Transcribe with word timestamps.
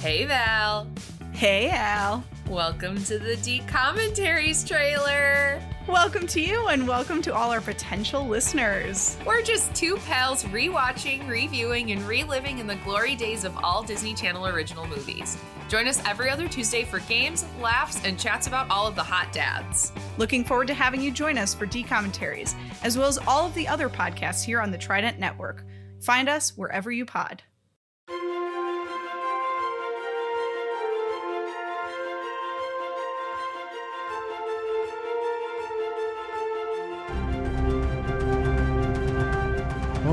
Hey 0.00 0.24
Val. 0.24 0.88
Hey, 1.32 1.68
Al. 1.68 2.24
Welcome 2.48 3.04
to 3.04 3.18
the 3.18 3.36
D 3.36 3.58
Commentaries 3.66 4.64
trailer. 4.64 5.60
Welcome 5.86 6.26
to 6.28 6.40
you 6.40 6.68
and 6.68 6.88
welcome 6.88 7.20
to 7.20 7.34
all 7.34 7.50
our 7.50 7.60
potential 7.60 8.26
listeners. 8.26 9.18
We're 9.26 9.42
just 9.42 9.74
two 9.74 9.98
pals 10.06 10.44
rewatching, 10.44 11.28
reviewing, 11.28 11.92
and 11.92 12.00
reliving 12.08 12.60
in 12.60 12.66
the 12.66 12.76
glory 12.76 13.14
days 13.14 13.44
of 13.44 13.54
all 13.58 13.82
Disney 13.82 14.14
Channel 14.14 14.46
original 14.46 14.86
movies. 14.86 15.36
Join 15.68 15.86
us 15.86 16.02
every 16.06 16.30
other 16.30 16.48
Tuesday 16.48 16.82
for 16.82 17.00
games, 17.00 17.44
laughs, 17.60 18.02
and 18.02 18.18
chats 18.18 18.46
about 18.46 18.70
all 18.70 18.86
of 18.86 18.94
the 18.96 19.02
hot 19.02 19.30
dads. 19.34 19.92
Looking 20.16 20.46
forward 20.46 20.68
to 20.68 20.74
having 20.74 21.02
you 21.02 21.10
join 21.10 21.36
us 21.36 21.52
for 21.52 21.66
D 21.66 21.82
commentaries, 21.82 22.54
as 22.82 22.96
well 22.96 23.08
as 23.08 23.18
all 23.18 23.44
of 23.44 23.54
the 23.54 23.68
other 23.68 23.90
podcasts 23.90 24.42
here 24.42 24.62
on 24.62 24.70
the 24.70 24.78
Trident 24.78 25.18
Network. 25.18 25.62
Find 26.00 26.26
us 26.26 26.56
wherever 26.56 26.90
you 26.90 27.04
pod. 27.04 27.42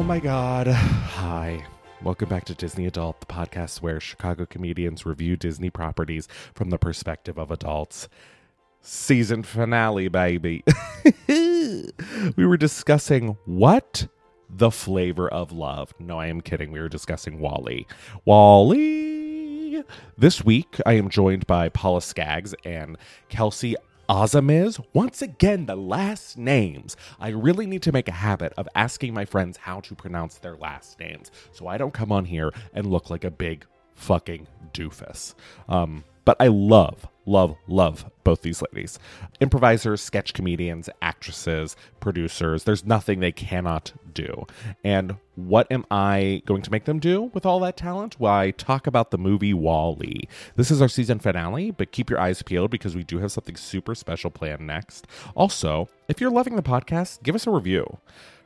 My 0.08 0.20
um, 0.20 0.24
god. 0.24 0.68
Hi. 0.68 1.66
Welcome 2.02 2.30
back 2.30 2.46
to 2.46 2.56
Disney 2.56 2.86
Adult, 2.86 3.20
the 3.20 3.26
podcast 3.26 3.82
where 3.82 4.00
Chicago 4.00 4.46
comedians 4.46 5.06
review 5.06 5.36
Disney 5.36 5.70
properties 5.70 6.30
from 6.54 6.70
the 6.70 6.78
perspective 6.78 7.38
of 7.38 7.52
adults. 7.52 8.08
Season 8.80 9.44
finale, 9.44 10.08
baby. 10.08 10.64
we 11.28 12.46
were 12.46 12.56
discussing 12.56 13.36
what? 13.44 14.08
The 14.50 14.72
flavor 14.72 15.28
of 15.28 15.52
love. 15.52 15.94
No, 16.00 16.18
I 16.18 16.28
am 16.28 16.40
kidding. 16.40 16.72
We 16.72 16.80
were 16.80 16.88
discussing 16.88 17.40
Wall-E. 17.40 17.86
Wall-E. 18.24 19.84
This 20.18 20.46
week, 20.46 20.78
I 20.86 20.94
am 20.94 21.10
joined 21.10 21.46
by 21.48 21.68
Paula 21.68 22.02
Skaggs 22.02 22.56
and 22.64 22.98
Kelsey 23.28 23.76
Ozamiz. 24.10 24.84
Once 24.94 25.22
again, 25.22 25.66
the 25.66 25.76
last 25.76 26.38
names. 26.38 26.96
I 27.20 27.30
really 27.30 27.66
need 27.66 27.82
to 27.84 27.92
make 27.92 28.08
a 28.08 28.14
habit 28.14 28.54
of 28.58 28.68
asking 28.74 29.14
my 29.14 29.26
friends 29.26 29.58
how 29.58 29.82
to 29.82 29.96
pronounce 29.96 30.38
their 30.38 30.56
last 30.56 31.00
names 31.00 31.32
so 31.52 31.68
I 31.68 31.78
don't 31.78 31.94
come 31.94 32.12
on 32.12 32.26
here 32.26 32.52
and 32.74 32.86
look 32.86 33.10
like 33.10 33.24
a 33.24 33.32
big 33.32 33.66
fucking 33.96 34.48
doofus. 34.74 35.34
Um, 35.68 36.04
but 36.28 36.36
I 36.42 36.48
love, 36.48 37.08
love, 37.26 37.56
love 37.70 38.12
both 38.26 38.42
these 38.42 38.62
ladies. 38.62 39.00
Improvisers, 39.40 40.02
sketch 40.02 40.34
comedians, 40.34 40.90
actresses, 41.02 41.78
producers. 42.02 42.66
There's 42.66 42.84
nothing 42.84 43.22
they 43.22 43.32
cannot 43.32 43.94
do. 44.14 44.46
And 44.84 45.16
what 45.36 45.72
am 45.72 45.86
I 45.90 46.42
going 46.46 46.64
to 46.64 46.70
make 46.70 46.84
them 46.84 47.00
do 47.00 47.32
with 47.34 47.46
all 47.46 47.62
that 47.62 47.78
talent? 47.78 48.16
Why, 48.20 48.52
talk 48.52 48.88
about 48.88 49.12
the 49.12 49.18
movie 49.18 49.54
Wall-E. 49.54 50.28
This 50.58 50.70
is 50.70 50.82
our 50.82 50.90
season 50.90 51.20
finale, 51.20 51.72
but 51.72 51.94
keep 51.94 52.10
your 52.10 52.20
eyes 52.20 52.42
peeled 52.42 52.72
because 52.72 52.94
we 52.94 53.06
do 53.06 53.20
have 53.20 53.32
something 53.32 53.56
super 53.56 53.96
special 53.96 54.30
planned 54.30 54.68
next. 54.68 55.08
Also, 55.34 55.88
if 56.10 56.20
you're 56.20 56.30
loving 56.30 56.58
the 56.58 56.62
podcast, 56.62 57.24
give 57.24 57.36
us 57.36 57.48
a 57.48 57.52
review. 57.52 58.00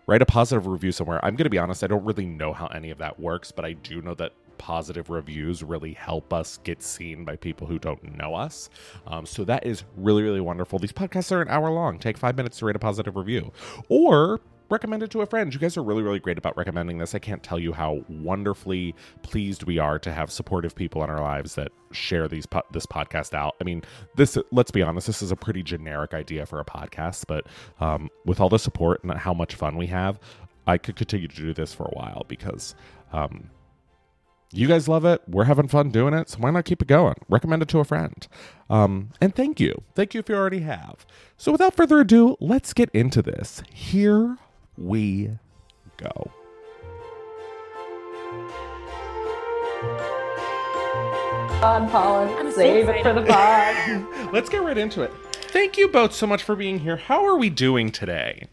Write 0.05 0.21
a 0.21 0.27
positive 0.27 0.67
review 0.67 0.91
somewhere. 0.91 1.19
I'm 1.25 1.35
going 1.35 1.45
to 1.45 1.49
be 1.49 1.57
honest, 1.57 1.83
I 1.83 1.87
don't 1.87 2.05
really 2.05 2.27
know 2.27 2.53
how 2.53 2.67
any 2.67 2.91
of 2.91 2.99
that 2.99 3.19
works, 3.19 3.51
but 3.51 3.65
I 3.65 3.73
do 3.73 4.03
know 4.03 4.13
that 4.15 4.33
positive 4.61 5.09
reviews 5.09 5.63
really 5.63 5.93
help 5.93 6.31
us 6.31 6.59
get 6.63 6.83
seen 6.83 7.25
by 7.25 7.35
people 7.35 7.65
who 7.65 7.79
don't 7.79 8.15
know 8.15 8.35
us. 8.35 8.69
Um, 9.07 9.25
so 9.25 9.43
that 9.45 9.65
is 9.65 9.83
really, 9.97 10.21
really 10.21 10.39
wonderful. 10.39 10.77
These 10.77 10.91
podcasts 10.93 11.31
are 11.31 11.41
an 11.41 11.49
hour 11.49 11.71
long. 11.71 11.97
Take 11.97 12.15
five 12.15 12.37
minutes 12.37 12.59
to 12.59 12.67
rate 12.67 12.75
a 12.75 12.79
positive 12.79 13.15
review. 13.15 13.51
Or 13.89 14.39
recommend 14.69 15.01
it 15.01 15.09
to 15.11 15.21
a 15.21 15.25
friend. 15.25 15.51
You 15.51 15.59
guys 15.59 15.77
are 15.77 15.83
really, 15.83 16.03
really 16.03 16.19
great 16.19 16.37
about 16.37 16.55
recommending 16.55 16.99
this. 16.99 17.15
I 17.15 17.19
can't 17.19 17.41
tell 17.41 17.57
you 17.57 17.73
how 17.73 18.05
wonderfully 18.07 18.93
pleased 19.23 19.63
we 19.63 19.79
are 19.79 19.97
to 19.97 20.13
have 20.13 20.31
supportive 20.31 20.75
people 20.75 21.03
in 21.03 21.09
our 21.09 21.19
lives 21.21 21.55
that 21.55 21.71
share 21.91 22.27
these 22.27 22.45
po- 22.45 22.61
this 22.71 22.85
podcast 22.85 23.33
out. 23.33 23.55
I 23.59 23.63
mean, 23.63 23.83
this 24.15 24.37
let's 24.51 24.71
be 24.71 24.83
honest, 24.83 25.07
this 25.07 25.23
is 25.23 25.31
a 25.31 25.35
pretty 25.35 25.63
generic 25.63 26.13
idea 26.13 26.45
for 26.45 26.59
a 26.59 26.65
podcast, 26.65 27.25
but 27.27 27.47
um, 27.79 28.09
with 28.25 28.39
all 28.39 28.49
the 28.49 28.59
support 28.59 29.03
and 29.03 29.11
how 29.13 29.33
much 29.33 29.55
fun 29.55 29.75
we 29.75 29.87
have, 29.87 30.19
I 30.67 30.77
could 30.77 30.95
continue 30.95 31.27
to 31.27 31.35
do 31.35 31.53
this 31.55 31.73
for 31.73 31.85
a 31.85 31.91
while 31.91 32.25
because. 32.27 32.75
Um, 33.11 33.49
you 34.51 34.67
guys 34.67 34.87
love 34.87 35.05
it. 35.05 35.21
We're 35.27 35.45
having 35.45 35.67
fun 35.67 35.91
doing 35.91 36.13
it. 36.13 36.29
So 36.29 36.39
why 36.39 36.51
not 36.51 36.65
keep 36.65 36.81
it 36.81 36.87
going? 36.87 37.15
Recommend 37.29 37.61
it 37.61 37.69
to 37.69 37.79
a 37.79 37.85
friend. 37.85 38.27
Um, 38.69 39.11
and 39.21 39.35
thank 39.35 39.59
you. 39.59 39.83
Thank 39.95 40.13
you 40.13 40.19
if 40.19 40.29
you 40.29 40.35
already 40.35 40.59
have. 40.59 41.05
So 41.37 41.51
without 41.51 41.75
further 41.75 41.99
ado, 41.99 42.37
let's 42.39 42.73
get 42.73 42.89
into 42.91 43.21
this. 43.21 43.63
Here 43.71 44.37
we 44.77 45.37
go. 45.97 46.31
on, 51.63 51.87
Pollen. 51.89 52.29
I'm 52.39 52.49
so 52.49 52.57
Save 52.57 52.89
it 52.89 53.03
for 53.03 53.13
the 53.13 53.21
pod. 53.21 54.33
Let's 54.33 54.49
get 54.49 54.63
right 54.63 54.77
into 54.77 55.03
it. 55.03 55.11
Thank 55.31 55.77
you 55.77 55.89
both 55.89 56.13
so 56.13 56.25
much 56.25 56.41
for 56.41 56.55
being 56.55 56.79
here. 56.79 56.97
How 56.97 57.23
are 57.25 57.37
we 57.37 57.49
doing 57.49 57.91
today? 57.91 58.47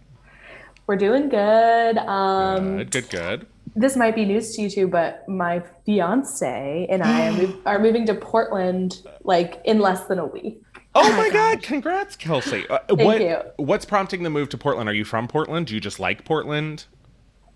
We're 0.86 0.96
doing 0.96 1.28
good. 1.28 1.98
Um, 1.98 2.76
good, 2.78 2.90
good, 2.90 3.10
good. 3.10 3.46
This 3.78 3.96
might 3.96 4.14
be 4.14 4.24
news 4.24 4.54
to 4.56 4.62
you 4.62 4.70
two, 4.70 4.88
but 4.88 5.28
my 5.28 5.62
fiance 5.86 6.86
and 6.90 7.02
I 7.02 7.28
are, 7.28 7.32
move- 7.32 7.56
are 7.66 7.78
moving 7.78 8.06
to 8.06 8.14
Portland 8.14 9.02
like 9.22 9.60
in 9.64 9.78
less 9.78 10.04
than 10.04 10.18
a 10.18 10.26
week. 10.26 10.62
Oh, 10.94 11.16
my 11.16 11.30
God. 11.30 11.62
Congrats, 11.62 12.16
Kelsey. 12.16 12.66
Uh, 12.68 12.78
what, 12.90 13.20
you. 13.20 13.38
What's 13.56 13.84
prompting 13.84 14.24
the 14.24 14.30
move 14.30 14.48
to 14.48 14.58
Portland? 14.58 14.88
Are 14.88 14.94
you 14.94 15.04
from 15.04 15.28
Portland? 15.28 15.68
Do 15.68 15.74
you 15.74 15.80
just 15.80 16.00
like 16.00 16.24
Portland? 16.24 16.86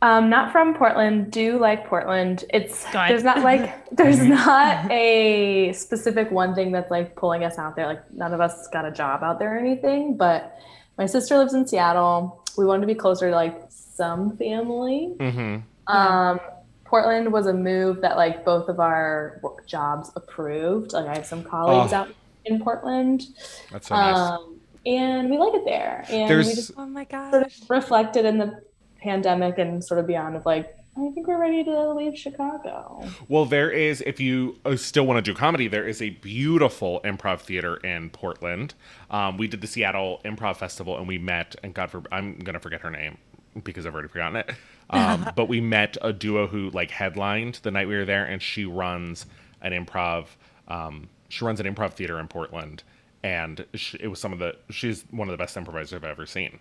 Um, 0.01 0.29
not 0.29 0.53
from 0.53 0.75
Portland. 0.75 1.33
Do 1.33 1.59
like 1.59 1.87
Portland. 1.87 2.45
It's 2.51 2.85
Good. 2.87 3.09
there's 3.09 3.23
not 3.25 3.41
like 3.41 3.89
there's 3.93 4.21
not 4.23 4.91
a 4.91 5.73
specific 5.73 6.31
one 6.31 6.55
thing 6.55 6.73
that's 6.73 6.91
like 6.91 7.17
pulling 7.17 7.45
us 7.45 7.59
out 7.59 7.77
there. 7.77 7.87
Like 7.87 8.13
none 8.13 8.35
of 8.35 8.41
us 8.41 8.69
got 8.69 8.85
a 8.85 8.91
job 8.91 9.23
out 9.23 9.39
there 9.39 9.57
or 9.57 9.59
anything. 9.59 10.17
But 10.17 10.59
my 10.99 11.07
sister 11.07 11.39
lives 11.39 11.55
in 11.55 11.67
Seattle. 11.67 12.45
We 12.59 12.65
wanted 12.65 12.83
to 12.83 12.87
be 12.89 12.95
closer 12.95 13.31
to 13.31 13.37
like 13.37 13.61
some 13.69 14.37
family. 14.37 15.15
Mm-hmm. 15.19 15.59
Um, 15.87 16.41
Portland 16.85 17.33
was 17.33 17.47
a 17.47 17.53
move 17.55 18.01
that 18.03 18.17
like 18.17 18.45
both 18.45 18.69
of 18.69 18.79
our 18.81 19.41
work 19.43 19.67
jobs 19.67 20.11
approved. 20.15 20.93
Like 20.93 21.07
I 21.07 21.15
have 21.15 21.27
some 21.27 21.43
colleagues 21.43 21.93
Oh. 21.93 21.97
out 21.97 22.09
in 22.45 22.61
Portland, 22.61 23.23
That's 23.71 23.89
so 23.89 23.95
nice. 23.95 24.17
um, 24.17 24.57
and 24.85 25.31
we 25.31 25.39
like 25.39 25.55
it 25.55 25.65
there. 25.65 26.05
And 26.11 26.29
we 26.29 26.43
just 26.55 26.73
Oh 26.77 26.87
my 26.87 27.07
sort 27.31 27.47
of 27.47 27.53
reflected 27.71 28.25
in 28.25 28.39
the 28.39 28.61
pandemic 29.01 29.59
and 29.59 29.83
sort 29.83 30.01
of 30.01 30.07
beyond 30.07 30.37
of 30.37 30.45
like, 30.45 30.77
I 30.97 31.09
think 31.15 31.27
we're 31.27 31.41
ready 31.41 31.65
to 31.65 31.93
leave 31.95 32.19
Chicago. 32.19 33.09
Well, 33.29 33.47
there 33.47 33.71
is, 33.71 34.03
if 34.03 34.21
you 34.21 34.59
uh, 34.67 34.77
still 34.77 35.07
want 35.07 35.25
to 35.25 35.33
do 35.33 35.35
comedy, 35.37 35.67
there 35.67 35.89
is 35.89 36.03
a 36.03 36.11
beautiful 36.11 37.01
improv 37.05 37.41
theater 37.41 37.77
in 37.77 38.11
Portland. 38.11 38.75
Um, 39.11 39.39
we 39.39 39.49
did 39.49 39.63
the 39.63 39.67
Seattle 39.67 40.21
Improv 40.25 40.57
Festival 40.57 40.99
and 40.99 41.09
we 41.09 41.17
met, 41.17 41.57
and 41.63 41.73
God 41.73 41.91
forbid, 41.91 42.13
I'm 42.13 42.39
going 42.41 42.55
to 42.55 42.61
forget 42.61 42.83
her 42.83 42.91
name 42.91 43.17
because 43.65 43.87
I've 43.87 43.95
already 43.95 44.09
forgotten 44.09 44.37
it. 44.37 44.51
Um, 44.93 45.31
but 45.37 45.49
we 45.49 45.61
met 45.61 45.97
a 46.03 46.13
duo 46.13 46.47
who 46.47 46.71
like 46.71 46.91
headlined 46.91 47.61
the 47.63 47.71
night 47.71 47.89
we 47.89 47.97
were 47.97 48.05
there, 48.05 48.25
and 48.25 48.41
she 48.43 48.65
runs 48.65 49.27
an 49.63 49.73
improv. 49.73 50.27
Um, 50.69 51.09
she 51.29 51.45
runs 51.45 51.61
an 51.61 51.67
improv 51.73 51.93
theater 51.95 52.19
in 52.19 52.29
Portland, 52.29 52.83
and 53.23 53.65
she, 53.75 53.97
it 54.01 54.09
was 54.09 54.21
some 54.21 54.33
of 54.33 54.39
the. 54.39 54.57
She's 54.71 55.05
one 55.11 55.29
of 55.29 55.33
the 55.33 55.39
best 55.39 55.57
improvisers 55.57 55.95
I've 55.95 56.05
ever 56.05 56.27
seen. 56.27 56.59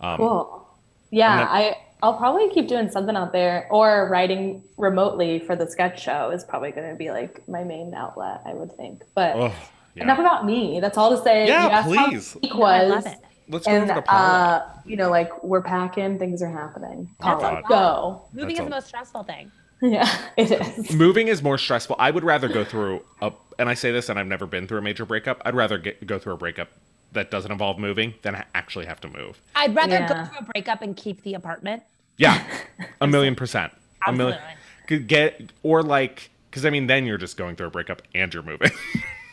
Um, 0.00 0.16
Cool. 0.18 0.68
Yeah, 1.10 1.36
then- 1.38 1.48
I 1.48 1.76
I'll 2.02 2.16
probably 2.16 2.50
keep 2.50 2.66
doing 2.66 2.90
something 2.90 3.14
out 3.14 3.30
there 3.32 3.68
or 3.70 4.08
writing 4.10 4.64
remotely 4.76 5.38
for 5.38 5.54
the 5.54 5.70
sketch 5.70 6.02
show 6.02 6.30
is 6.30 6.42
probably 6.42 6.72
going 6.72 6.90
to 6.90 6.96
be 6.96 7.12
like 7.12 7.46
my 7.48 7.62
main 7.62 7.94
outlet, 7.94 8.40
I 8.44 8.54
would 8.54 8.76
think. 8.76 9.02
But 9.14 9.36
Oh, 9.36 9.52
yeah. 9.94 10.02
enough 10.02 10.18
about 10.18 10.44
me. 10.44 10.80
That's 10.80 10.98
all 10.98 11.16
to 11.16 11.22
say. 11.22 11.46
Yeah, 11.46 11.64
you 11.64 11.70
how 11.70 12.08
please. 12.08 12.32
the 12.32 12.48
I 12.60 12.82
love 12.86 13.06
it. 13.06 13.18
Let's 13.48 13.66
go 13.66 13.72
And 13.72 13.90
over 13.90 14.00
to 14.00 14.02
Paula. 14.06 14.64
uh, 14.76 14.80
you 14.86 14.96
know, 14.96 15.10
like 15.10 15.42
we're 15.44 15.62
packing, 15.62 16.18
things 16.18 16.42
are 16.42 16.50
happening. 16.50 17.10
That's 17.20 17.42
Paula, 17.42 17.62
go. 17.68 18.22
Moving 18.32 18.48
That's 18.48 18.52
is 18.54 18.60
a- 18.60 18.64
the 18.64 18.70
most 18.70 18.86
stressful 18.88 19.22
thing. 19.24 19.50
Yeah, 19.80 20.08
it 20.36 20.50
is. 20.52 20.92
moving 20.94 21.26
is 21.28 21.42
more 21.42 21.58
stressful. 21.58 21.96
I 21.98 22.12
would 22.12 22.22
rather 22.22 22.48
go 22.48 22.64
through 22.64 23.04
a, 23.20 23.32
and 23.58 23.68
I 23.68 23.74
say 23.74 23.90
this, 23.90 24.08
and 24.08 24.18
I've 24.18 24.28
never 24.28 24.46
been 24.46 24.68
through 24.68 24.78
a 24.78 24.82
major 24.82 25.04
breakup. 25.04 25.42
I'd 25.44 25.56
rather 25.56 25.76
get, 25.78 26.06
go 26.06 26.18
through 26.20 26.34
a 26.34 26.36
breakup 26.36 26.68
that 27.12 27.30
doesn't 27.32 27.50
involve 27.50 27.78
moving 27.80 28.14
than 28.22 28.42
actually 28.54 28.86
have 28.86 29.00
to 29.00 29.08
move. 29.08 29.40
I'd 29.56 29.74
rather 29.74 29.94
Yeah. 29.94 30.08
go 30.08 30.24
through 30.30 30.38
a 30.38 30.50
breakup 30.52 30.82
and 30.82 30.96
keep 30.96 31.22
the 31.24 31.34
apartment. 31.34 31.82
Yeah, 32.16 32.44
a 33.00 33.06
million 33.08 33.34
percent. 33.34 33.72
A 34.06 34.12
million. 34.12 34.38
Could 34.86 35.08
get 35.08 35.50
or 35.64 35.82
like 35.82 36.30
because 36.50 36.64
I 36.64 36.70
mean 36.70 36.86
then 36.86 37.04
you're 37.04 37.18
just 37.18 37.36
going 37.36 37.56
through 37.56 37.66
a 37.66 37.70
breakup 37.70 38.02
and 38.14 38.32
you're 38.32 38.42
moving. 38.44 38.70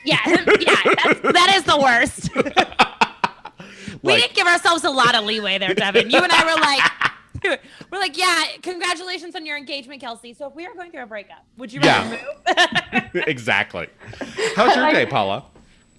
Yeah, 0.04 0.18
yeah, 0.26 0.76
that's, 1.04 1.20
that 1.22 1.54
is 1.56 1.64
the 1.64 1.78
worst. 1.80 2.30
We 4.02 4.14
Like- 4.14 4.22
didn't 4.24 4.36
give 4.36 4.48
ourselves 4.48 4.84
a 4.84 4.90
lot 4.90 5.16
of 5.16 5.24
leeway 5.26 5.58
there, 5.58 5.74
Devin. 5.74 6.10
You 6.10 6.20
and 6.20 6.32
I 6.32 6.44
were 6.46 6.60
like, 6.62 7.60
we're 7.92 8.00
like, 8.00 8.18
yeah, 8.18 8.44
congratulations 8.62 9.36
on 9.36 9.46
your 9.46 9.56
engagement, 9.58 10.02
Kelsey. 10.02 10.34
So 10.34 10.48
if 10.48 10.56
we 10.56 10.66
are 10.66 10.74
going 10.74 10.92
through 10.92 11.04
a 11.04 11.08
breakup, 11.08 11.46
would 11.58 11.72
you 11.72 11.80
rather 11.80 12.20
Yeah. 12.48 12.82
move? 12.94 13.12
exactly. 13.28 13.88
How's 14.56 14.76
your 14.76 14.92
day, 14.92 15.06
Paula? 15.06 15.46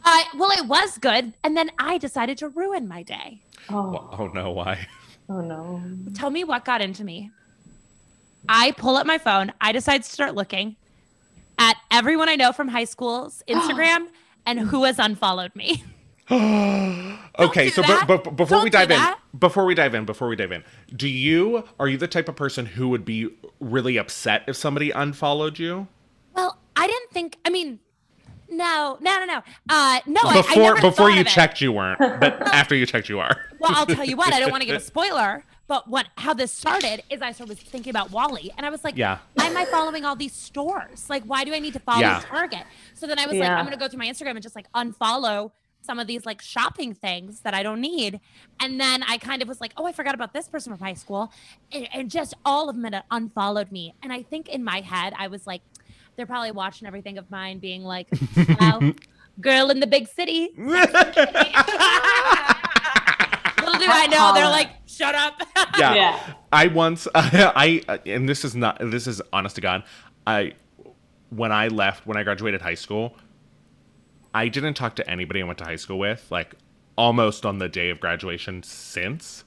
uh, 0.05 0.23
well, 0.37 0.51
it 0.53 0.67
was 0.67 0.99
good, 0.99 1.33
and 1.45 1.57
then 1.57 1.71
I 1.79 1.99
decided 1.99 2.37
to 2.39 2.49
ruin 2.49 2.89
my 2.89 3.03
day. 3.03 3.41
Oh, 3.71 4.09
Oh 4.19 4.27
no, 4.29 4.51
why? 4.51 4.87
oh 5.29 5.41
no. 5.41 5.83
Tell 6.15 6.31
me 6.31 6.45
what 6.45 6.65
got 6.65 6.81
into 6.83 7.05
me. 7.05 7.31
I 8.49 8.73
pull 8.73 8.97
up 8.97 9.07
my 9.07 9.19
phone. 9.19 9.53
I 9.61 9.73
decide 9.73 10.03
to 10.03 10.11
start 10.11 10.35
looking, 10.35 10.77
at 11.59 11.77
everyone 11.91 12.29
I 12.31 12.37
know 12.37 12.53
from 12.53 12.69
high 12.69 12.85
school's 12.85 13.43
Instagram 13.49 14.09
and 14.47 14.59
who 14.59 14.85
has 14.85 14.99
unfollowed 14.99 15.55
me. 15.55 15.85
okay, 17.39 17.65
do 17.65 17.71
so 17.71 17.83
but, 17.83 18.07
but 18.07 18.37
before 18.37 18.59
Don't 18.59 18.65
we 18.65 18.71
dive 18.71 18.91
in, 18.91 19.03
before 19.39 19.65
we 19.65 19.75
dive 19.75 19.95
in, 19.95 20.05
before 20.05 20.29
we 20.29 20.37
dive 20.37 20.53
in, 20.53 20.65
do 20.95 21.09
you 21.09 21.65
are 21.79 21.89
you 21.89 21.97
the 21.97 22.09
type 22.09 22.29
of 22.29 22.37
person 22.37 22.67
who 22.67 22.89
would 22.89 23.05
be 23.05 23.29
really 23.59 23.97
upset 23.97 24.43
if 24.47 24.57
somebody 24.57 24.91
unfollowed 24.91 25.59
you? 25.59 25.89
Well, 26.35 26.59
I 26.77 26.87
didn't 26.87 27.11
think. 27.11 27.39
I 27.45 27.51
mean, 27.51 27.81
no, 28.49 28.99
no, 29.01 29.19
no, 29.21 29.25
no. 29.25 29.43
Uh, 29.69 30.01
no, 30.07 30.21
I- 30.25 30.29
I, 30.31 30.35
Before 30.43 30.75
never 30.75 30.81
before 30.81 31.11
you 31.11 31.21
of 31.21 31.27
it. 31.27 31.31
checked, 31.31 31.61
you 31.61 31.73
weren't, 31.73 31.99
but 31.99 32.41
after 32.55 32.75
you 32.75 32.87
checked, 32.87 33.09
you 33.09 33.21
are. 33.21 33.37
Well, 33.59 33.73
I'll 33.75 33.87
tell 33.87 34.05
you 34.05 34.17
what. 34.17 34.33
I 34.33 34.41
don't 34.41 34.51
want 34.51 34.63
to 34.63 34.67
give 34.67 34.77
a 34.77 34.81
spoiler, 34.85 35.45
but 35.67 35.89
what 35.89 36.07
how 36.17 36.35
this 36.35 36.51
started 36.53 37.03
is 37.11 37.21
I 37.23 37.33
started 37.33 37.59
thinking 37.59 37.91
about 37.91 38.11
Wall-E, 38.11 38.51
and 38.57 38.65
I 38.67 38.71
was 38.71 38.83
like, 38.85 38.97
Yeah. 38.97 39.19
why 39.35 39.47
am 39.47 39.57
I 39.57 39.65
following 39.67 40.05
all 40.05 40.17
these 40.17 40.33
stores? 40.33 41.09
Like, 41.11 41.25
why 41.25 41.45
do 41.45 41.53
I 41.55 41.59
need 41.59 41.75
to 41.75 41.81
follow 41.81 42.01
Yeah. 42.01 42.23
Target? 42.25 42.63
So 42.95 43.07
then 43.07 43.19
I 43.19 43.27
was 43.27 43.37
like, 43.37 43.49
I'm 43.49 43.65
gonna 43.65 43.77
go 43.77 43.89
through 43.89 43.99
my 44.01 44.07
Instagram 44.07 44.31
and 44.31 44.43
just 44.43 44.57
like 44.57 44.71
unfollow 44.73 45.53
some 45.83 45.99
of 45.99 46.07
these 46.07 46.27
like 46.27 46.41
shopping 46.43 46.95
things 46.95 47.41
that 47.41 47.55
I 47.55 47.63
don't 47.63 47.81
need. 47.81 48.21
And 48.61 48.81
then 48.81 49.03
I 49.03 49.19
kind 49.19 49.43
of 49.43 49.49
was 49.49 49.61
like, 49.61 49.73
oh, 49.77 49.87
I 49.87 49.93
forgot 49.93 50.15
about 50.15 50.33
this 50.33 50.49
person 50.49 50.73
from 50.73 50.85
high 50.85 50.95
school, 50.95 51.33
and, 51.73 51.89
and 51.93 52.11
just 52.11 52.35
all 52.45 52.69
of 52.69 52.77
them 52.77 52.85
had 52.93 53.03
unfollowed 53.11 53.73
me. 53.73 53.95
And 54.03 54.13
I 54.13 54.23
think 54.23 54.49
in 54.49 54.63
my 54.63 54.81
head, 54.81 55.15
I 55.19 55.29
was 55.29 55.47
like, 55.47 55.63
they're 56.17 56.27
probably 56.27 56.53
watching 56.53 56.87
everything 56.87 57.19
of 57.19 57.31
mine, 57.31 57.59
being 57.59 57.83
like, 57.83 58.09
wow. 58.61 58.93
Girl 59.41 59.71
in 59.71 59.81
the 59.81 59.87
big 59.87 60.07
city. 60.07 60.51
Little 60.57 60.85
do 63.79 63.87
I 63.89 64.07
know, 64.11 64.35
they're 64.35 64.49
like, 64.49 64.69
shut 64.87 65.15
up. 65.15 65.43
yeah. 65.79 65.95
Yeah. 65.95 66.35
I 66.53 66.67
once 66.67 67.07
I 67.15 67.83
uh, 67.89 67.99
and 68.05 68.29
this 68.29 68.45
is 68.45 68.55
not 68.55 68.79
this 68.81 69.07
is 69.07 69.23
honest 69.33 69.55
to 69.55 69.61
God. 69.61 69.85
I 70.27 70.53
when 71.31 71.53
I 71.53 71.69
left 71.69 72.07
when 72.07 72.17
I 72.17 72.23
graduated 72.23 72.61
high 72.61 72.75
school, 72.75 73.17
I 74.35 74.49
didn't 74.49 74.75
talk 74.75 74.97
to 74.97 75.11
anybody 75.11 75.43
I 75.43 75.45
went 75.45 75.59
to 75.59 75.65
high 75.65 75.77
school 75.77 75.99
with 75.99 76.27
like 76.31 76.55
almost 76.97 77.47
on 77.47 77.59
the 77.59 77.69
day 77.69 77.91
of 77.91 78.01
graduation 78.01 78.63
since. 78.63 79.45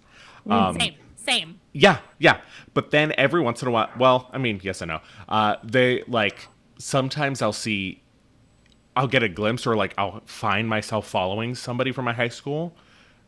Um, 0.50 0.80
same, 0.80 0.96
same. 1.16 1.60
Yeah, 1.72 2.00
yeah. 2.20 2.42
But 2.74 2.92
then 2.92 3.14
every 3.18 3.42
once 3.42 3.62
in 3.62 3.68
a 3.68 3.72
while, 3.72 3.90
well, 3.98 4.30
I 4.34 4.38
mean, 4.38 4.60
yes 4.64 4.82
and 4.82 4.90
no. 4.90 5.00
Uh, 5.30 5.56
they 5.64 6.04
like 6.08 6.48
sometimes 6.78 7.42
I'll 7.42 7.54
see, 7.54 8.02
I'll 8.96 9.08
get 9.08 9.24
a 9.24 9.30
glimpse 9.30 9.66
or 9.66 9.76
like 9.76 9.94
I'll 9.98 10.22
find 10.26 10.68
myself 10.68 11.08
following 11.08 11.56
somebody 11.56 11.92
from 11.92 12.06
my 12.06 12.14
high 12.14 12.30
school. 12.30 12.76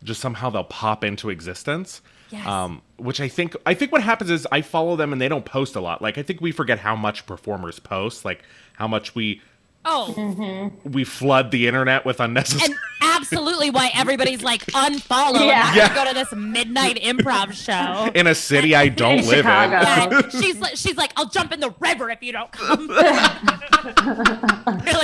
Just 0.04 0.22
somehow 0.22 0.50
they'll 0.50 0.63
pop 0.63 1.04
into 1.04 1.30
existence. 1.30 2.01
Yes. 2.30 2.46
Um, 2.46 2.81
which 2.98 3.22
I 3.22 3.28
think 3.28 3.56
I 3.66 3.74
think 3.74 3.92
what 3.92 4.04
happens 4.04 4.30
is 4.30 4.48
I 4.51 4.62
follow 4.62 4.96
them 4.96 5.13
and 5.13 5.22
they 5.22 5.30
don't 5.30 5.46
post 5.46 5.75
a 5.75 5.80
lot. 5.80 6.01
Like 6.01 6.18
I 6.18 6.24
think 6.24 6.42
we 6.42 6.51
forget 6.51 6.80
how 6.80 6.96
much 6.96 7.25
performers 7.25 7.80
post, 7.80 8.25
like 8.25 8.44
how 8.74 8.88
much 8.88 9.16
we 9.16 9.42
Oh, 9.86 10.72
we 10.84 11.04
flood 11.04 11.52
the 11.52 11.68
internet 11.68 12.06
with 12.06 12.20
unnecessary. 12.20 12.72
and 12.72 12.76
absolutely 13.04 13.70
why 13.70 13.92
everybody's 13.94 14.42
like 14.44 14.66
unfollow. 14.68 15.46
Yeah. 15.46 15.64
I'm 15.68 15.78
not 15.78 15.96
gonna 15.96 15.96
go 15.96 16.06
to 16.10 16.14
this 16.16 16.34
midnight 16.36 16.98
improv 17.04 17.54
show. 17.54 18.12
in 18.14 18.26
a 18.28 18.36
city 18.36 18.74
I 18.76 18.88
don't 18.90 19.20
In 19.20 19.26
live 19.28 19.36
Chicago. 19.46 19.76
Yeah, 19.76 20.30
she's 20.30 20.60
like, 20.60 20.76
she's 20.76 20.98
like, 20.98 21.12
I'll 21.16 21.30
jump 21.30 21.52
in 21.52 21.60
the 21.60 21.74
river 21.80 22.10
if 22.10 22.24
you 22.24 22.32
don't 22.32 22.52
come. 22.52 22.88
Feel 22.98 22.98
like 22.98 23.12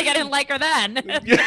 I 0.08 0.14
didn't 0.14 0.32
like 0.32 0.50
her 0.50 0.58
then. 0.58 1.22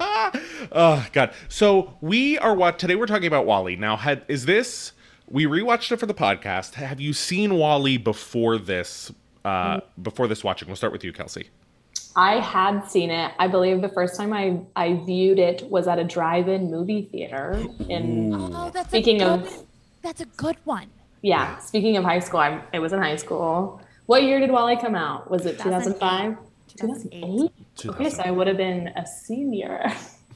Oh 0.00 1.06
God! 1.12 1.32
So 1.48 1.96
we 2.00 2.36
are 2.38 2.52
what 2.54 2.80
today? 2.80 2.96
We're 2.96 3.06
talking 3.06 3.28
about 3.28 3.46
Wall-E. 3.46 3.76
Now, 3.76 3.96
had 3.96 4.24
is 4.26 4.44
this? 4.44 4.90
We 5.28 5.44
rewatched 5.46 5.92
it 5.92 5.98
for 5.98 6.06
the 6.06 6.14
podcast. 6.14 6.74
Have 6.74 7.00
you 7.00 7.12
seen 7.12 7.54
Wall-E 7.54 7.98
before 7.98 8.58
this? 8.58 9.12
Uh, 9.44 9.80
before 10.02 10.26
this 10.26 10.42
watching, 10.42 10.66
we'll 10.66 10.74
start 10.76 10.92
with 10.92 11.04
you, 11.04 11.12
Kelsey. 11.12 11.48
I 12.16 12.38
had 12.40 12.82
seen 12.88 13.10
it. 13.10 13.32
I 13.38 13.48
believe 13.48 13.80
the 13.80 13.88
first 13.88 14.16
time 14.16 14.32
I, 14.32 14.60
I 14.76 14.94
viewed 15.04 15.38
it 15.38 15.68
was 15.68 15.88
at 15.88 15.98
a 15.98 16.04
drive-in 16.04 16.70
movie 16.70 17.02
theater. 17.10 17.60
In 17.88 18.32
Oh, 18.34 18.70
that's 18.70 18.88
Speaking 18.88 19.20
a 19.22 19.34
of- 19.34 19.64
that's 20.02 20.20
a 20.20 20.26
good 20.36 20.56
one. 20.64 20.88
yeah, 21.22 21.58
speaking 21.58 21.96
of 21.96 22.04
high 22.04 22.18
school, 22.20 22.40
I'm, 22.40 22.60
it 22.72 22.78
was 22.78 22.92
in 22.92 23.00
high 23.00 23.16
school. 23.16 23.80
What 24.06 24.22
year 24.22 24.38
did 24.38 24.50
Wall-E 24.50 24.76
come 24.76 24.94
out? 24.94 25.30
Was 25.30 25.46
it 25.46 25.58
2005? 25.58 26.36
2008? 26.76 27.50
Okay, 27.86 28.10
so 28.10 28.22
I 28.22 28.30
would 28.30 28.46
have 28.46 28.58
been 28.58 28.88
a 28.88 29.06
senior. 29.06 29.90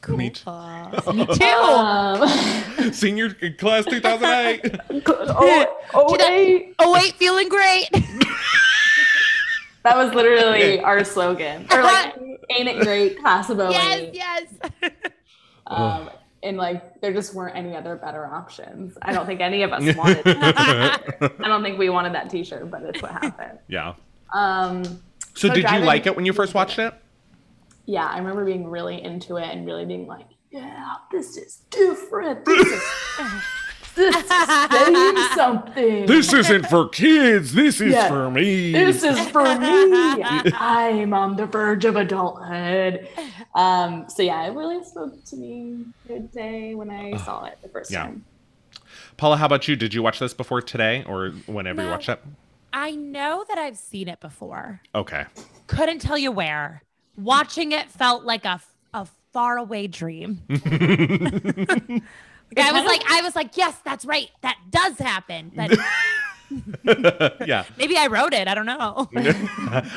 Me 0.08 0.30
too. 0.30 0.50
Me 1.12 1.26
too. 1.26 1.44
Um, 1.44 2.28
Senior 2.92 3.34
class 3.58 3.84
2008. 3.84 4.80
oh, 5.06 5.76
oh, 5.92 6.16
wait. 6.18 6.74
oh 6.78 6.92
wait, 6.94 7.12
feeling 7.14 7.48
great. 7.48 7.88
That 9.88 9.96
was 9.96 10.14
literally 10.14 10.80
our 10.80 11.04
slogan. 11.04 11.66
Or 11.70 11.82
like, 11.82 12.14
ain't 12.50 12.68
it 12.68 12.80
great, 12.80 13.18
class 13.20 13.50
of 13.50 13.58
08. 13.60 13.70
yes, 13.72 14.46
yes. 14.82 14.92
Um, 15.66 16.10
and 16.42 16.56
like, 16.56 17.00
there 17.00 17.12
just 17.12 17.34
weren't 17.34 17.56
any 17.56 17.74
other 17.76 17.96
better 17.96 18.26
options. 18.26 18.96
I 19.02 19.12
don't 19.12 19.26
think 19.26 19.40
any 19.40 19.62
of 19.62 19.72
us 19.72 19.96
wanted. 19.96 20.22
I 20.26 21.30
don't 21.48 21.62
think 21.62 21.78
we 21.78 21.90
wanted 21.90 22.14
that 22.14 22.30
T-shirt, 22.30 22.70
but 22.70 22.82
it's 22.82 23.02
what 23.02 23.10
happened. 23.12 23.58
yeah. 23.68 23.94
Um, 24.32 24.84
So, 25.34 25.48
So 25.48 25.54
did 25.54 25.68
you 25.70 25.78
like 25.80 26.06
it 26.06 26.14
when 26.16 26.24
you 26.26 26.32
first 26.32 26.54
watched 26.54 26.78
it? 26.78 26.94
yeah, 27.86 28.06
I 28.06 28.18
remember 28.18 28.44
being 28.44 28.66
really 28.68 29.02
into 29.02 29.36
it 29.36 29.44
and 29.48 29.64
really 29.66 29.86
being 29.86 30.06
like, 30.06 30.26
yeah, 30.50 30.94
this 31.10 31.36
is 31.38 31.62
different. 31.70 32.44
This 32.44 32.66
is 32.66 32.82
saying 34.72 35.16
something. 35.34 36.06
This 36.06 36.32
isn't 36.32 36.66
for 36.66 36.88
kids. 36.88 37.52
This 37.54 37.80
is 37.80 37.92
Yeah. 37.92 38.08
for 38.08 38.30
me. 38.30 38.72
this 38.72 39.02
is 39.02 39.18
for 39.30 39.42
me. 39.58 40.22
I'm 40.54 41.12
on 41.12 41.36
the 41.36 41.46
verge 41.46 41.84
of 41.84 41.96
adulthood. 41.96 43.08
Um, 43.54 44.06
so 44.08 44.22
yeah, 44.22 44.46
it 44.46 44.54
really 44.54 44.84
spoke 44.84 45.24
to 45.26 45.36
me 45.36 45.84
good 46.06 46.30
day 46.32 46.74
when 46.74 46.90
I 46.90 47.16
saw 47.18 47.44
it 47.44 47.58
the 47.62 47.68
first 47.68 47.90
Yeah. 47.90 48.04
time. 48.04 48.24
Paula, 49.16 49.36
how 49.36 49.46
about 49.46 49.66
you? 49.66 49.74
Did 49.76 49.94
you 49.94 50.02
watch 50.02 50.20
this 50.20 50.32
before 50.32 50.62
today, 50.62 51.02
or 51.06 51.30
whenever 51.46 51.80
you 51.82 51.88
No. 51.88 51.92
watched 51.92 52.08
it? 52.08 52.22
I 52.72 52.92
know 52.92 53.44
that 53.48 53.58
I've 53.58 53.76
seen 53.78 54.08
it 54.08 54.20
before. 54.20 54.80
Okay. 54.94 55.24
Couldn't 55.66 55.98
tell 56.00 56.16
you 56.18 56.30
where. 56.30 56.82
Watching 57.16 57.72
it 57.72 57.90
felt 57.90 58.22
like 58.24 58.44
a 58.44 58.48
a 58.48 58.60
faraway 59.32 59.86
dream. 59.86 60.42
Like, 62.56 62.64
I 62.66 62.72
was 62.72 62.84
like, 62.86 63.02
I 63.06 63.20
was 63.20 63.36
like, 63.36 63.56
yes, 63.58 63.76
that's 63.84 64.06
right, 64.06 64.30
that 64.40 64.56
does 64.70 64.98
happen. 64.98 65.52
But 65.54 65.78
yeah. 67.46 67.64
maybe 67.76 67.96
I 67.96 68.06
wrote 68.06 68.32
it. 68.32 68.48
I 68.48 68.54
don't 68.54 68.66
know. 68.66 69.08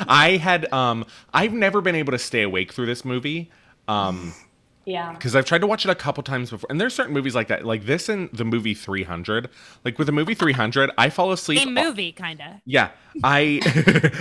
I 0.06 0.38
had 0.42 0.70
um 0.72 1.06
I've 1.32 1.52
never 1.52 1.80
been 1.80 1.94
able 1.94 2.12
to 2.12 2.18
stay 2.18 2.42
awake 2.42 2.72
through 2.72 2.86
this 2.86 3.04
movie. 3.04 3.50
Um 3.88 4.34
Yeah. 4.84 5.12
because 5.12 5.36
I've 5.36 5.44
tried 5.44 5.60
to 5.60 5.66
watch 5.66 5.84
it 5.84 5.90
a 5.90 5.94
couple 5.94 6.22
times 6.22 6.50
before, 6.50 6.66
and 6.70 6.80
there's 6.80 6.94
certain 6.94 7.12
movies 7.14 7.34
like 7.34 7.48
that, 7.48 7.64
like 7.64 7.86
this 7.86 8.08
and 8.08 8.28
the 8.32 8.44
movie 8.44 8.74
300. 8.74 9.48
Like 9.84 9.98
with 9.98 10.06
the 10.06 10.12
movie 10.12 10.34
300, 10.34 10.90
I 10.98 11.08
fall 11.10 11.30
asleep. 11.32 11.58
Same 11.60 11.74
movie, 11.74 12.10
kind 12.12 12.40
of. 12.40 12.46
Yeah, 12.64 12.90
I 13.22 13.60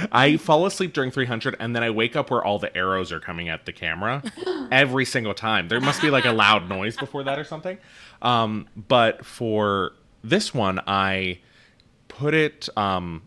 I 0.11 0.37
fall 0.37 0.65
asleep 0.65 0.93
during 0.93 1.09
300, 1.11 1.55
and 1.59 1.75
then 1.75 1.83
I 1.83 1.89
wake 1.89 2.15
up 2.15 2.29
where 2.29 2.43
all 2.43 2.59
the 2.59 2.75
arrows 2.77 3.11
are 3.11 3.19
coming 3.19 3.49
at 3.49 3.65
the 3.65 3.73
camera 3.73 4.21
every 4.71 5.05
single 5.05 5.33
time. 5.33 5.67
There 5.67 5.81
must 5.81 6.01
be 6.01 6.09
like 6.09 6.25
a 6.25 6.31
loud 6.31 6.69
noise 6.69 6.95
before 6.95 7.23
that 7.23 7.39
or 7.39 7.43
something. 7.43 7.77
Um, 8.21 8.67
but 8.75 9.25
for 9.25 9.93
this 10.23 10.53
one, 10.53 10.79
I 10.85 11.39
put 12.07 12.33
it. 12.33 12.69
Um, 12.77 13.23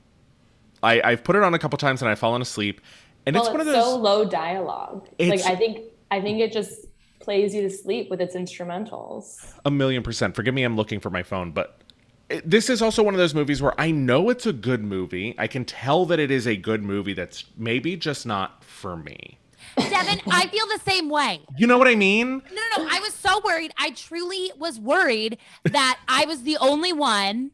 I 0.82 1.00
I've 1.02 1.24
put 1.24 1.34
it 1.36 1.42
on 1.42 1.54
a 1.54 1.58
couple 1.58 1.78
times, 1.78 2.00
and 2.02 2.08
I've 2.10 2.18
fallen 2.18 2.42
asleep. 2.42 2.80
And 3.26 3.34
Well, 3.34 3.42
it's 3.42 3.48
it's, 3.48 3.52
one 3.58 3.60
of 3.60 3.66
those. 3.66 3.84
so 3.84 3.96
low 3.96 4.24
dialogue. 4.24 5.08
Like 5.18 5.40
I 5.42 5.56
think 5.56 5.80
I 6.10 6.20
think 6.20 6.40
it 6.40 6.52
just 6.52 6.86
plays 7.24 7.54
you 7.54 7.62
to 7.62 7.70
sleep 7.70 8.10
with 8.10 8.20
its 8.20 8.36
instrumentals. 8.36 9.52
A 9.64 9.70
million 9.70 10.02
percent. 10.02 10.36
Forgive 10.36 10.54
me, 10.54 10.62
I'm 10.62 10.76
looking 10.76 11.00
for 11.00 11.10
my 11.10 11.22
phone, 11.22 11.52
but 11.52 11.80
it, 12.28 12.48
this 12.48 12.68
is 12.70 12.82
also 12.82 13.02
one 13.02 13.14
of 13.14 13.18
those 13.18 13.34
movies 13.34 13.62
where 13.62 13.78
I 13.80 13.90
know 13.90 14.28
it's 14.28 14.46
a 14.46 14.52
good 14.52 14.84
movie. 14.84 15.34
I 15.38 15.46
can 15.46 15.64
tell 15.64 16.06
that 16.06 16.18
it 16.18 16.30
is 16.30 16.46
a 16.46 16.56
good 16.56 16.82
movie 16.82 17.14
that's 17.14 17.44
maybe 17.56 17.96
just 17.96 18.26
not 18.26 18.62
for 18.62 18.96
me. 18.96 19.38
Devin, 19.76 20.20
I 20.30 20.46
feel 20.48 20.66
the 20.66 20.80
same 20.84 21.08
way. 21.08 21.40
You 21.56 21.66
know 21.66 21.78
what 21.78 21.88
I 21.88 21.94
mean? 21.94 22.42
No, 22.52 22.62
no, 22.76 22.84
no. 22.84 22.88
I 22.90 23.00
was 23.00 23.14
so 23.14 23.40
worried. 23.44 23.72
I 23.76 23.90
truly 23.90 24.52
was 24.56 24.78
worried 24.78 25.38
that 25.64 25.98
I 26.06 26.26
was 26.26 26.42
the 26.42 26.58
only 26.58 26.92
one 26.92 27.50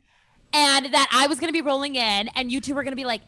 and 0.52 0.86
that 0.86 1.08
I 1.12 1.28
was 1.28 1.38
going 1.38 1.48
to 1.48 1.52
be 1.52 1.62
rolling 1.62 1.94
in 1.94 2.28
and 2.34 2.50
you 2.50 2.60
two 2.60 2.74
were 2.74 2.82
going 2.82 2.92
to 2.92 2.96
be 2.96 3.06
like, 3.06 3.22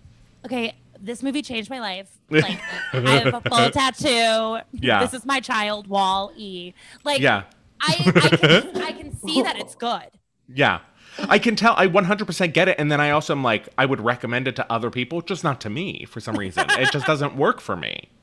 okay, 0.45 0.75
this 1.01 1.23
movie 1.23 1.43
changed 1.43 1.71
my 1.71 1.81
life. 1.81 2.09
Like, 2.33 2.61
I 2.93 3.11
have 3.21 3.35
a 3.35 3.41
full 3.49 3.71
tattoo. 3.79 4.59
Yeah. 4.73 5.01
This 5.05 5.15
is 5.15 5.25
my 5.27 5.41
child, 5.41 5.87
Wall 5.87 6.33
E. 6.37 6.73
Like, 7.05 7.21
Yeah. 7.21 7.45
I, 7.81 7.97
I, 7.99 8.37
can, 8.37 8.83
I 8.83 8.93
can 8.93 9.17
see 9.17 9.43
that 9.43 9.59
it's 9.59 9.75
good. 9.75 10.09
Yeah. 10.49 10.81
I 11.19 11.39
can 11.39 11.57
tell 11.57 11.75
I 11.77 11.89
100% 11.89 12.53
get 12.53 12.69
it 12.69 12.77
and 12.79 12.91
then 12.91 13.01
I 13.01 13.11
also 13.11 13.33
am 13.35 13.43
like 13.43 13.69
I 13.77 13.85
would 13.87 14.01
recommend 14.01 14.49
it 14.49 14.57
to 14.57 14.73
other 14.73 14.89
people 14.89 15.21
just 15.21 15.45
not 15.45 15.61
to 15.63 15.71
me 15.71 16.07
for 16.07 16.21
some 16.21 16.37
reason. 16.37 16.65
it 16.71 16.91
just 16.93 17.07
doesn't 17.07 17.37
work 17.37 17.61
for 17.61 17.77
me. 17.77 18.09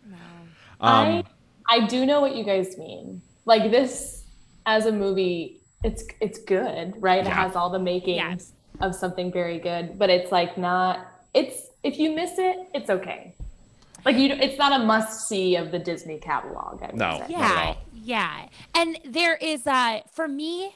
Um 0.81 1.23
I 1.67 1.75
I 1.81 1.87
do 1.87 2.05
know 2.05 2.21
what 2.21 2.35
you 2.35 2.43
guys 2.45 2.77
mean. 2.77 3.21
Like 3.45 3.69
this 3.69 4.23
as 4.65 4.85
a 4.85 4.91
movie, 4.91 5.59
it's 5.83 6.03
it's 6.21 6.39
good, 6.39 6.93
right? 6.99 7.19
It 7.19 7.27
has 7.27 7.55
all 7.55 7.69
the 7.69 7.79
makings 7.79 8.15
Yes. 8.17 8.53
of 8.79 8.95
something 8.95 9.29
very 9.31 9.59
good, 9.59 9.99
but 9.99 10.09
it's 10.09 10.31
like 10.31 10.57
not 10.57 11.05
it's 11.33 11.67
if 11.83 11.99
you 11.99 12.15
miss 12.15 12.31
it, 12.39 12.57
it's 12.73 12.89
okay. 12.89 13.35
Like 14.06 14.18
you, 14.18 14.29
know 14.29 14.36
it's 14.39 14.58
not 14.58 14.79
a 14.79 14.84
must 14.84 15.27
see 15.27 15.56
of 15.56 15.72
the 15.72 15.79
Disney 15.79 16.18
catalog. 16.18 16.82
I 16.82 16.88
would 16.88 16.96
No. 16.96 17.20
say. 17.27 17.34
Yeah, 17.34 17.75
yeah. 17.94 18.48
And 18.75 19.00
there 19.06 19.36
is 19.36 19.65
uh 19.68 20.00
for 20.12 20.27
me 20.27 20.75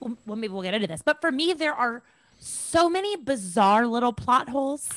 well 0.00 0.16
well, 0.26 0.36
maybe 0.36 0.52
we'll 0.52 0.62
get 0.62 0.74
into 0.74 0.86
this, 0.86 1.02
but 1.02 1.20
for 1.20 1.30
me 1.32 1.52
there 1.52 1.74
are 1.74 2.02
so 2.40 2.88
many 2.88 3.16
bizarre 3.16 3.86
little 3.86 4.12
plot 4.12 4.48
holes. 4.48 4.88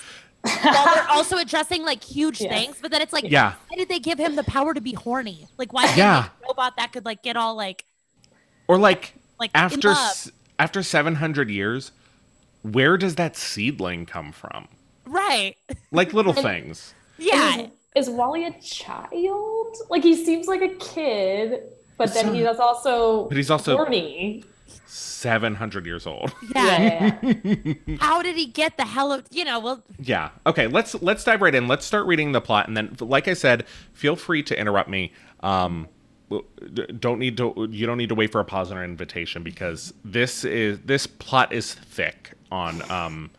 while 0.43 0.95
they're 0.95 1.07
also 1.09 1.37
addressing 1.37 1.83
like 1.83 2.03
huge 2.03 2.41
Yes. 2.41 2.49
things, 2.51 2.77
but 2.81 2.91
then 2.91 3.01
it's 3.01 3.13
like, 3.13 3.25
Yeah. 3.29 3.53
why 3.67 3.77
did 3.77 3.89
they 3.89 3.99
give 3.99 4.19
him 4.19 4.35
the 4.35 4.43
power 4.43 4.73
to 4.73 4.81
be 4.81 4.93
horny? 4.93 5.47
Like, 5.57 5.71
why 5.73 5.85
Yeah. 5.85 5.95
yeah. 5.97 6.25
a 6.43 6.47
robot 6.47 6.77
that 6.77 6.91
could 6.93 7.05
like 7.05 7.21
get 7.23 7.35
all 7.37 7.55
like 7.55 7.85
Or 8.67 8.77
like, 8.77 9.13
Like, 9.39 9.51
after 9.53 9.91
s- 9.91 10.31
after 10.59 10.81
700 10.83 11.49
years, 11.49 11.91
where 12.63 12.97
does 12.97 13.15
that 13.15 13.35
seedling 13.35 14.05
come 14.05 14.31
from? 14.31 14.67
right? 15.05 15.55
Like 15.91 16.13
little 16.13 16.33
things. 16.49 16.93
Yeah, 17.17 17.67
Is, 17.95 18.07
is 18.07 18.09
Wall-E 18.09 18.45
a 18.45 18.51
child? 18.61 19.75
Like 19.89 20.03
he 20.03 20.15
seems 20.25 20.47
like 20.47 20.61
a 20.61 20.69
kid, 20.75 21.61
but 21.97 22.13
then 22.13 22.33
he 22.33 22.41
is 22.41 22.57
also 22.59 23.25
But 23.27 23.37
he's 23.37 23.51
also- 23.51 23.75
horny. 23.77 24.43
700 24.87 25.85
years 25.85 26.05
old. 26.07 26.33
yeah. 26.53 26.77
Yeah, 27.23 27.33
yeah, 27.43 27.53
yeah. 27.85 27.97
How 27.99 28.21
did 28.21 28.35
he 28.35 28.45
get 28.47 28.75
the 28.77 28.85
hell? 28.85 29.11
Of, 29.13 29.25
you 29.31 29.45
know, 29.45 29.59
well, 29.59 29.83
Yeah. 29.99 30.29
Okay. 30.45 30.67
Let's 30.67 30.95
let's 31.01 31.23
dive 31.23 31.41
right 31.41 31.53
in. 31.55 31.67
Let's 31.67 31.85
start 31.85 32.05
reading 32.07 32.31
the 32.33 32.41
plot, 32.41 32.67
and 32.67 32.75
then, 32.75 32.95
like 32.99 33.27
I 33.27 33.33
said, 33.33 33.65
feel 33.93 34.15
free 34.17 34.43
to 34.43 34.59
interrupt 34.59 34.89
me. 34.89 35.13
Um, 35.41 35.87
don't 36.99 37.19
need 37.19 37.37
to. 37.37 37.67
You 37.71 37.85
don't 37.85 37.97
need 37.97 38.09
to 38.09 38.15
wait 38.15 38.31
for 38.31 38.41
a 38.41 38.45
pause 38.45 38.71
or 38.71 38.81
an 38.83 38.89
invitation 38.89 39.43
because 39.43 39.93
this 40.03 40.43
is 40.43 40.79
this 40.81 41.07
plot 41.07 41.53
is 41.53 41.73
thick 41.73 42.33
on 42.51 42.89
um, 42.91 43.29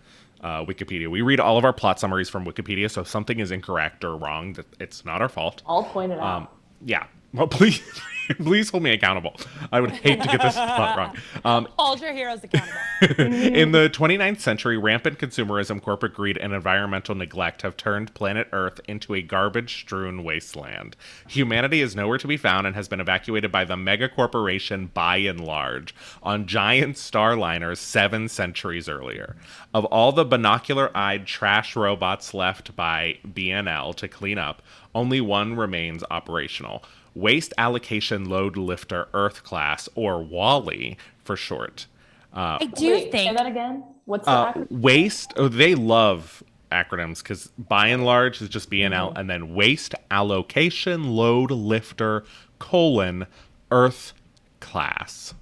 uh, 0.42 0.64
Wikipedia. 0.64 1.08
We 1.08 1.22
read 1.22 1.40
all 1.40 1.58
of 1.58 1.64
our 1.64 1.72
plot 1.72 2.00
summaries 2.00 2.28
from 2.28 2.44
Wikipedia, 2.44 2.90
so 2.90 3.02
if 3.02 3.08
something 3.08 3.40
is 3.40 3.50
incorrect 3.50 4.04
or 4.04 4.16
wrong, 4.16 4.54
that 4.54 4.66
it's 4.80 5.04
not 5.04 5.22
our 5.22 5.28
fault. 5.28 5.62
I'll 5.66 5.84
point 5.84 6.12
it 6.12 6.18
out. 6.18 6.42
Um, 6.42 6.48
yeah. 6.84 7.06
Well, 7.34 7.48
please, 7.48 7.80
please 8.38 8.68
hold 8.68 8.82
me 8.82 8.90
accountable. 8.90 9.34
I 9.72 9.80
would 9.80 9.90
hate 9.90 10.20
to 10.20 10.28
get 10.28 10.42
this 10.42 10.54
plot 10.54 10.98
wrong. 10.98 11.16
Um, 11.44 11.68
hold 11.78 12.00
your 12.00 12.12
heroes 12.12 12.44
accountable. 12.44 12.78
in 13.18 13.72
the 13.72 13.88
29th 13.88 14.40
century, 14.40 14.76
rampant 14.76 15.18
consumerism, 15.18 15.80
corporate 15.80 16.14
greed, 16.14 16.36
and 16.36 16.52
environmental 16.52 17.14
neglect 17.14 17.62
have 17.62 17.76
turned 17.76 18.12
planet 18.12 18.48
Earth 18.52 18.80
into 18.86 19.14
a 19.14 19.22
garbage 19.22 19.80
strewn 19.80 20.24
wasteland. 20.24 20.94
Humanity 21.26 21.80
is 21.80 21.96
nowhere 21.96 22.18
to 22.18 22.28
be 22.28 22.36
found 22.36 22.66
and 22.66 22.76
has 22.76 22.86
been 22.86 23.00
evacuated 23.00 23.50
by 23.50 23.64
the 23.64 23.78
mega 23.78 24.10
corporation 24.10 24.90
by 24.92 25.16
and 25.16 25.40
large 25.40 25.94
on 26.22 26.46
giant 26.46 26.96
starliners 26.96 27.78
seven 27.78 28.28
centuries 28.28 28.90
earlier. 28.90 29.36
Of 29.72 29.86
all 29.86 30.12
the 30.12 30.26
binocular 30.26 30.94
eyed 30.94 31.26
trash 31.26 31.74
robots 31.74 32.34
left 32.34 32.76
by 32.76 33.18
BNL 33.26 33.94
to 33.96 34.06
clean 34.06 34.36
up, 34.36 34.62
only 34.94 35.22
one 35.22 35.56
remains 35.56 36.04
operational. 36.10 36.84
Waste 37.14 37.52
Allocation 37.58 38.24
Load 38.28 38.56
Lifter 38.56 39.08
Earth 39.14 39.42
Class, 39.44 39.88
or 39.94 40.22
WALL-E 40.22 40.96
for 41.24 41.36
short. 41.36 41.86
Uh, 42.34 42.58
I 42.60 42.66
do 42.66 42.90
Wait, 42.92 43.04
say 43.12 43.24
think 43.26 43.36
that 43.36 43.46
again. 43.46 43.84
What's 44.06 44.24
the 44.24 44.30
uh, 44.32 44.52
acronym? 44.54 44.70
waste 44.70 45.32
oh 45.36 45.46
they 45.48 45.74
love 45.76 46.42
acronyms 46.72 47.22
because 47.22 47.48
by 47.58 47.86
and 47.88 48.04
large 48.04 48.40
it's 48.40 48.50
just 48.50 48.70
bnl 48.70 49.10
Mm-hmm. 49.10 49.18
and 49.18 49.28
then 49.30 49.54
waste 49.54 49.94
allocation 50.10 51.04
load 51.10 51.50
lifter 51.52 52.24
colon 52.58 53.26
earth 53.70 54.12
class 54.60 55.34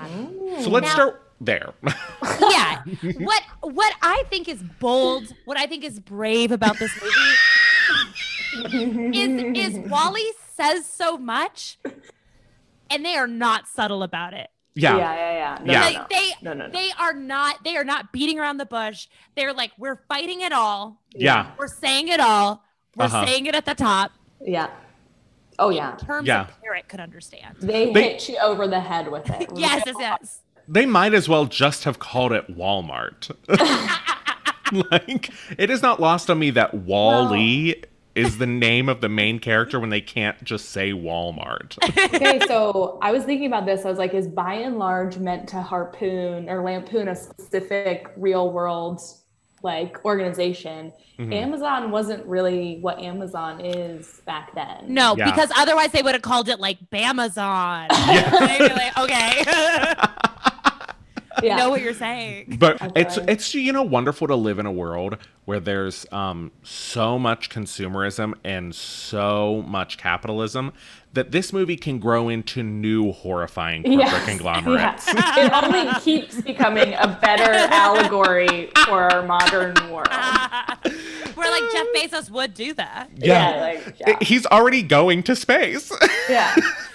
so 0.00 0.70
let's 0.70 0.86
Now- 0.86 0.92
start 0.94 1.18
there 1.40 1.74
yeah. 2.40 2.82
What 3.18 3.42
what 3.62 3.92
I 4.00 4.22
think 4.30 4.48
is 4.48 4.62
bold, 4.78 5.34
what 5.44 5.58
I 5.58 5.66
think 5.66 5.82
is 5.82 5.98
brave 5.98 6.52
about 6.52 6.78
this 6.78 6.92
movie 7.02 7.36
is 9.18 9.74
is 9.74 9.90
Wall-E 9.90 10.32
says 10.62 10.86
so 10.86 11.16
much 11.18 11.78
and 12.90 13.04
they 13.04 13.16
are 13.16 13.26
not 13.26 13.66
subtle 13.68 14.02
about 14.02 14.34
it. 14.34 14.48
yeah 14.74 14.96
yeah, 14.96 15.14
yeah, 15.14 15.32
yeah. 15.58 15.64
No, 15.64 15.72
Yeah. 15.72 15.80
Like 15.84 15.96
no. 15.96 16.06
they 16.10 16.30
No, 16.42 16.52
no, 16.54 16.66
no. 16.66 16.72
they 16.72 16.90
are 16.98 17.14
not 17.14 17.64
they 17.64 17.76
are 17.76 17.84
not 17.84 18.12
beating 18.12 18.38
around 18.38 18.56
the 18.58 18.66
bush. 18.66 19.08
They're 19.36 19.52
like 19.52 19.72
we're 19.78 20.00
fighting 20.08 20.40
it 20.40 20.52
all. 20.52 21.00
yeah 21.14 21.50
We're 21.58 21.66
saying 21.68 22.08
it 22.08 22.20
all. 22.20 22.64
We're 22.96 23.06
Uh-huh. 23.06 23.26
saying 23.26 23.46
it 23.46 23.54
at 23.54 23.64
the 23.64 23.74
top. 23.74 24.12
Yeah. 24.40 24.68
Oh 25.58 25.70
yeah. 25.70 25.92
In 25.92 25.98
terms 25.98 26.26
Yeah. 26.28 26.42
of 26.42 26.60
parrot 26.62 26.88
could 26.88 27.00
understand. 27.00 27.56
They, 27.60 27.92
They- 27.92 28.02
hit 28.14 28.28
you 28.28 28.38
over 28.38 28.66
the 28.68 28.80
head 28.80 29.10
with 29.10 29.28
it. 29.30 29.48
Yes, 29.56 29.82
yes, 29.86 29.96
yes. 29.98 30.40
they 30.68 30.86
might 30.86 31.12
as 31.14 31.28
well 31.28 31.44
just 31.46 31.84
have 31.84 31.98
called 31.98 32.32
it 32.32 32.56
walmart 32.56 33.30
like 34.90 35.30
it 35.58 35.70
is 35.70 35.82
not 35.82 36.00
lost 36.00 36.30
on 36.30 36.38
me 36.38 36.50
that 36.50 36.72
Wall-E 36.74 37.74
is 38.14 38.38
the 38.38 38.46
name 38.46 38.88
of 38.88 39.00
the 39.00 39.08
main 39.08 39.38
character 39.38 39.80
when 39.80 39.90
they 39.90 40.00
can't 40.00 40.42
just 40.44 40.70
say 40.70 40.92
walmart 40.92 41.76
okay, 42.14 42.40
so 42.46 42.98
I 43.02 43.12
was 43.12 43.24
thinking 43.24 43.46
about 43.46 43.66
this. 43.66 43.84
I 43.84 43.88
was 43.88 43.98
like, 43.98 44.14
is 44.14 44.26
by 44.28 44.54
and 44.54 44.78
large 44.78 45.18
meant 45.18 45.48
to 45.50 45.62
harpoon 45.62 46.48
or 46.48 46.62
lampoon 46.62 47.08
a 47.08 47.16
specific 47.16 48.06
real 48.16 48.52
world 48.52 49.00
like 49.62 50.04
organization? 50.04 50.92
Mm-hmm. 51.18 51.32
Amazon 51.32 51.90
wasn't 51.90 52.24
really 52.26 52.78
what 52.80 52.98
Amazon 53.00 53.60
is 53.64 54.20
back 54.26 54.54
then. 54.54 54.92
No, 54.92 55.14
Yeah. 55.16 55.30
because 55.30 55.50
otherwise 55.56 55.92
they 55.92 56.02
would 56.02 56.14
have 56.14 56.22
called 56.22 56.48
it 56.48 56.58
like 56.60 56.78
Bamazon. 56.90 57.88
They'd 58.48 58.68
be 58.68 58.74
like, 58.74 58.98
okay. 58.98 59.44
Yeah. 61.42 61.56
know 61.56 61.70
what 61.70 61.82
you're 61.82 61.94
saying. 61.94 62.56
but 62.58 62.78
That's 62.78 63.16
it's 63.16 63.28
it's 63.28 63.54
you 63.54 63.72
know 63.72 63.82
wonderful 63.82 64.26
to 64.28 64.34
live 64.36 64.58
in 64.58 64.66
a 64.66 64.72
world 64.72 65.16
where 65.44 65.60
there's 65.60 66.06
um 66.12 66.52
so 66.62 67.18
much 67.18 67.50
consumerism 67.50 68.34
and 68.44 68.74
so 68.74 69.62
much 69.66 69.98
capitalism 69.98 70.72
that 71.14 71.30
this 71.30 71.52
movie 71.52 71.76
can 71.76 71.98
grow 71.98 72.28
into 72.28 72.62
new 72.62 73.12
horrifying 73.12 73.82
corporate 73.82 74.00
Yes. 74.12 74.24
conglomerates. 74.28 75.06
Yeah. 75.08 75.46
It 75.46 75.52
only 75.64 75.92
keeps 76.00 76.40
becoming 76.40 76.94
a 76.94 77.18
better 77.20 77.52
allegory 77.52 78.70
for 78.86 79.12
our 79.12 79.22
modern 79.26 79.74
world. 79.90 80.08
Where 81.34 81.50
like 81.50 81.72
Jeff 81.72 81.86
Bezos 81.94 82.30
would 82.30 82.54
do 82.54 82.74
that. 82.74 83.10
Yeah. 83.16 83.60
like, 83.84 83.96
yeah. 84.00 84.16
He's 84.20 84.46
already 84.46 84.82
going 84.82 85.22
to 85.24 85.36
space. 85.36 85.92
yeah. 86.28 86.54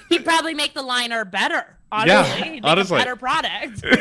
He'd 0.10 0.24
probably 0.24 0.54
make 0.54 0.74
the 0.74 0.82
liner 0.84 1.26
better. 1.26 1.77
Yeah, 1.92 2.20
Honestly, 2.20 2.44
He'd 2.44 2.52
make 2.52 2.66
honestly. 2.66 2.96
a 2.98 3.00
better 3.00 3.16
product. 3.16 3.84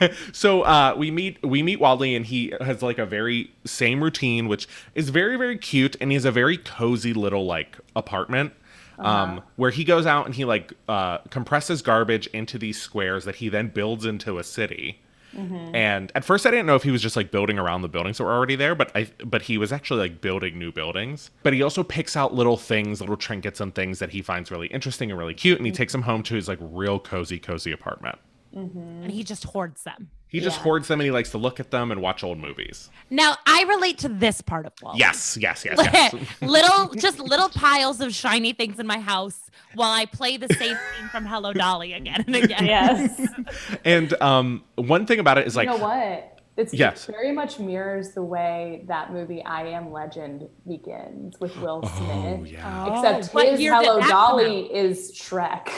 Yeah. 0.00 0.12
so 0.32 0.62
uh, 0.62 0.94
we 0.98 1.10
meet 1.10 1.42
we 1.46 1.62
meet 1.62 1.78
Wall-E 1.80 2.14
and 2.14 2.26
he 2.26 2.52
has 2.60 2.82
like 2.82 2.98
a 2.98 3.06
very 3.06 3.50
same 3.64 4.02
routine, 4.02 4.48
which 4.48 4.66
is 4.94 5.08
very 5.10 5.36
very 5.36 5.56
cute, 5.56 5.96
and 6.00 6.10
he 6.10 6.14
has 6.14 6.24
a 6.24 6.32
very 6.32 6.56
cozy 6.58 7.12
little 7.14 7.46
like 7.46 7.78
apartment. 7.96 8.52
Um, 8.98 9.42
where 9.56 9.70
he 9.72 9.82
goes 9.82 10.06
out 10.06 10.26
and 10.26 10.34
he 10.34 10.44
like 10.44 10.72
uh, 10.88 11.18
compresses 11.30 11.82
garbage 11.82 12.26
into 12.28 12.56
these 12.58 12.80
squares 12.80 13.24
that 13.24 13.36
he 13.36 13.48
then 13.48 13.68
builds 13.68 14.04
into 14.04 14.38
a 14.38 14.44
city. 14.44 15.00
Mm-hmm. 15.36 15.74
And 15.74 16.12
at 16.14 16.24
first, 16.24 16.46
I 16.46 16.50
didn't 16.50 16.66
know 16.66 16.74
if 16.74 16.82
he 16.82 16.90
was 16.90 17.02
just 17.02 17.16
like 17.16 17.30
building 17.30 17.58
around 17.58 17.82
the 17.82 17.88
buildings 17.88 18.18
that 18.18 18.24
were 18.24 18.32
already 18.32 18.56
there, 18.56 18.74
but 18.74 18.90
I 18.94 19.08
but 19.24 19.42
he 19.42 19.58
was 19.58 19.72
actually 19.72 20.00
like 20.00 20.20
building 20.20 20.58
new 20.58 20.72
buildings. 20.72 21.30
But 21.42 21.54
he 21.54 21.62
also 21.62 21.82
picks 21.82 22.16
out 22.16 22.34
little 22.34 22.56
things, 22.56 23.00
little 23.00 23.16
trinkets 23.16 23.60
and 23.60 23.74
things 23.74 23.98
that 23.98 24.10
he 24.10 24.22
finds 24.22 24.50
really 24.50 24.68
interesting 24.68 25.10
and 25.10 25.18
really 25.18 25.34
cute, 25.34 25.58
and 25.58 25.66
he 25.66 25.72
mm-hmm. 25.72 25.76
takes 25.76 25.92
them 25.92 26.02
home 26.02 26.22
to 26.24 26.34
his 26.34 26.48
like 26.48 26.58
real 26.60 26.98
cozy, 26.98 27.38
cozy 27.38 27.72
apartment. 27.72 28.18
Mm-hmm. 28.54 29.04
and 29.04 29.10
he 29.10 29.24
just 29.24 29.44
hoards 29.44 29.82
them. 29.84 30.10
He 30.32 30.40
just 30.40 30.56
Yeah. 30.58 30.62
hoards 30.64 30.88
them 30.88 30.98
and 30.98 31.04
he 31.04 31.10
likes 31.10 31.30
to 31.32 31.38
look 31.38 31.60
at 31.60 31.70
them 31.70 31.92
and 31.92 32.00
watch 32.00 32.24
old 32.24 32.38
movies. 32.38 32.88
Now 33.10 33.36
I 33.46 33.64
relate 33.64 33.98
to 33.98 34.08
this 34.08 34.40
part 34.40 34.64
of 34.64 34.72
Wall. 34.82 34.94
Yes, 34.96 35.36
yes, 35.38 35.62
yes, 35.62 35.76
yes. 35.92 36.14
little 36.40 36.88
just 36.94 37.18
little 37.20 37.50
piles 37.50 38.00
of 38.00 38.14
shiny 38.14 38.54
things 38.54 38.78
in 38.80 38.86
my 38.86 38.98
house 38.98 39.50
while 39.74 39.90
I 39.92 40.06
play 40.06 40.38
the 40.38 40.48
same 40.54 40.74
scene 40.74 41.08
from 41.10 41.26
Hello 41.26 41.52
Dolly 41.52 41.92
again 41.92 42.24
and 42.26 42.34
again. 42.34 42.64
Yes. 42.64 43.20
and 43.84 44.14
um, 44.22 44.64
one 44.76 45.04
thing 45.04 45.18
about 45.20 45.36
it 45.36 45.46
is 45.46 45.54
like, 45.54 45.68
you 45.68 45.76
know 45.76 45.82
what? 45.84 46.40
It's 46.56 46.72
Yes. 46.74 47.08
it 47.08 47.12
very 47.12 47.32
much 47.32 47.58
mirrors 47.58 48.12
the 48.12 48.22
way 48.22 48.84
that 48.88 49.12
movie 49.12 49.42
I 49.44 49.68
Am 49.68 49.92
Legend 49.92 50.48
begins 50.68 51.38
with 51.40 51.54
Will 51.58 51.82
Smith. 51.82 52.38
oh 52.40 52.44
yeah, 52.44 52.86
Except 53.20 53.34
what 53.34 53.48
his 53.48 53.60
Hello 53.60 54.00
Dolly 54.00 54.74
is 54.74 55.12
Shrek. 55.12 55.68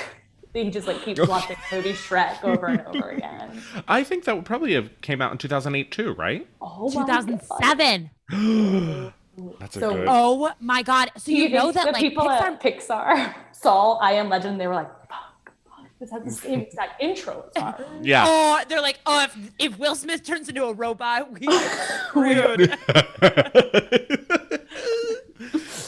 He 0.54 0.70
just 0.70 0.87
like 0.87 1.02
keeps 1.02 1.20
watching 1.28 1.56
the 1.70 1.76
movie 1.76 1.92
Shrek 1.92 2.42
over 2.44 2.66
and 2.66 2.80
over 2.87 3.11
again. 3.11 3.61
I 3.88 4.04
think 4.04 4.25
that 4.25 4.37
would 4.37 4.44
probably 4.46 4.73
have 4.75 4.88
came 5.02 5.20
out 5.20 5.32
in 5.32 5.38
2008 5.38 5.90
too, 5.90 6.12
right? 6.14 6.46
Oh 6.62 6.90
2007. 6.90 8.11
That's 9.58 9.76
a 9.76 9.80
So- 9.80 9.94
good. 9.94 10.06
Oh 10.08 10.52
my 10.61 10.82
god. 10.82 11.11
So 11.16 11.26
Do 11.26 11.34
you, 11.34 11.49
know 11.49 11.73
that 11.73 11.87
the 11.87 11.92
like 11.92 12.00
people 12.00 12.25
Pixar 12.25 12.40
at 12.40 12.62
Pixar 12.62 13.34
saw 13.52 13.94
I 13.99 14.12
Am 14.12 14.28
Legend, 14.28 14.61
they 14.61 14.68
were 14.68 14.75
like, 14.76 14.90
fuck, 15.08 15.50
fuck, 15.68 15.87
this 15.99 16.11
has 16.12 16.23
the 16.25 16.30
same 16.30 16.61
exact 16.61 17.02
intro 17.02 17.44
as 17.56 17.62
ours. 17.62 17.84
Yeah. 18.00 18.25
Oh, 18.26 18.62
they're 18.68 18.80
like, 18.80 19.00
oh, 19.06 19.25
if, 19.25 19.37
if 19.58 19.78
Will 19.78 19.96
Smith 19.96 20.23
turns 20.23 20.49
into 20.49 20.64
a 20.66 20.73
robot, 20.73 21.32
we 21.32 21.49
screwed. 21.50 22.76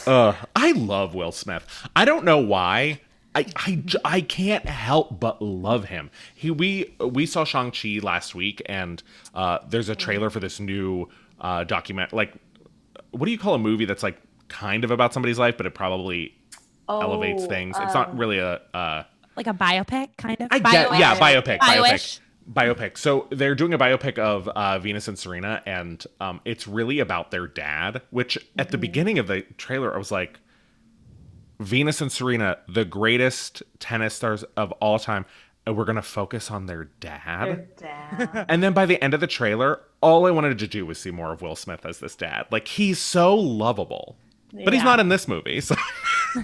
uh, 0.09 0.33
I 0.57 0.73
love 0.73 1.15
Will 1.15 1.33
Smith. 1.33 1.65
I 1.95 2.05
don't 2.05 2.25
know 2.25 2.39
why. 2.39 3.01
I, 3.37 3.45
I, 3.57 3.85
I 4.05 4.21
can't 4.23 4.65
help 4.65 5.21
but 5.21 5.41
love 5.43 5.85
him. 5.85 6.11
He 6.35 6.51
we 6.51 6.97
we 6.99 7.27
saw 7.27 7.45
Shang 7.45 7.71
Chi 7.71 8.01
last 8.03 8.35
week, 8.35 8.63
and 8.67 9.03
uh, 9.35 9.59
there's 9.69 9.89
a 9.89 9.95
trailer 9.95 10.31
for 10.31 10.41
this 10.41 10.59
new 10.59 11.09
uh, 11.41 11.65
document. 11.65 12.13
Like 12.13 12.33
what 13.11 13.27
do 13.27 13.33
you 13.33 13.39
call 13.39 13.55
a 13.55 13.59
movie 13.59 13.85
that's 13.85 14.03
like 14.03 14.19
kind 14.49 14.85
of 14.85 14.91
about 14.91 15.13
somebody's 15.13 15.39
life, 15.39 15.57
but 15.57 15.67
it 15.67 15.75
probably 15.75 16.35
elevates 16.89 17.45
Oh, 17.45 17.49
things. 17.49 17.77
It's 17.79 17.95
um, 17.95 18.03
not 18.03 18.19
really 18.19 18.39
a. 18.39 18.61
Uh, 18.75 19.05
Like 19.37 19.47
a 19.47 19.55
biopic, 19.55 20.17
kind 20.17 20.41
of. 20.41 20.49
I 20.51 20.59
get, 20.59 20.99
yeah, 20.99 21.19
biopic, 21.19 21.61
Bio-ish. 21.61 22.21
biopic, 22.47 22.77
biopic. 22.77 22.99
So 22.99 23.27
they're 23.31 23.55
doing 23.55 23.75
a 23.75 23.79
biopic 23.79 24.19
of 24.19 24.49
uh, 24.49 24.79
Venus 24.79 25.09
and 25.09 25.19
Serena, 25.19 25.63
and 25.67 26.05
um, 26.21 26.41
it's 26.45 26.67
really 26.69 27.01
about 27.01 27.31
their 27.31 27.47
dad. 27.47 28.03
Which 28.11 28.39
at 28.59 28.71
the 28.71 28.79
beginning 28.79 29.19
of 29.19 29.27
the 29.27 29.43
trailer, 29.57 29.95
I 29.95 29.99
was 29.99 30.13
like, 30.13 30.39
Venus 31.59 32.01
and 32.01 32.11
Serena, 32.13 32.59
the 32.69 32.85
greatest 32.85 33.63
tennis 33.79 34.15
stars 34.15 34.45
of 34.57 34.73
all 34.73 34.99
time, 34.99 35.25
and 35.67 35.77
we're 35.77 35.85
gonna 35.85 36.03
focus 36.03 36.51
on 36.51 36.67
their 36.67 36.85
dad. 37.01 37.47
Their 37.47 37.69
dad. 37.77 38.47
And 38.49 38.63
then 38.63 38.73
by 38.73 38.87
the 38.87 39.03
end 39.03 39.15
of 39.15 39.21
the 39.21 39.27
trailer, 39.27 39.81
all 40.01 40.27
I 40.27 40.31
wanted 40.31 40.59
to 40.59 40.67
do 40.67 40.87
was 40.87 40.99
see 40.99 41.11
more 41.11 41.33
of 41.33 41.43
Will 41.43 41.57
Smith 41.57 41.85
as 41.85 41.99
this 41.99 42.15
dad. 42.15 42.47
Like 42.51 42.69
he's 42.69 42.99
so 42.99 43.35
lovable. 43.35 44.17
But 44.65 44.73
he's 44.73 44.85
not 44.85 45.01
in 45.01 45.09
this 45.11 45.29
movie. 45.29 45.61
So, 45.61 45.75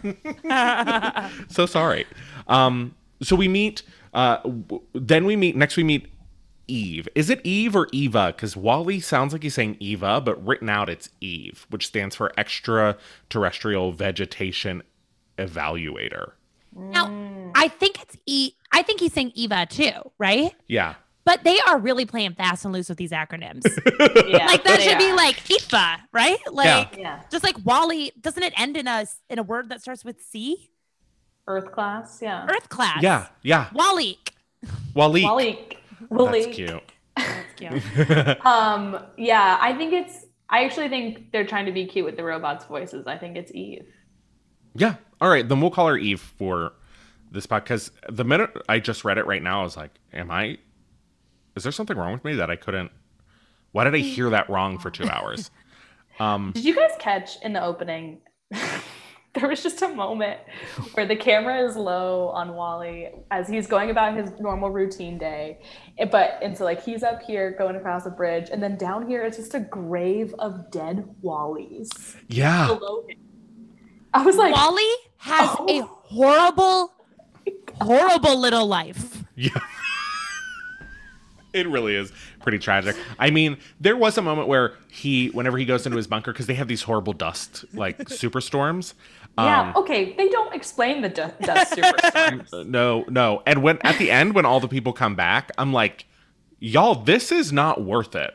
so 1.48 1.66
sorry. 1.66 2.06
Um 2.48 2.94
so 3.22 3.36
we 3.36 3.48
meet 3.48 3.82
uh 4.12 4.38
then 4.92 5.24
we 5.24 5.36
meet 5.36 5.56
next 5.56 5.76
we 5.76 5.84
meet 5.84 6.08
Eve. 6.68 7.08
Is 7.14 7.30
it 7.30 7.40
Eve 7.44 7.76
or 7.76 7.88
Eva? 7.92 8.32
Because 8.34 8.56
Wall-E 8.56 9.00
sounds 9.00 9.32
like 9.32 9.42
he's 9.42 9.54
saying 9.54 9.76
Eva, 9.80 10.20
but 10.20 10.44
written 10.44 10.68
out 10.68 10.88
it's 10.88 11.10
Eve, 11.20 11.66
which 11.70 11.86
stands 11.86 12.16
for 12.16 12.32
extraterrestrial 12.36 13.92
vegetation 13.92 14.82
evaluator. 15.38 16.32
Now, 16.74 17.50
I 17.54 17.68
think 17.68 18.00
it's 18.02 18.16
E. 18.26 18.52
I 18.72 18.82
think 18.82 19.00
he's 19.00 19.12
saying 19.12 19.32
Eva 19.34 19.66
too, 19.66 19.92
right? 20.18 20.54
Yeah. 20.68 20.94
But 21.24 21.44
they 21.44 21.60
are 21.60 21.78
really 21.78 22.04
playing 22.04 22.34
fast 22.34 22.64
and 22.64 22.72
loose 22.74 22.88
with 22.88 22.98
these 22.98 23.12
acronyms. 23.12 23.62
Yeah, 24.26 24.46
like 24.46 24.64
that 24.64 24.78
they 24.78 24.88
should 24.88 24.98
be 24.98 25.12
like 25.12 25.48
Eva, 25.50 25.98
right? 26.12 26.38
Like 26.50 26.96
Yeah. 26.98 27.20
just 27.30 27.44
like 27.44 27.56
Wall-E. 27.64 28.12
Doesn't 28.20 28.42
it 28.42 28.52
end 28.58 28.76
in 28.76 28.86
a 28.88 29.06
in 29.28 29.38
a 29.38 29.42
word 29.42 29.68
that 29.68 29.80
starts 29.82 30.04
with 30.04 30.20
C? 30.22 30.70
Earth 31.46 31.70
class. 31.72 32.20
Yeah. 32.22 32.46
Earth 32.48 32.68
class. 32.68 33.02
Yeah. 33.02 33.26
Yeah. 33.42 33.68
Wall-E. 33.74 34.18
Wall-E. 34.94 35.22
Wall-E. 35.24 35.24
Wall-E. 35.24 35.68
That's 36.00 36.10
Wall-E. 36.10 36.52
cute. 36.52 36.82
That's 37.16 37.54
cute. 37.56 38.38
Um. 38.46 38.98
Yeah. 39.16 39.58
I 39.60 39.74
think 39.76 39.92
it's. 39.92 40.24
I 40.48 40.64
actually 40.64 40.88
think 40.88 41.30
they're 41.32 41.46
trying 41.46 41.66
to 41.66 41.72
be 41.72 41.86
cute 41.86 42.04
with 42.04 42.16
the 42.16 42.24
robots' 42.24 42.64
voices. 42.66 43.06
I 43.06 43.16
think 43.16 43.36
it's 43.36 43.52
Eve. 43.52 43.86
Yeah. 44.74 44.96
All 45.20 45.28
right. 45.28 45.48
Then 45.48 45.60
we'll 45.60 45.70
call 45.70 45.88
her 45.88 45.96
Eve 45.96 46.20
for 46.20 46.72
this 47.30 47.46
podcast. 47.46 47.64
Because 47.64 47.90
the 48.08 48.24
minute 48.24 48.50
I 48.68 48.78
just 48.80 49.04
read 49.04 49.18
it 49.18 49.26
right 49.26 49.42
now, 49.42 49.60
I 49.60 49.64
was 49.64 49.76
like, 49.76 49.92
"Am 50.12 50.30
I? 50.30 50.58
Is 51.56 51.62
there 51.62 51.72
something 51.72 51.96
wrong 51.96 52.12
with 52.12 52.24
me 52.24 52.34
that 52.34 52.50
I 52.50 52.56
couldn't? 52.56 52.90
Why 53.72 53.84
did 53.84 53.94
I 53.94 53.98
hear 53.98 54.30
that 54.30 54.48
wrong 54.50 54.78
for 54.78 54.90
two 54.90 55.08
hours?" 55.08 55.50
Um, 56.20 56.52
did 56.54 56.64
you 56.66 56.76
guys 56.76 56.90
catch 56.98 57.42
in 57.42 57.54
the 57.54 57.64
opening? 57.64 58.20
there 58.50 59.48
was 59.48 59.62
just 59.62 59.80
a 59.80 59.88
moment 59.88 60.38
where 60.92 61.06
the 61.06 61.16
camera 61.16 61.66
is 61.66 61.74
low 61.74 62.28
on 62.28 62.54
Wall-E 62.54 63.08
as 63.30 63.48
he's 63.48 63.66
going 63.66 63.88
about 63.90 64.14
his 64.14 64.30
normal 64.38 64.68
routine 64.70 65.16
day. 65.16 65.60
But 66.10 66.38
and 66.42 66.56
so 66.56 66.64
like 66.64 66.84
he's 66.84 67.02
up 67.02 67.22
here 67.22 67.52
going 67.58 67.76
across 67.76 68.04
a 68.04 68.10
bridge, 68.10 68.50
and 68.52 68.62
then 68.62 68.76
down 68.76 69.08
here 69.08 69.24
it's 69.24 69.38
just 69.38 69.54
a 69.54 69.60
grave 69.60 70.34
of 70.38 70.70
dead 70.70 71.08
Wallies 71.24 71.88
Yeah. 72.28 72.66
below 72.66 73.06
him. 73.08 73.16
I 74.14 74.22
was 74.24 74.36
like, 74.36 74.54
Wall-E 74.54 74.96
has 75.18 75.50
Oh. 75.58 75.66
a 75.68 75.82
horrible, 75.86 76.92
horrible 77.80 78.38
little 78.38 78.66
life. 78.66 79.22
Yeah. 79.36 79.50
It 81.52 81.68
really 81.68 81.94
is 81.96 82.12
pretty 82.40 82.58
tragic. 82.58 82.96
I 83.18 83.30
mean, 83.30 83.58
there 83.78 83.96
was 83.96 84.16
a 84.16 84.22
moment 84.22 84.48
where 84.48 84.72
he, 84.90 85.28
whenever 85.28 85.58
he 85.58 85.66
goes 85.66 85.84
into 85.84 85.96
his 85.98 86.06
bunker, 86.06 86.32
because 86.32 86.46
they 86.46 86.54
have 86.54 86.66
these 86.66 86.80
horrible 86.82 87.12
dust, 87.12 87.66
like 87.74 87.98
superstorms. 88.08 88.94
yeah, 89.36 89.60
Um, 89.70 89.76
okay, 89.76 90.14
they 90.16 90.30
don't 90.30 90.54
explain 90.54 91.02
the 91.02 91.10
du- 91.10 91.34
dust 91.42 91.74
superstorms. 91.74 92.66
no, 92.66 93.04
no. 93.08 93.42
And 93.46 93.62
when 93.62 93.78
at 93.84 93.98
the 93.98 94.10
end, 94.10 94.34
when 94.34 94.46
all 94.46 94.60
the 94.60 94.68
people 94.68 94.94
come 94.94 95.14
back, 95.14 95.50
I'm 95.58 95.74
like, 95.74 96.06
y'all, 96.58 96.94
this 96.94 97.30
is 97.30 97.52
not 97.52 97.82
worth 97.84 98.14
it. 98.16 98.32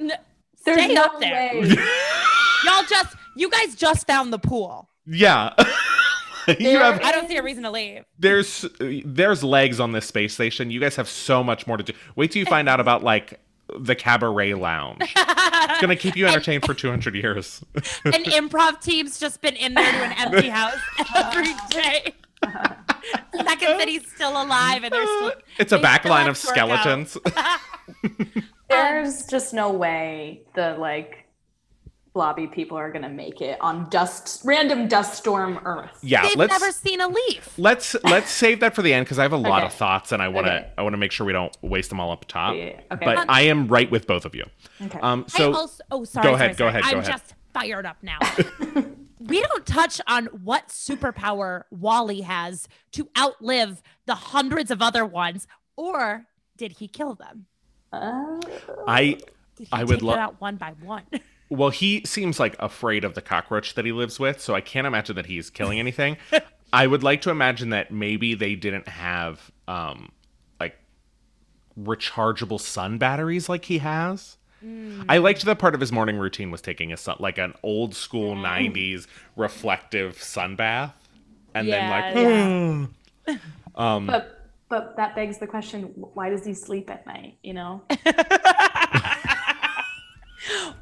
There's 0.00 0.82
Stay 0.84 0.92
no 0.92 1.04
up 1.04 1.20
there. 1.20 1.52
way. 1.54 1.68
Y'all 2.66 2.84
just, 2.86 3.16
you 3.36 3.48
guys 3.48 3.74
just 3.74 4.06
found 4.06 4.32
the 4.32 4.38
pool. 4.38 4.89
Yeah. 5.06 5.54
you 6.58 6.78
have 6.78 7.00
I 7.02 7.12
don't 7.12 7.28
see 7.28 7.36
a 7.36 7.42
reason 7.42 7.62
to 7.64 7.70
leave. 7.70 8.04
there's 8.18 8.64
there's 8.80 9.42
legs 9.44 9.80
on 9.80 9.92
this 9.92 10.06
space 10.06 10.34
station. 10.34 10.70
You 10.70 10.80
guys 10.80 10.96
have 10.96 11.08
so 11.08 11.42
much 11.44 11.66
more 11.66 11.76
to 11.76 11.82
do. 11.82 11.92
Wait 12.16 12.32
till 12.32 12.40
you 12.40 12.46
find 12.46 12.68
out 12.68 12.80
about 12.80 13.02
like 13.02 13.40
the 13.78 13.94
cabaret 13.94 14.54
lounge. 14.54 14.98
It's 15.00 15.80
gonna 15.80 15.96
keep 15.96 16.16
you 16.16 16.26
entertained 16.28 16.64
for 16.64 16.74
200 16.74 17.14
years. 17.14 17.62
An 18.04 18.24
improv 18.24 18.80
team's 18.82 19.18
just 19.20 19.40
been 19.40 19.54
in 19.56 19.74
there 19.74 19.90
to 19.92 19.98
an 19.98 20.12
empty 20.18 20.48
house 20.48 20.78
every 21.14 21.54
day. 21.70 22.14
Second 23.36 23.78
City's 23.78 24.10
still 24.12 24.30
alive 24.42 24.82
and 24.82 24.92
they're 24.92 25.04
still. 25.06 25.32
It's 25.58 25.72
a 25.72 25.76
they 25.76 25.82
back 25.82 26.04
line 26.04 26.26
of 26.28 26.38
to 26.40 26.46
work 26.48 26.56
out. 26.58 26.78
skeletons. 26.80 27.18
There's 28.68 29.26
just 29.26 29.52
no 29.52 29.70
way 29.72 30.42
the 30.54 30.76
like 30.78 31.26
blobby 32.12 32.46
people 32.46 32.76
are 32.76 32.90
gonna 32.90 33.08
make 33.08 33.40
it 33.40 33.56
on 33.60 33.88
dust 33.88 34.42
random 34.44 34.88
dust 34.88 35.14
storm 35.14 35.60
Earth. 35.64 35.98
yeah, 36.02 36.22
They've 36.26 36.36
let's 36.36 36.50
never 36.50 36.72
seen 36.72 37.00
a 37.00 37.08
leaf. 37.08 37.54
let's 37.56 37.94
let's 38.04 38.30
save 38.30 38.60
that 38.60 38.74
for 38.74 38.82
the 38.82 38.92
end 38.92 39.06
because 39.06 39.18
I 39.18 39.22
have 39.22 39.32
a 39.32 39.36
lot 39.36 39.58
Okay. 39.62 39.66
of 39.66 39.72
thoughts 39.74 40.10
and 40.12 40.20
I 40.22 40.28
want 40.28 40.46
to 40.48 40.56
Okay. 40.56 40.70
I 40.78 40.82
want 40.82 40.92
to 40.94 40.96
make 40.98 41.12
sure 41.12 41.26
we 41.26 41.32
don't 41.32 41.56
waste 41.62 41.88
them 41.90 42.00
all 42.00 42.10
up 42.10 42.24
top. 42.26 42.54
Yeah, 42.56 42.80
okay. 42.92 43.04
But 43.04 43.26
I 43.28 43.42
am 43.42 43.68
right 43.68 43.90
with 43.90 44.06
both 44.06 44.24
of 44.24 44.34
you. 44.34 44.44
Okay. 44.82 44.98
Um, 45.00 45.24
so 45.28 45.52
I 45.52 45.54
also, 45.56 45.82
oh, 45.90 46.04
sorry. 46.04 46.24
Go 46.28 46.34
ahead, 46.34 46.56
sorry, 46.56 46.56
go 46.56 46.56
sorry. 46.64 46.68
ahead, 46.70 46.82
go 46.82 46.88
I'm 46.90 46.98
ahead. 47.04 47.12
just 47.12 47.34
fired 47.54 47.86
up 47.86 47.96
now. 48.02 48.18
we 49.20 49.40
don't 49.42 49.66
touch 49.66 50.00
on 50.08 50.26
what 50.26 50.68
superpower 50.68 51.62
Wall-E 51.70 52.22
has 52.22 52.66
to 52.92 53.08
outlive 53.18 53.82
the 54.06 54.14
hundreds 54.16 54.70
of 54.70 54.82
other 54.82 55.04
ones, 55.06 55.46
or 55.76 56.26
did 56.56 56.72
he 56.72 56.88
kill 56.88 57.14
them? 57.14 57.46
Uh, 57.92 58.40
I 58.86 59.18
Did 59.56 59.66
he 59.66 59.68
I 59.72 59.84
would 59.84 59.96
take 59.96 60.02
lo- 60.02 60.12
them 60.14 60.20
out 60.22 60.40
one 60.40 60.56
by 60.56 60.72
one? 60.82 61.02
Well, 61.50 61.70
he 61.70 62.02
seems 62.06 62.38
like 62.40 62.54
afraid 62.60 63.04
of 63.04 63.14
the 63.14 63.20
cockroach 63.22 63.74
that 63.74 63.84
he 63.84 63.92
lives 63.92 64.18
with, 64.20 64.40
so 64.40 64.54
I 64.54 64.60
can't 64.60 64.86
imagine 64.86 65.16
that 65.16 65.26
he's 65.26 65.50
killing 65.50 65.78
anything. 65.80 66.16
I 66.72 66.86
would 66.86 67.02
like 67.02 67.20
to 67.22 67.30
imagine 67.30 67.70
that 67.70 67.90
maybe 67.90 68.34
they 68.34 68.54
didn't 68.54 68.88
have 68.88 69.50
um 69.66 70.12
like 70.60 70.78
rechargeable 71.78 72.60
sun 72.60 72.98
batteries 72.98 73.48
like 73.48 73.64
he 73.66 73.78
has. 73.78 74.36
I 75.08 75.18
liked 75.18 75.44
that 75.44 75.58
part 75.58 75.74
of 75.74 75.80
his 75.80 75.90
morning 75.90 76.16
routine 76.18 76.50
was 76.50 76.60
taking 76.60 76.92
a 76.92 76.96
sun 76.96 77.16
like 77.20 77.38
an 77.38 77.54
old 77.62 77.94
school 77.94 78.36
90s 78.36 79.06
reflective 79.36 80.22
sun 80.22 80.54
bath 80.56 80.94
and 81.54 81.68
Yeah, 81.68 81.80
then 81.80 81.88
like 81.88 82.04
um 83.74 84.06
but 84.06 84.36
but 84.68 84.96
that 84.96 85.16
begs 85.16 85.38
the 85.38 85.48
question: 85.48 85.82
Why 86.14 86.30
does 86.30 86.44
he 86.44 86.54
sleep 86.54 86.90
at 86.90 87.04
night? 87.06 87.38
You 87.42 87.54
know? 87.54 87.82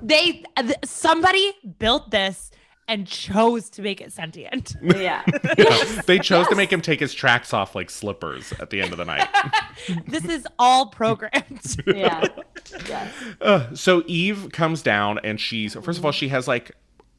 they 0.03 0.45
th- 0.57 0.77
somebody 0.85 1.53
built 1.79 2.11
this 2.11 2.51
and 2.89 3.07
chose 3.07 3.69
to 3.69 3.83
make 3.83 4.01
it 4.01 4.13
sentient. 4.13 4.75
Yeah. 4.83 5.23
they 6.07 6.19
chose 6.19 6.49
to 6.49 6.55
make 6.57 6.73
him 6.73 6.81
take 6.81 7.01
his 7.01 7.13
tracks 7.15 7.53
off 7.53 7.75
like 7.75 7.91
slippers 7.91 8.53
at 8.59 8.71
the 8.71 8.81
end 8.81 8.93
of 8.93 8.99
the 8.99 9.05
night. 9.05 9.29
this 10.07 10.25
is 10.25 10.47
all 10.59 10.87
programmed. 10.87 11.77
yeah. 11.87 12.27
Yes. 12.87 13.15
Uh, 13.41 13.75
so 13.75 14.03
Eve 14.07 14.49
comes 14.53 14.83
down 14.83 15.19
and 15.23 15.39
she's 15.39 15.75
first 15.75 15.99
of 15.99 16.05
all 16.05 16.13
she 16.13 16.29
has 16.29 16.49
like 16.49 16.73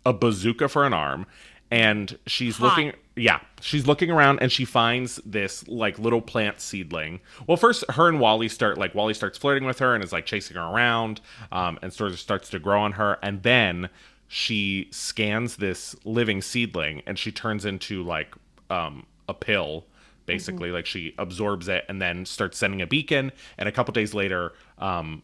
a 0.06 0.14
bazooka 0.14 0.68
for 0.68 0.86
an 0.86 0.94
arm 0.94 1.26
and 1.72 2.18
she's 2.26 2.58
Hot. 2.58 2.66
looking 2.66 2.94
yeah 3.20 3.40
she's 3.62 3.88
looking 3.88 4.10
around 4.10 4.40
and 4.42 4.52
she 4.52 4.66
finds 4.66 5.18
this 5.26 5.68
like 5.68 6.00
little 6.00 6.22
plant 6.22 6.60
seedling. 6.60 7.20
Well 7.48 7.58
first 7.58 7.84
her 7.92 8.08
and 8.08 8.20
Wall-E 8.20 8.48
start 8.48 8.78
like 8.78 8.96
Wall-E 8.96 9.14
starts 9.14 9.38
flirting 9.38 9.66
with 9.66 9.80
her 9.80 9.94
and 9.94 10.04
is 10.04 10.14
like 10.14 10.26
chasing 10.26 10.58
her 10.58 10.64
around 10.64 11.22
um, 11.52 11.80
and 11.82 11.92
sort 11.94 12.12
of 12.12 12.20
starts 12.20 12.50
to 12.50 12.60
grow 12.60 12.82
on 12.82 12.94
her. 12.94 13.18
And 13.22 13.44
then 13.44 13.90
she 14.28 14.88
scans 14.92 15.58
this 15.58 15.96
living 16.06 16.42
seedling 16.42 17.02
and 17.06 17.18
she 17.18 17.32
turns 17.32 17.66
into 17.66 18.04
like 18.04 18.34
um, 18.70 19.06
a 19.28 19.34
pill 19.34 19.86
basically. 20.26 20.72
Like 20.72 20.86
she 20.86 21.16
absorbs 21.18 21.68
it 21.68 21.86
and 21.90 22.02
then 22.02 22.26
starts 22.26 22.58
sending 22.58 22.82
a 22.82 22.88
beacon. 22.88 23.32
And 23.58 23.68
a 23.68 23.72
couple 23.72 23.92
days 23.94 24.14
later 24.14 24.54
um, 24.78 25.24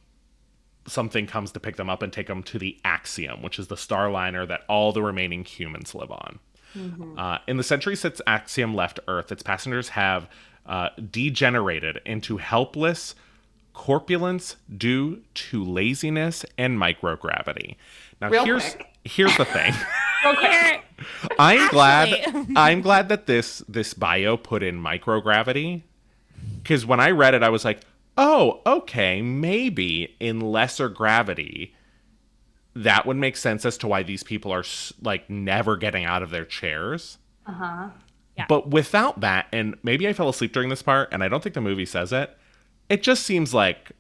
something 0.88 1.28
comes 1.28 1.52
to 1.52 1.60
pick 1.60 1.76
them 1.76 1.90
up 1.90 2.02
and 2.02 2.12
take 2.12 2.28
them 2.28 2.44
to 2.44 2.60
the 2.60 2.78
Axiom, 2.84 3.42
which 3.42 3.60
is 3.60 3.68
the 3.68 3.76
starliner 3.76 4.48
that 4.48 4.62
all 4.68 4.92
the 4.92 5.02
remaining 5.02 5.44
humans 5.44 5.96
live 5.96 6.12
on. 6.12 6.40
Uh, 7.18 7.38
in 7.48 7.58
the 7.58 7.64
century 7.64 7.96
since 7.96 8.22
Axiom 8.28 8.74
left 8.76 9.00
Earth, 9.08 9.32
its 9.32 9.44
passengers 9.44 9.90
have 9.90 10.28
uh, 10.66 10.90
degenerated 11.12 12.02
into 12.06 12.38
helpless 12.38 13.16
corpulence 13.74 14.56
due 14.76 15.22
to 15.34 15.64
laziness 15.64 16.46
and 16.58 16.78
microgravity. 16.80 17.76
Now, 18.22 18.30
Real 18.30 18.46
here's 18.46 18.76
quick. 18.76 18.88
here's 19.04 19.38
the 19.38 19.46
thing. 19.46 19.74
Here- 20.42 20.82
I'm 21.38 21.68
glad 21.70 22.48
I'm 22.56 22.82
glad 22.82 23.10
that 23.10 23.28
this 23.28 23.60
this 23.68 23.94
bio 23.94 24.38
put 24.38 24.64
in 24.64 24.82
microgravity 24.82 25.84
because 26.64 26.86
when 26.86 27.00
I 27.00 27.12
read 27.12 27.34
it, 27.36 27.44
I 27.44 27.50
was 27.50 27.64
like, 27.66 27.82
oh, 28.18 28.62
okay, 28.66 29.22
maybe 29.22 30.16
in 30.20 30.40
lesser 30.40 30.90
gravity, 30.90 31.75
that 32.76 33.06
would 33.06 33.18
make 33.18 33.38
sense 33.38 33.66
as 33.66 33.78
to 33.80 33.88
why 33.88 34.04
these 34.04 34.24
people 34.24 34.52
are 34.52 34.64
like 35.02 35.30
never 35.30 35.78
getting 35.78 36.04
out 36.06 36.22
of 36.24 36.30
their 36.30 36.46
chairs. 36.46 37.18
Uh 37.46 37.52
huh. 37.54 37.90
Yeah. 38.38 38.46
But 38.50 38.70
without 38.70 39.22
that, 39.22 39.48
and 39.54 39.76
maybe 39.82 40.08
I 40.08 40.14
fell 40.14 40.28
asleep 40.28 40.52
during 40.52 40.68
this 40.70 40.82
part, 40.82 41.10
and 41.14 41.24
I 41.24 41.30
don't 41.30 41.42
think 41.42 41.56
the 41.56 41.62
movie 41.62 41.86
says 41.86 42.12
it. 42.12 42.36
It 42.90 43.02
just 43.02 43.24
seems 43.24 43.54
like 43.54 43.92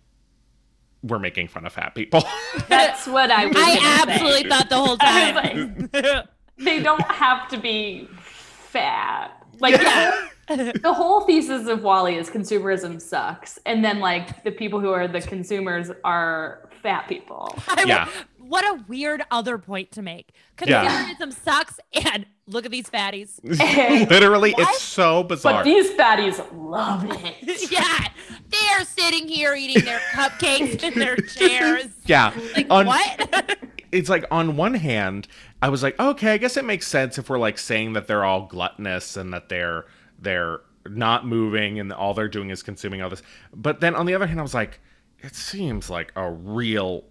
we're 1.04 1.20
making 1.20 1.48
fun 1.48 1.66
of 1.66 1.74
fat 1.74 1.96
people. 1.96 2.24
That's 2.68 3.08
what 3.08 3.32
I 3.32 3.46
was. 3.46 3.56
I 3.58 3.76
gonna 3.76 3.80
say. 3.80 4.12
absolutely 4.12 4.50
thought 4.50 4.70
the 4.70 4.76
whole 4.78 4.98
time. 4.98 5.90
was 5.94 6.24
They 6.58 6.82
don't 6.82 7.02
have 7.12 7.48
to 7.50 7.58
be 7.58 8.10
fat. 8.22 9.32
Like 9.60 9.82
yeah. 9.82 10.28
the 10.48 10.94
whole 10.94 11.22
thesis 11.22 11.68
of 11.68 11.82
Wall-E 11.84 12.16
is 12.18 12.30
consumerism 12.30 13.02
sucks, 13.02 13.58
and 13.66 13.84
then 13.86 14.00
like 14.00 14.44
the 14.44 14.52
people 14.52 14.80
who 14.82 14.90
are 14.90 15.08
the 15.08 15.22
consumers 15.22 15.90
are 16.04 16.70
fat 16.84 17.08
people. 17.08 17.58
I 17.70 17.76
will- 17.84 17.88
Yeah. 17.88 18.10
What 18.48 18.64
a 18.64 18.84
weird 18.88 19.24
other 19.32 19.58
point 19.58 19.92
to 19.92 20.02
make. 20.02 20.34
Yeah. 20.66 21.14
Consumerism 21.16 21.34
sucks, 21.34 21.80
and 21.94 22.26
look 22.48 22.66
at 22.66 22.72
these 22.72 22.90
fatties. 22.90 23.40
Literally, 24.10 24.54
it's 24.58 24.82
so 24.82 25.24
bizarre. 25.24 25.54
But 25.54 25.64
these 25.64 25.90
fatties 25.92 26.46
love 26.54 27.06
it. 27.10 27.72
yeah, 27.72 28.08
they're 28.50 28.86
sitting 28.86 29.28
here 29.28 29.56
eating 29.56 29.84
their 29.84 30.00
cupcakes 30.14 30.84
in 30.84 31.00
their 31.00 31.16
chairs. 31.16 31.88
yeah. 32.06 32.34
Like 32.56 32.68
On- 32.70 32.86
what? 32.86 33.58
it's 33.92 34.10
like 34.10 34.26
on 34.30 34.58
one 34.58 34.76
hand, 34.76 35.28
I 35.62 35.70
was 35.70 35.82
like, 35.82 36.00
okay, 36.00 36.34
I 36.34 36.38
guess 36.38 36.58
it 36.58 36.66
makes 36.66 36.88
sense 36.88 37.18
if 37.18 37.30
we're 37.30 37.40
like 37.40 37.58
saying 37.58 37.94
that 37.94 38.08
they're 38.08 38.26
all 38.26 38.46
gluttonous 38.48 39.18
and 39.18 39.34
that 39.34 39.50
they're 39.50 39.86
they're 40.20 40.62
not 40.88 41.26
moving 41.26 41.80
and 41.80 41.92
all 41.92 42.14
they're 42.14 42.28
doing 42.28 42.52
is 42.52 42.62
consuming 42.62 43.02
all 43.02 43.10
this. 43.10 43.24
But 43.54 43.80
then 43.80 43.96
on 43.96 44.06
the 44.06 44.14
other 44.14 44.28
hand, 44.28 44.40
I 44.40 44.44
was 44.44 44.54
like, 44.54 44.80
it 45.20 45.34
seems 45.36 45.90
like 45.90 46.12
a 46.16 46.30
real 46.30 47.06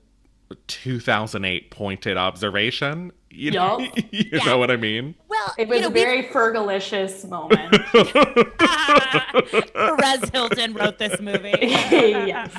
2008 0.66 1.70
pointed 1.70 2.16
observation. 2.16 3.12
You, 3.30 3.50
know, 3.50 3.80
you 4.10 4.24
Yeah. 4.32 4.44
know 4.44 4.58
what 4.58 4.70
I 4.70 4.76
mean? 4.76 5.14
well, 5.28 5.54
It 5.58 5.66
was 5.68 5.76
you 5.76 5.82
know, 5.82 5.88
a 5.88 5.90
we- 5.90 6.00
very 6.00 6.22
Fergalicious 6.24 7.28
moment. 7.28 7.72
Perez 9.74 10.28
Hilton 10.30 10.74
wrote 10.74 10.98
this 10.98 11.20
movie. 11.20 11.54
yes. 11.60 12.52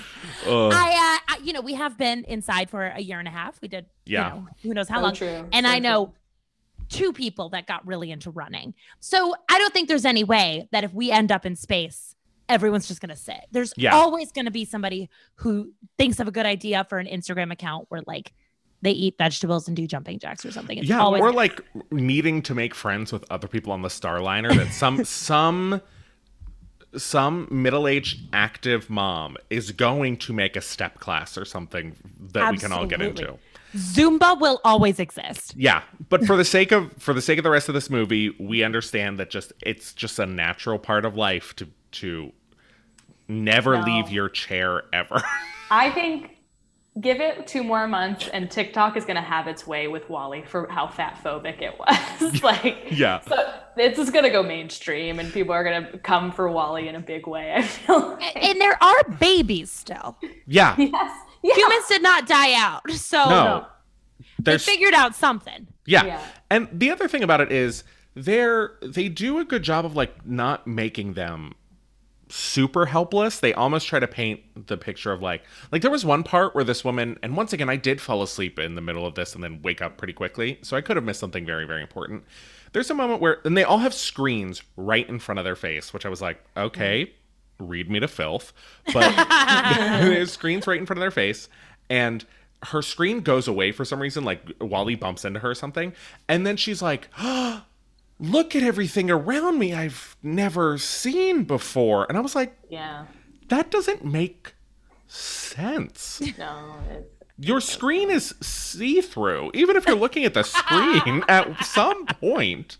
Ugh. 0.46 0.72
I, 0.74 0.90
uh, 1.30 1.34
I, 1.34 1.40
you 1.44 1.54
know, 1.54 1.62
we 1.62 1.74
have 1.76 1.98
been 1.98 2.24
inside 2.26 2.70
for 2.70 2.86
a 2.88 3.00
year 3.00 3.20
and 3.20 3.28
a 3.28 3.32
half. 3.32 3.60
We 3.62 3.68
did, 3.68 3.86
Yeah. 4.06 4.34
you 4.36 4.42
know, 4.42 4.48
who 4.64 4.74
knows 4.74 4.90
how 4.90 4.98
So 4.98 5.04
long. 5.04 5.14
true. 5.16 5.48
And 5.54 5.66
So 5.66 5.72
I 5.72 5.80
know 5.80 6.14
two 6.90 7.14
people 7.14 7.50
that 7.50 7.68
got 7.68 7.86
really 7.88 8.12
into 8.12 8.30
running. 8.30 8.74
So 9.00 9.34
I 9.50 9.58
don't 9.58 9.74
think 9.74 9.88
there's 9.88 10.06
any 10.06 10.24
way 10.24 10.68
that 10.72 10.84
if 10.84 10.94
we 10.94 11.10
end 11.12 11.32
up 11.32 11.46
in 11.46 11.56
space, 11.56 12.15
everyone's 12.50 12.88
just 12.88 13.02
going 13.02 13.10
to 13.10 13.16
sit. 13.16 13.46
There's 13.52 13.74
Yeah. 13.78 13.96
always 13.96 14.32
going 14.32 14.46
to 14.46 14.52
be 14.52 14.66
somebody 14.66 15.10
who 15.36 15.72
thinks 15.98 16.20
of 16.20 16.28
a 16.28 16.32
good 16.32 16.46
idea 16.46 16.86
for 16.90 17.00
an 17.00 17.08
Instagram 17.08 17.52
account 17.52 17.86
where 17.90 18.02
like 18.06 18.34
they 18.82 18.92
eat 18.92 19.16
vegetables 19.18 19.68
and 19.68 19.76
do 19.76 19.88
jumping 19.88 20.20
jacks 20.20 20.46
or 20.46 20.52
something. 20.52 20.78
It's 20.78 20.88
yeah, 20.88 21.00
always 21.02 21.22
or 21.22 21.32
like 21.32 21.62
needing 21.92 22.42
to 22.44 22.54
make 22.54 22.76
friends 22.76 23.12
with 23.12 23.26
other 23.32 23.48
people 23.48 23.72
on 23.72 23.82
the 23.82 23.88
Starliner. 23.88 24.56
That 24.56 24.72
some 24.74 25.04
some 25.06 25.82
some 26.96 27.48
middle-aged 27.52 28.30
active 28.34 28.90
mom 28.90 29.36
is 29.50 29.72
going 29.72 30.16
to 30.18 30.34
make 30.34 30.56
a 30.56 30.62
step 30.62 31.00
class 31.00 31.38
or 31.38 31.44
something 31.46 31.96
that 32.32 32.52
we 32.52 32.58
can 32.58 32.72
all 32.72 32.86
get 32.86 33.02
into. 33.02 33.38
Zumba 33.76 34.40
will 34.40 34.62
always 34.64 35.00
exist. 35.00 35.54
Yeah, 35.58 35.82
but 36.08 36.26
for 36.26 36.38
the 36.38 36.46
sake 36.46 36.72
of 36.72 36.94
for 36.98 37.14
the 37.14 37.22
sake 37.22 37.38
of 37.38 37.44
the 37.44 37.50
rest 37.50 37.68
of 37.68 37.76
this 37.76 37.90
movie, 37.90 38.30
we 38.40 38.64
understand 38.64 39.20
that 39.20 39.30
just 39.30 39.52
it's 39.62 39.94
just 39.94 40.20
a 40.20 40.26
natural 40.26 40.80
part 40.80 41.04
of 41.06 41.16
life 41.16 41.56
to 41.58 41.68
to 42.00 42.32
never 43.28 43.78
No. 43.78 43.84
leave 43.86 44.10
your 44.10 44.30
chair 44.30 44.84
ever. 44.94 45.22
I 45.72 45.92
think 45.92 46.32
give 47.02 47.20
it 47.20 47.46
two 47.48 47.62
more 47.64 47.88
months 47.88 48.30
and 48.30 48.50
TikTok 48.50 48.96
is 48.96 49.04
going 49.04 49.18
to 49.18 49.22
have 49.22 49.48
its 49.48 49.68
way 49.68 49.88
with 49.90 50.10
Wall-E 50.10 50.44
for 50.48 50.68
how 50.70 50.88
fat 50.88 51.20
phobic 51.24 51.62
it 51.62 51.78
was. 51.78 52.42
like, 52.44 52.86
Yeah. 52.92 53.20
So 53.22 53.36
it's 53.76 53.98
just 53.98 54.14
going 54.14 54.24
to 54.24 54.30
go 54.32 54.44
mainstream 54.44 55.20
and 55.20 55.34
people 55.34 55.54
are 55.54 55.64
going 55.64 55.92
to 55.92 55.98
come 55.98 56.32
for 56.32 56.50
Wall-E 56.50 56.88
in 56.88 56.96
a 56.96 57.00
big 57.02 57.28
way. 57.28 57.54
I 57.54 57.64
feel 57.64 58.12
like. 58.12 58.36
And 58.42 58.62
there 58.62 58.82
are 58.82 59.04
babies 59.20 59.72
still. 59.72 60.18
yeah. 60.48 60.76
yes. 60.80 61.12
Yeah. 61.44 61.54
Humans 61.56 61.88
did 61.90 62.02
not 62.02 62.28
die 62.28 62.54
out. 62.54 62.90
So 62.92 63.18
No. 63.30 63.66
they 64.40 64.58
figured 64.58 64.94
out 64.94 65.16
something. 65.16 65.68
Yeah. 65.86 66.06
Yeah. 66.06 66.26
And 66.50 66.68
the 66.72 66.92
other 66.92 67.08
thing 67.08 67.24
about 67.24 67.42
it 67.42 67.52
is 67.52 67.84
they're 68.16 68.76
they 68.82 69.10
do 69.10 69.40
a 69.40 69.44
good 69.46 69.62
job 69.64 69.84
of 69.86 69.96
like 69.96 70.26
not 70.26 70.66
making 70.66 71.14
them 71.14 71.54
super 72.30 72.86
helpless. 72.86 73.40
They 73.40 73.54
almost 73.54 73.88
try 73.88 74.00
to 74.00 74.08
paint 74.08 74.42
the 74.68 74.78
picture 74.78 75.12
of 75.12 75.22
like 75.22 75.44
like 75.72 75.82
there 75.82 75.92
was 75.92 76.06
one 76.06 76.24
part 76.24 76.56
where 76.56 76.64
this 76.64 76.84
woman 76.84 77.18
and 77.22 77.38
once 77.38 77.54
again 77.54 77.70
I 77.70 77.76
did 77.76 78.02
fall 78.02 78.22
asleep 78.24 78.60
in 78.60 78.76
the 78.76 78.82
middle 78.82 79.06
of 79.06 79.16
this 79.16 79.36
and 79.36 79.44
then 79.44 79.62
wake 79.62 79.82
up 79.82 79.98
pretty 79.98 80.14
quickly. 80.14 80.60
So 80.62 80.76
I 80.76 80.82
could 80.82 80.96
have 80.96 81.06
missed 81.06 81.20
something 81.20 81.46
very 81.46 81.66
very 81.66 81.82
important. 81.82 82.24
There's 82.74 82.90
a 82.90 82.96
moment 82.96 83.22
where 83.22 83.40
and 83.46 83.58
they 83.58 83.64
all 83.64 83.80
have 83.80 83.94
screens 83.94 84.62
right 84.76 85.08
in 85.08 85.20
front 85.20 85.40
of 85.40 85.46
their 85.46 85.56
face, 85.56 85.94
which 85.94 86.06
I 86.06 86.10
was 86.10 86.22
like, 86.22 86.44
okay, 86.58 87.06
mm. 87.06 87.70
read 87.70 87.90
me 87.90 88.00
to 88.00 88.08
filth. 88.08 88.54
But 88.94 89.16
there's 90.02 90.32
screens 90.32 90.68
right 90.68 90.80
in 90.80 90.86
front 90.86 90.98
of 90.98 91.02
their 91.02 91.12
face 91.12 91.50
and 91.90 92.26
her 92.64 92.82
screen 92.82 93.22
goes 93.22 93.48
away 93.48 93.72
for 93.72 93.86
some 93.86 94.02
reason 94.02 94.24
like 94.24 94.42
Wall-E 94.60 94.96
bumps 94.96 95.24
into 95.26 95.40
her 95.40 95.52
or 95.52 95.56
something 95.56 95.94
and 96.28 96.48
then 96.48 96.58
she's 96.58 96.82
like 96.82 97.10
oh, 97.20 97.64
look 98.20 98.56
at 98.56 98.64
everything 98.64 99.12
around 99.12 99.60
me 99.60 99.74
i've 99.74 100.16
never 100.24 100.78
seen 100.78 101.44
before 101.44 102.06
and 102.10 102.18
i 102.18 102.22
was 102.22 102.34
like 102.36 102.56
Yeah. 102.70 103.06
that 103.50 103.70
doesn't 103.72 104.06
make 104.06 104.54
sense 105.08 106.22
No. 106.38 106.76
It, 106.90 107.12
your 107.38 107.60
screen 107.60 108.10
is 108.10 108.34
see-through 108.42 109.52
even 109.54 109.76
if 109.76 109.86
you're 109.86 109.96
looking 109.98 110.24
at 110.24 110.34
the 110.34 110.44
screen 110.60 111.24
at 111.28 111.64
some 111.66 112.06
point 112.06 112.78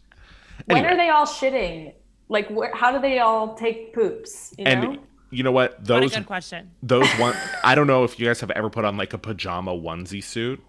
when 0.68 0.78
Anyway. 0.78 0.94
are 0.94 0.98
they 0.98 1.10
all 1.10 1.26
shitting? 1.26 1.94
Like, 2.30 2.50
where, 2.50 2.74
how 2.74 2.92
do 2.94 3.00
they 3.02 3.20
all 3.20 3.54
take 3.56 3.94
poops? 3.94 4.54
You 4.58 4.64
know? 4.64 4.72
and 4.72 5.00
you 5.30 5.44
know 5.44 5.52
what 5.52 5.74
What 5.80 5.82
a 5.82 5.84
those 6.02 6.16
good 6.16 6.26
question. 6.26 6.72
those 6.84 7.10
one 7.20 7.36
i 7.64 7.76
don't 7.76 7.88
know 7.88 8.04
if 8.06 8.18
you 8.20 8.26
guys 8.28 8.40
have 8.40 8.52
ever 8.52 8.70
put 8.70 8.86
on 8.86 8.96
like 8.96 9.12
a 9.14 9.18
pajama 9.18 9.72
onesie 9.74 10.24
suit 10.24 10.62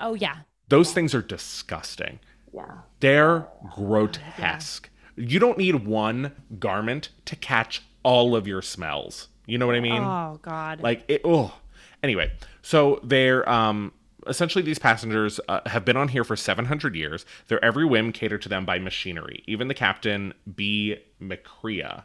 Oh 0.00 0.12
yeah. 0.14 0.40
those 0.68 0.92
things 0.92 1.14
are 1.14 1.22
disgusting 1.22 2.18
yeah. 2.52 2.78
They're 3.00 3.46
grotesque. 3.74 4.88
You 5.16 5.38
don't 5.38 5.58
need 5.58 5.86
one 5.86 6.32
garment 6.58 7.10
to 7.26 7.36
catch 7.36 7.82
all 8.02 8.34
of 8.34 8.46
your 8.46 8.62
smells. 8.62 9.28
You 9.46 9.58
know 9.58 9.66
what 9.66 9.76
I 9.76 9.80
mean? 9.80 10.02
Oh 10.02 10.38
God. 10.42 10.80
Like 10.80 11.04
it. 11.08 11.22
Oh. 11.24 11.54
Anyway, 12.02 12.32
so 12.62 13.00
they're 13.02 13.48
um 13.48 13.92
essentially 14.26 14.62
these 14.62 14.78
passengers 14.78 15.40
uh, 15.48 15.60
have 15.66 15.84
been 15.84 15.96
on 15.96 16.08
here 16.08 16.24
for 16.24 16.36
700 16.36 16.94
years. 16.94 17.24
Their 17.48 17.62
every 17.64 17.84
whim 17.84 18.12
catered 18.12 18.42
to 18.42 18.48
them 18.48 18.64
by 18.64 18.78
machinery. 18.78 19.42
Even 19.46 19.68
the 19.68 19.74
captain, 19.74 20.34
B. 20.54 20.98
McCrea. 21.20 22.04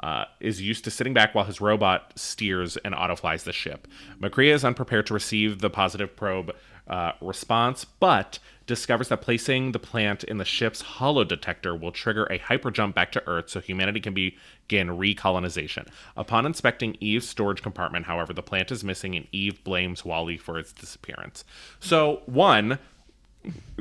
Uh, 0.00 0.24
is 0.40 0.60
used 0.60 0.82
to 0.84 0.90
sitting 0.90 1.14
back 1.14 1.34
while 1.34 1.44
his 1.44 1.60
robot 1.60 2.12
steers 2.16 2.76
and 2.78 2.94
autoflies 2.94 3.44
the 3.44 3.52
ship. 3.52 3.86
McCrea 4.20 4.52
is 4.52 4.64
unprepared 4.64 5.06
to 5.06 5.14
receive 5.14 5.60
the 5.60 5.70
positive 5.70 6.14
probe 6.16 6.54
uh, 6.88 7.12
response, 7.20 7.84
but 7.84 8.40
discovers 8.66 9.08
that 9.08 9.20
placing 9.20 9.72
the 9.72 9.78
plant 9.78 10.24
in 10.24 10.38
the 10.38 10.44
ship's 10.44 10.80
holo-detector 10.80 11.74
will 11.76 11.92
trigger 11.92 12.24
a 12.24 12.38
hyperjump 12.38 12.94
back 12.94 13.12
to 13.12 13.22
Earth 13.28 13.50
so 13.50 13.60
humanity 13.60 14.00
can 14.00 14.14
begin 14.14 14.88
recolonization. 14.88 15.86
Upon 16.16 16.46
inspecting 16.46 16.96
Eve's 17.00 17.28
storage 17.28 17.62
compartment, 17.62 18.06
however, 18.06 18.32
the 18.32 18.42
plant 18.42 18.72
is 18.72 18.82
missing 18.82 19.14
and 19.14 19.26
Eve 19.32 19.62
blames 19.64 20.04
Wall-E 20.04 20.38
for 20.38 20.58
its 20.58 20.72
disappearance. 20.72 21.44
So, 21.80 22.22
one, 22.26 22.78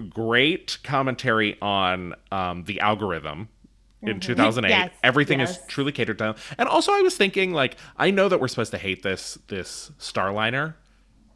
great 0.10 0.78
commentary 0.84 1.58
on 1.62 2.16
um, 2.32 2.66
the 2.66 2.80
algorithm 2.80 3.50
in 4.02 4.20
2008 4.20 4.70
Yes. 4.70 4.92
everything 5.02 5.40
is 5.40 5.60
truly 5.70 5.94
catered 5.94 6.18
to 6.18 6.36
and 6.58 6.68
also 6.68 6.92
i 6.92 7.00
was 7.00 7.16
thinking 7.16 7.54
like 7.54 7.78
i 7.96 8.12
know 8.12 8.28
that 8.28 8.42
we're 8.42 8.50
supposed 8.50 8.72
to 8.72 8.78
hate 8.78 9.02
this 9.02 9.38
this 9.48 9.92
starliner 9.98 10.74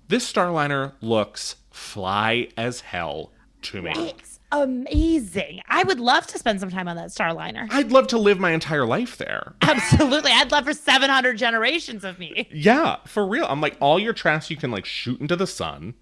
this 0.10 0.30
starliner 0.30 0.92
looks 1.00 1.56
fly 1.72 2.50
as 2.58 2.82
hell 2.82 3.32
to 3.68 3.82
me 3.82 3.92
it's 3.96 4.40
amazing. 4.52 5.62
I 5.68 5.84
would 5.84 6.00
love 6.00 6.26
to 6.28 6.38
spend 6.40 6.60
some 6.62 6.70
time 6.70 6.88
on 6.88 6.96
that 6.96 7.10
Starliner. 7.10 7.68
i'd 7.72 7.92
love 7.92 8.08
to 8.08 8.18
live 8.18 8.40
my 8.40 8.52
entire 8.52 8.86
life 8.86 9.18
there 9.18 9.54
Absolutely. 9.62 10.32
I'd 10.32 10.52
love 10.52 10.66
for 10.66 10.74
700 10.74 11.38
generations 11.38 12.04
of 12.06 12.18
me. 12.20 12.48
yeah 12.52 12.98
for 13.06 13.28
real 13.28 13.46
i'm 13.46 13.60
like 13.62 13.76
all 13.82 14.00
your 14.00 14.14
trash 14.14 14.50
you 14.50 14.56
can 14.58 14.72
like 14.72 14.86
shoot 14.86 15.20
into 15.20 15.36
the 15.36 15.48
sun 15.48 15.96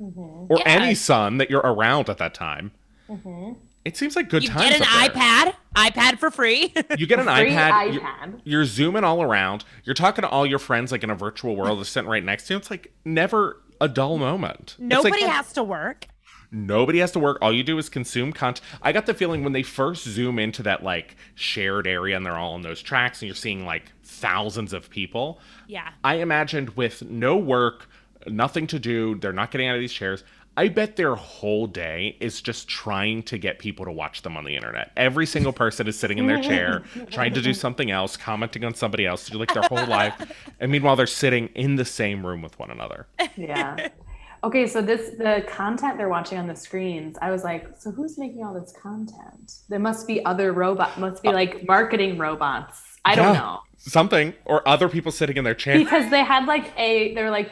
mm-hmm. 0.00 0.20
or 0.52 0.58
Yeah. 0.58 0.64
any 0.66 0.94
sun 0.94 1.38
that 1.38 1.50
you're 1.50 1.60
around 1.60 2.08
at 2.08 2.18
that 2.18 2.34
time 2.34 2.72
mm-hmm. 3.08 3.52
it 3.84 3.96
seems 3.96 4.16
like 4.16 4.28
good 4.28 4.42
You 4.42 4.48
times 4.50 4.78
get 4.78 4.80
an 4.80 5.08
up 5.08 5.14
there. 5.14 5.22
iPad, 5.22 5.54
iPad 5.76 6.18
for 6.18 6.30
free. 6.30 6.72
You 6.98 7.06
get 7.06 7.18
an 7.18 7.26
Free 7.26 7.50
iPad. 7.50 7.94
You're, 7.94 8.32
you're 8.44 8.64
zooming 8.64 9.04
all 9.04 9.20
around. 9.22 9.64
You're 9.84 9.94
talking 9.94 10.22
to 10.22 10.28
all 10.28 10.46
your 10.46 10.58
friends 10.58 10.90
like 10.92 11.02
in 11.04 11.10
a 11.10 11.14
virtual 11.14 11.54
world 11.56 11.78
that's 11.80 11.88
sitting 11.90 12.08
right 12.08 12.24
next 12.24 12.46
to 12.46 12.54
you. 12.54 12.58
It's 12.58 12.70
like 12.70 12.92
never 13.04 13.60
a 13.80 13.88
dull 13.88 14.16
moment. 14.18 14.76
Nobody 14.78 15.22
like, 15.22 15.30
has 15.32 15.52
to 15.54 15.62
work. 15.64 16.06
Nobody 16.54 17.00
has 17.00 17.10
to 17.12 17.18
work. 17.18 17.38
All 17.42 17.52
you 17.52 17.64
do 17.64 17.76
is 17.78 17.88
consume 17.88 18.32
content. 18.32 18.64
I 18.80 18.92
got 18.92 19.06
the 19.06 19.14
feeling 19.14 19.42
when 19.42 19.52
they 19.52 19.64
first 19.64 20.04
zoom 20.04 20.38
into 20.38 20.62
that 20.62 20.84
like 20.84 21.16
shared 21.34 21.86
area 21.86 22.16
and 22.16 22.24
they're 22.24 22.36
all 22.36 22.54
on 22.54 22.62
those 22.62 22.80
tracks 22.80 23.20
and 23.20 23.26
you're 23.26 23.34
seeing 23.34 23.66
like 23.66 23.92
thousands 24.04 24.72
of 24.72 24.88
people. 24.88 25.40
Yeah. 25.66 25.90
I 26.04 26.16
imagined 26.16 26.70
with 26.70 27.02
no 27.02 27.36
work, 27.36 27.88
nothing 28.28 28.68
to 28.68 28.78
do, 28.78 29.16
they're 29.16 29.32
not 29.32 29.50
getting 29.50 29.68
out 29.68 29.74
of 29.74 29.80
these 29.80 29.92
chairs. 29.92 30.22
I 30.56 30.68
bet 30.68 30.94
their 30.94 31.16
whole 31.16 31.66
day 31.66 32.16
is 32.20 32.40
just 32.40 32.68
trying 32.68 33.24
to 33.24 33.38
get 33.38 33.58
people 33.58 33.84
to 33.86 33.90
watch 33.90 34.22
them 34.22 34.36
on 34.36 34.44
the 34.44 34.54
internet. 34.54 34.92
Every 34.96 35.26
single 35.26 35.52
person 35.52 35.88
is 35.88 35.98
sitting 35.98 36.18
in 36.18 36.28
their 36.28 36.40
chair, 36.40 36.84
trying 37.10 37.34
to 37.34 37.42
do 37.42 37.52
something 37.52 37.90
else, 37.90 38.16
commenting 38.16 38.62
on 38.64 38.74
somebody 38.74 39.04
else, 39.04 39.28
do 39.28 39.36
like 39.36 39.52
their 39.52 39.64
whole 39.64 39.84
life. 39.86 40.14
And 40.60 40.70
meanwhile, 40.70 40.94
they're 40.94 41.08
sitting 41.08 41.48
in 41.56 41.74
the 41.74 41.84
same 41.84 42.24
room 42.24 42.40
with 42.40 42.56
one 42.56 42.70
another. 42.70 43.08
Yeah. 43.36 43.88
Okay, 44.44 44.66
so 44.66 44.82
this 44.82 45.10
the 45.16 45.44
content 45.48 45.96
they're 45.98 46.08
watching 46.10 46.36
on 46.38 46.46
the 46.46 46.54
screens. 46.54 47.16
I 47.22 47.30
was 47.30 47.42
like, 47.44 47.66
so 47.78 47.90
who's 47.90 48.18
making 48.18 48.44
all 48.44 48.52
this 48.54 48.72
content? 48.80 49.52
There 49.70 49.78
must 49.78 50.06
be 50.06 50.24
other 50.26 50.52
robot, 50.52 51.00
must 51.00 51.22
be 51.22 51.30
like 51.30 51.66
marketing 51.66 52.18
robots. 52.18 52.82
I 53.06 53.14
don't 53.14 53.32
Yeah. 53.34 53.40
know 53.40 53.60
Something, 53.78 54.32
or 54.46 54.66
other 54.68 54.88
people 54.88 55.12
sitting 55.12 55.36
in 55.36 55.44
their 55.44 55.54
chair. 55.54 55.76
because 55.78 56.10
they 56.10 56.22
had 56.24 56.46
like 56.46 56.72
a 56.78 57.14
they're 57.14 57.30
like 57.30 57.50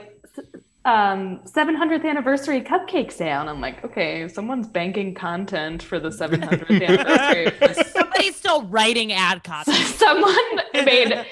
um 0.85 1.41
700th 1.45 2.05
anniversary 2.05 2.61
cupcake 2.61 3.13
sale 3.13 3.41
and 3.43 3.49
i'm 3.49 3.61
like 3.61 3.85
okay 3.85 4.27
someone's 4.27 4.67
banking 4.67 5.15
content 5.15 5.81
for 5.81 6.01
the 6.01 6.09
700th 6.09 6.83
anniversary 6.89 7.85
Somebody's 7.85 8.35
still 8.35 8.63
writing 8.65 9.13
ad 9.13 9.45
copy. 9.45 9.71
someone 10.05 10.35
made 10.75 11.25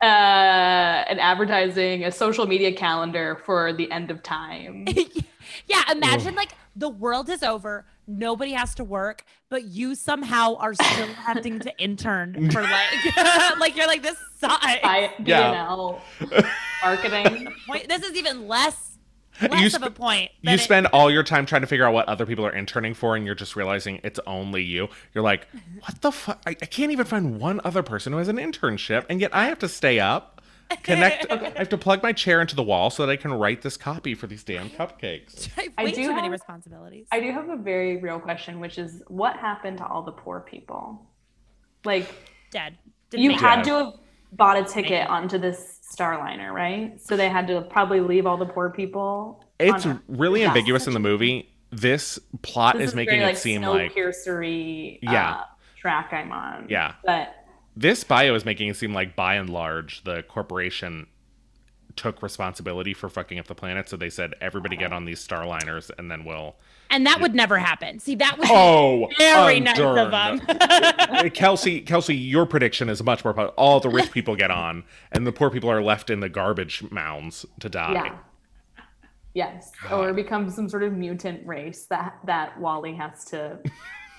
uh 0.00 0.04
an 0.04 1.18
advertising 1.18 2.04
a 2.04 2.12
social 2.12 2.46
media 2.46 2.72
calendar 2.72 3.40
for 3.44 3.72
the 3.72 3.90
end 3.90 4.10
of 4.10 4.22
time 4.22 4.86
yeah, 5.66 5.82
imagine 5.90 6.34
like 6.34 6.50
the 6.76 6.88
world 6.88 7.28
is 7.28 7.42
over, 7.42 7.86
nobody 8.06 8.52
has 8.52 8.74
to 8.76 8.84
work, 8.84 9.24
but 9.48 9.64
you 9.64 9.94
somehow 9.94 10.54
are 10.56 10.74
still 10.74 11.06
having 11.26 11.58
to 11.60 11.76
intern 11.78 12.50
for 12.52 12.62
like 12.62 13.58
like 13.58 13.76
you're 13.76 13.86
like 13.86 14.02
this 14.02 14.16
sucks. 14.36 14.64
I, 14.64 15.12
Yeah. 15.24 15.54
BNL 15.54 16.00
marketing 16.82 17.52
Wait, 17.68 17.88
this 17.88 18.04
is 18.04 18.16
even 18.16 18.46
less 18.46 18.87
less 19.40 19.60
You 19.72 19.76
of 19.76 19.82
a 19.82 19.90
point. 19.90 20.30
you 20.40 20.52
it- 20.54 20.60
spend 20.60 20.86
all 20.88 21.10
your 21.10 21.22
time 21.22 21.46
trying 21.46 21.60
to 21.62 21.66
figure 21.66 21.86
out 21.86 21.94
what 21.94 22.08
other 22.08 22.26
people 22.26 22.44
are 22.46 22.54
interning 22.54 22.94
for, 22.94 23.16
and 23.16 23.24
you're 23.26 23.34
just 23.34 23.56
realizing 23.56 24.00
it's 24.02 24.20
only 24.26 24.62
you. 24.62 24.88
You're 25.14 25.24
like, 25.24 25.46
what 25.80 26.00
the 26.00 26.12
fuck? 26.12 26.40
I, 26.46 26.50
I 26.50 26.66
can't 26.66 26.92
even 26.92 27.06
find 27.06 27.40
one 27.40 27.60
other 27.64 27.82
person 27.82 28.12
who 28.12 28.18
has 28.18 28.28
an 28.28 28.36
internship, 28.36 29.04
and 29.08 29.20
yet 29.20 29.34
I 29.34 29.46
have 29.46 29.58
to 29.60 29.68
stay 29.68 30.00
up, 30.00 30.42
connect. 30.82 31.26
I 31.32 31.50
have 31.56 31.68
to 31.70 31.78
plug 31.78 32.02
my 32.02 32.12
chair 32.12 32.40
into 32.40 32.54
the 32.56 32.62
wall 32.62 32.90
so 32.90 33.06
that 33.06 33.12
I 33.12 33.16
can 33.16 33.32
write 33.32 33.62
this 33.62 33.76
copy 33.76 34.14
for 34.14 34.26
these 34.26 34.42
damn 34.44 34.68
cupcakes. 34.70 35.48
I 35.58 35.68
I 35.78 35.90
do 35.90 36.02
have, 36.02 36.16
many 36.16 36.28
responsibilities. 36.28 37.06
i 37.12 37.20
do 37.20 37.30
have 37.32 37.48
a 37.48 37.56
very 37.56 37.96
real 37.98 38.20
question 38.20 38.60
which 38.60 38.76
is 38.78 39.02
what 39.08 39.36
happened 39.36 39.78
to 39.78 39.86
all 39.86 40.02
the 40.02 40.12
poor 40.12 40.40
people 40.40 41.06
like 41.84 42.06
Dead. 42.50 42.76
Didn't 43.10 43.24
you 43.24 43.32
had 43.38 43.60
it. 43.60 43.64
to 43.64 43.70
have 43.72 43.92
bought 44.32 44.56
a 44.58 44.64
ticket 44.64 45.06
onto 45.08 45.38
this 45.38 45.77
starliner 45.90 46.52
right 46.52 47.00
so 47.00 47.16
they 47.16 47.28
had 47.28 47.46
to 47.46 47.62
probably 47.62 48.00
leave 48.00 48.26
all 48.26 48.36
the 48.36 48.46
poor 48.46 48.70
people 48.70 49.44
It's 49.58 49.84
a- 49.86 50.00
really 50.08 50.44
ambiguous 50.44 50.86
in 50.86 50.92
the 50.92 51.00
movie. 51.00 51.48
This 51.70 52.18
plot 52.42 52.78
This 52.78 52.90
is 52.90 52.94
making 52.94 53.20
very, 53.20 53.32
it 53.32 53.38
seem 53.38 53.60
snow 53.62 53.72
like 53.72 53.92
piercery 53.94 54.98
Yeah. 55.02 55.30
uh, 55.32 55.44
track 55.76 56.10
i'm 56.12 56.32
on 56.32 56.66
Yeah. 56.68 56.94
but 57.04 57.34
this 57.76 58.04
bio 58.04 58.34
is 58.34 58.44
making 58.44 58.68
it 58.68 58.76
seem 58.76 58.92
like 58.92 59.14
by 59.16 59.34
and 59.34 59.48
large 59.50 60.02
the 60.04 60.22
corporation 60.24 61.06
took 61.98 62.22
responsibility 62.22 62.94
for 62.94 63.08
fucking 63.08 63.38
up 63.38 63.46
the 63.46 63.54
planet 63.54 63.88
so 63.88 63.96
they 63.96 64.08
said 64.08 64.34
everybody 64.40 64.76
get 64.76 64.92
on 64.92 65.04
these 65.04 65.26
starliners 65.26 65.90
and 65.98 66.10
then 66.10 66.24
we'll 66.24 66.56
and 66.90 67.04
that 67.04 67.20
would 67.20 67.34
never 67.34 67.58
happen. 67.58 67.98
See, 67.98 68.14
that 68.14 68.38
was 68.38 68.48
oh 68.50 69.08
very 69.18 69.60
nice 69.60 69.78
of 69.78 70.10
them. 70.10 70.40
kelsey 71.34 71.80
kelsey 71.80 72.16
your 72.16 72.46
prediction 72.46 72.88
is 72.88 73.02
much 73.02 73.24
more 73.24 73.34
po- 73.34 73.48
all 73.58 73.80
the 73.80 73.90
rich 73.90 74.10
people 74.12 74.36
get 74.36 74.50
on 74.50 74.84
and 75.12 75.26
the 75.26 75.32
poor 75.32 75.50
people 75.50 75.70
are 75.70 75.82
left 75.82 76.08
in 76.08 76.20
the 76.20 76.28
garbage 76.28 76.82
mounds 76.90 77.44
to 77.60 77.68
die. 77.68 77.92
Yeah. 77.92 78.18
Yes. 79.34 79.70
Or 79.92 80.12
become 80.12 80.50
some 80.50 80.68
sort 80.68 80.82
of 80.82 80.92
mutant 80.92 81.46
race 81.46 81.86
that 81.90 82.18
that 82.24 82.58
Wall-E 82.58 82.94
has 82.94 83.24
to 83.26 83.60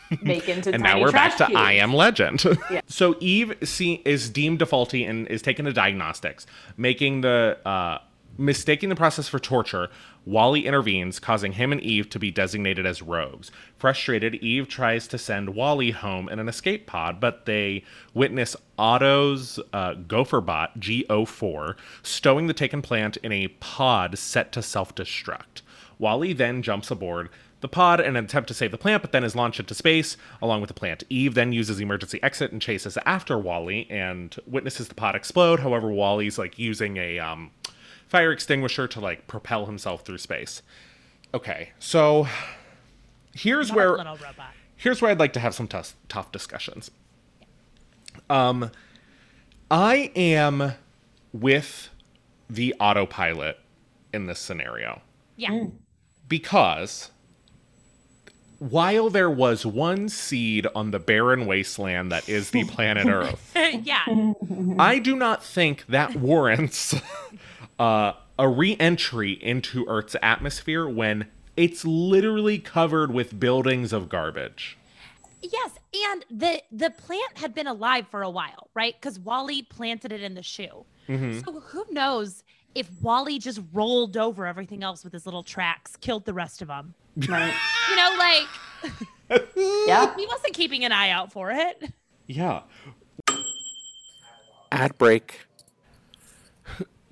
make 0.21 0.49
into 0.49 0.73
and 0.73 0.83
now 0.83 0.99
we're 0.99 1.11
back 1.11 1.37
to 1.37 1.45
I 1.55 1.73
am 1.73 1.93
legend. 1.93 2.43
So 2.87 3.15
Eve 3.19 3.55
see, 3.63 4.01
is 4.05 4.29
deemed 4.29 4.59
defaulty 4.59 5.07
and 5.07 5.27
is 5.27 5.41
taken 5.41 5.65
to 5.65 5.73
diagnostics, 5.73 6.45
making 6.75 7.21
the 7.21 7.57
uh, 7.65 7.99
mistaking 8.37 8.89
the 8.89 8.95
process 8.95 9.27
for 9.27 9.39
torture. 9.39 9.89
Wall-E 10.25 10.65
intervenes, 10.65 11.19
causing 11.19 11.53
him 11.53 11.71
and 11.71 11.81
Eve 11.81 12.09
to 12.09 12.19
be 12.19 12.29
designated 12.29 12.85
as 12.85 13.01
rogues. 13.01 13.51
Frustrated, 13.77 14.35
Eve 14.35 14.67
tries 14.67 15.07
to 15.07 15.17
send 15.17 15.55
Wall-E 15.55 15.91
home 15.91 16.29
in 16.29 16.39
an 16.39 16.49
escape 16.49 16.85
pod, 16.85 17.19
but 17.19 17.45
they 17.45 17.83
witness 18.13 18.55
AUTO's 18.77 19.59
uh, 19.73 19.93
Gopherbot 19.95 20.77
GO4 20.79 21.75
stowing 22.03 22.47
the 22.47 22.53
taken 22.53 22.81
plant 22.81 23.17
in 23.17 23.31
a 23.31 23.47
pod 23.47 24.17
set 24.17 24.51
to 24.51 24.61
self 24.61 24.93
destruct. 24.93 25.61
Wall-E 25.97 26.33
then 26.33 26.61
jumps 26.61 26.91
aboard 26.91 27.29
the 27.61 27.67
pod 27.67 27.99
in 27.99 28.15
an 28.15 28.23
attempt 28.25 28.47
to 28.47 28.53
save 28.53 28.71
the 28.71 28.77
plant, 28.77 29.01
but 29.01 29.11
then 29.11 29.23
is 29.23 29.35
launched 29.35 29.59
into 29.59 29.73
space 29.73 30.15
along 30.41 30.61
with 30.61 30.69
the 30.69 30.73
plant. 30.73 31.03
Eve 31.09 31.33
then 31.33 31.51
uses 31.51 31.77
the 31.77 31.83
emergency 31.83 32.21
exit 32.23 32.51
and 32.51 32.61
chases 32.61 32.97
after 33.05 33.37
Wall-E 33.37 33.85
and 33.89 34.35
witnesses 34.47 34.87
the 34.87 34.95
pod 34.95 35.15
explode. 35.15 35.59
However, 35.59 35.91
Wall-E's 35.91 36.37
like 36.37 36.57
using 36.57 36.95
a 36.97 37.19
um, 37.19 37.51
fire 38.07 38.31
extinguisher 38.31 38.87
to 38.87 38.99
like 39.01 39.27
propel 39.27 39.65
himself 39.65 40.05
through 40.05 40.19
space. 40.19 40.61
Okay, 41.33 41.71
so 41.79 42.27
here's 43.35 43.69
Not 43.69 43.75
where 43.75 43.91
robot. 43.91 44.33
here's 44.77 45.01
where 45.01 45.11
I'd 45.11 45.19
like 45.19 45.33
to 45.33 45.39
have 45.39 45.53
some 45.53 45.67
tough 45.67 45.95
tough 46.07 46.31
discussions. 46.31 46.89
Um, 48.29 48.71
I 49.69 50.11
am 50.15 50.73
with 51.33 51.89
the 52.49 52.73
autopilot 52.79 53.59
in 54.13 54.25
this 54.25 54.39
scenario 54.39 55.01
Yeah. 55.37 55.65
because 56.27 57.11
while 58.59 59.09
there 59.09 59.29
was 59.29 59.65
one 59.65 60.09
seed 60.09 60.67
on 60.75 60.91
the 60.91 60.99
barren 60.99 61.45
wasteland 61.45 62.11
that 62.11 62.27
is 62.29 62.51
the 62.51 62.63
planet 62.65 63.07
Earth, 63.07 63.51
yeah. 63.55 64.03
I 64.77 64.99
do 64.99 65.15
not 65.15 65.43
think 65.43 65.85
that 65.87 66.15
warrants 66.15 66.95
uh, 67.79 68.13
a 68.37 68.47
re 68.47 68.77
entry 68.79 69.31
into 69.31 69.85
Earth's 69.87 70.15
atmosphere 70.21 70.87
when 70.87 71.27
it's 71.57 71.83
literally 71.85 72.59
covered 72.59 73.13
with 73.13 73.39
buildings 73.39 73.91
of 73.91 74.07
garbage. 74.09 74.77
Yes, 75.41 75.71
and 75.93 76.25
the 76.29 76.61
the 76.71 76.89
plant 76.89 77.37
had 77.37 77.53
been 77.53 77.67
alive 77.67 78.07
for 78.11 78.21
a 78.21 78.29
while, 78.29 78.69
right? 78.73 78.95
Because 78.99 79.19
Wall-E 79.19 79.63
planted 79.63 80.11
it 80.11 80.21
in 80.21 80.35
the 80.35 80.43
shoe. 80.43 80.85
Mm-hmm. 81.07 81.39
So 81.39 81.61
who 81.61 81.85
knows 81.91 82.43
if 82.75 82.89
Wall-E 83.01 83.39
just 83.39 83.61
rolled 83.73 84.17
over 84.17 84.45
everything 84.45 84.83
else 84.83 85.03
with 85.03 85.13
his 85.13 85.25
little 85.25 85.43
tracks, 85.43 85.95
killed 85.97 86.25
the 86.25 86.33
rest 86.33 86.61
of 86.61 86.67
them? 86.67 86.93
right 87.27 87.53
You 87.89 87.95
know, 87.95 88.15
like 88.17 89.43
yeah 89.87 90.15
he 90.15 90.25
wasn't 90.25 90.53
keeping 90.53 90.85
an 90.85 90.91
eye 90.91 91.09
out 91.09 91.31
for 91.31 91.51
it. 91.51 91.91
Yeah. 92.27 92.61
Ad 94.71 94.97
break. 94.97 95.47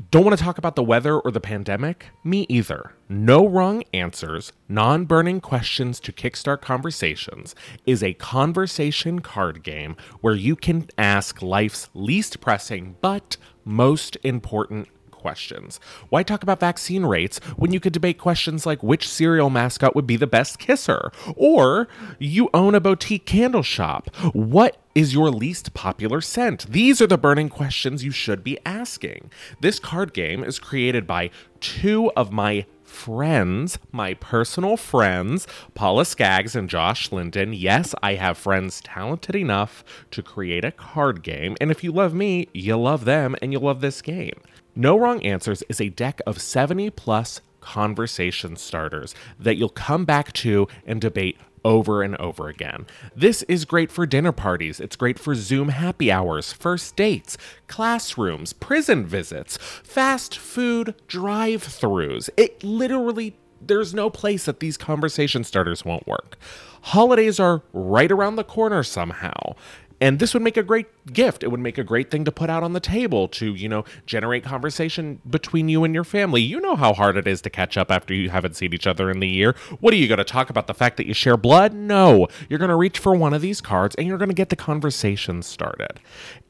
Don't 0.09 0.23
want 0.23 0.37
to 0.37 0.43
talk 0.43 0.57
about 0.57 0.75
the 0.77 0.83
weather 0.83 1.19
or 1.19 1.31
the 1.31 1.41
pandemic? 1.41 2.07
Me 2.23 2.45
either. 2.47 2.93
No 3.09 3.45
Wrong 3.45 3.83
Answers, 3.93 4.53
Non 4.69 5.03
Burning 5.03 5.41
Questions 5.41 5.99
to 6.01 6.13
Kickstart 6.13 6.61
Conversations 6.61 7.55
is 7.85 8.01
a 8.01 8.13
conversation 8.13 9.19
card 9.19 9.63
game 9.63 9.97
where 10.21 10.35
you 10.35 10.55
can 10.55 10.87
ask 10.97 11.41
life's 11.41 11.89
least 11.93 12.39
pressing 12.39 12.95
but 13.01 13.35
most 13.65 14.15
important 14.23 14.87
questions. 15.17 15.79
Why 16.09 16.23
talk 16.23 16.43
about 16.43 16.59
vaccine 16.59 17.05
rates 17.05 17.39
when 17.57 17.73
you 17.73 17.79
could 17.79 17.93
debate 17.93 18.17
questions 18.17 18.65
like 18.65 18.81
which 18.81 19.09
cereal 19.09 19.49
mascot 19.49 19.95
would 19.95 20.07
be 20.07 20.15
the 20.15 20.27
best 20.27 20.59
kisser? 20.59 21.11
Or 21.35 21.87
you 22.19 22.49
own 22.53 22.75
a 22.75 22.79
boutique 22.79 23.25
candle 23.25 23.63
shop. 23.63 24.15
What 24.33 24.77
is 24.95 25.13
your 25.13 25.29
least 25.29 25.73
popular 25.73 26.21
scent? 26.21 26.71
These 26.71 27.01
are 27.01 27.07
the 27.07 27.17
burning 27.17 27.49
questions 27.49 28.03
you 28.03 28.11
should 28.11 28.43
be 28.43 28.57
asking. 28.65 29.31
This 29.59 29.79
card 29.79 30.13
game 30.13 30.43
is 30.43 30.57
created 30.57 31.05
by 31.05 31.29
two 31.59 32.11
of 32.15 32.31
my 32.31 32.65
friends, 32.83 33.77
my 33.91 34.13
personal 34.15 34.77
friends, 34.77 35.47
Paula 35.75 36.05
Skaggs 36.05 36.55
and 36.55 36.69
Josh 36.69 37.11
Linden. 37.11 37.53
Yes, 37.53 37.93
I 38.01 38.15
have 38.15 38.37
friends 38.37 38.81
talented 38.81 39.35
enough 39.35 39.83
to 40.11 40.23
create 40.23 40.65
a 40.65 40.71
card 40.71 41.21
game, 41.21 41.55
and 41.61 41.69
if 41.69 41.83
you 41.83 41.91
love 41.91 42.13
me, 42.13 42.47
you 42.53 42.77
love 42.77 43.05
them 43.05 43.35
and 43.41 43.51
you 43.51 43.59
love 43.59 43.81
this 43.81 44.01
game. 44.01 44.39
No 44.77 44.95
Wrong 44.95 45.23
Answers 45.23 45.63
is 45.69 45.81
a 45.81 45.89
deck 45.89 46.21
of 46.27 46.39
70 46.39 46.91
plus 46.91 47.41
conversation 47.61 48.55
starters 48.55 49.15
that 49.39 49.55
you'll 49.55 49.69
come 49.69 50.05
back 50.05 50.31
to 50.33 50.67
and 50.85 51.01
debate 51.01 51.39
over 51.65 52.03
and 52.03 52.15
over 52.17 52.47
again. 52.47 52.85
This 53.15 53.41
is 53.43 53.65
great 53.65 53.91
for 53.91 54.05
dinner 54.05 54.31
parties. 54.31 54.79
It's 54.79 54.95
great 54.95 55.17
for 55.17 55.33
Zoom 55.33 55.69
happy 55.69 56.11
hours, 56.11 56.53
first 56.53 56.95
dates, 56.95 57.39
classrooms, 57.65 58.53
prison 58.53 59.03
visits, 59.03 59.57
fast 59.57 60.37
food 60.37 60.93
drive 61.07 61.63
throughs. 61.63 62.29
It 62.37 62.63
literally, 62.63 63.35
there's 63.59 63.95
no 63.95 64.11
place 64.11 64.45
that 64.45 64.59
these 64.59 64.77
conversation 64.77 65.43
starters 65.43 65.85
won't 65.85 66.05
work. 66.05 66.37
Holidays 66.81 67.39
are 67.39 67.63
right 67.73 68.11
around 68.11 68.35
the 68.35 68.43
corner 68.43 68.83
somehow. 68.83 69.55
And 69.99 70.19
this 70.19 70.33
would 70.33 70.43
make 70.43 70.57
a 70.57 70.63
great 70.63 70.87
gift. 71.11 71.43
It 71.43 71.49
would 71.49 71.59
make 71.59 71.77
a 71.77 71.83
great 71.83 72.11
thing 72.11 72.25
to 72.25 72.31
put 72.31 72.49
out 72.49 72.63
on 72.63 72.73
the 72.73 72.79
table 72.79 73.27
to, 73.29 73.53
you 73.53 73.67
know, 73.67 73.83
generate 74.05 74.43
conversation 74.43 75.21
between 75.29 75.69
you 75.69 75.83
and 75.83 75.93
your 75.93 76.03
family. 76.03 76.41
You 76.41 76.59
know 76.59 76.75
how 76.75 76.93
hard 76.93 77.17
it 77.17 77.27
is 77.27 77.41
to 77.41 77.49
catch 77.49 77.77
up 77.77 77.91
after 77.91 78.13
you 78.13 78.29
haven't 78.29 78.55
seen 78.55 78.73
each 78.73 78.87
other 78.87 79.09
in 79.09 79.19
the 79.19 79.27
year. 79.27 79.55
What 79.79 79.93
are 79.93 79.97
you 79.97 80.07
going 80.07 80.17
to 80.19 80.23
talk 80.23 80.49
about 80.49 80.67
the 80.67 80.73
fact 80.73 80.97
that 80.97 81.07
you 81.07 81.13
share 81.13 81.37
blood? 81.37 81.73
No. 81.73 82.27
You're 82.49 82.59
going 82.59 82.69
to 82.69 82.75
reach 82.75 82.99
for 82.99 83.15
one 83.15 83.33
of 83.33 83.41
these 83.41 83.61
cards 83.61 83.95
and 83.95 84.07
you're 84.07 84.17
going 84.17 84.29
to 84.29 84.35
get 84.35 84.49
the 84.49 84.55
conversation 84.55 85.41
started. 85.41 85.99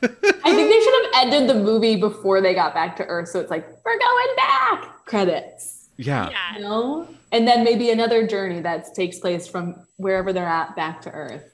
think 0.00 0.70
they 0.70 0.80
should 0.80 1.04
have 1.04 1.26
ended 1.26 1.48
the 1.48 1.54
movie 1.62 1.96
before 1.96 2.40
they 2.40 2.54
got 2.54 2.74
back 2.74 2.96
to 2.96 3.04
Earth. 3.06 3.28
So 3.28 3.40
it's 3.40 3.50
like, 3.50 3.66
we're 3.84 3.98
going 3.98 4.36
back. 4.36 5.04
Credits. 5.04 5.77
Yeah. 5.98 6.30
Yeah. 6.30 6.54
You 6.54 6.60
know? 6.60 7.08
And 7.32 7.46
then 7.46 7.62
maybe 7.64 7.90
another 7.90 8.26
journey 8.26 8.60
that 8.60 8.94
takes 8.94 9.18
place 9.18 9.46
from 9.46 9.74
wherever 9.96 10.32
they're 10.32 10.46
at 10.46 10.74
back 10.76 11.02
to 11.02 11.10
Earth. 11.10 11.44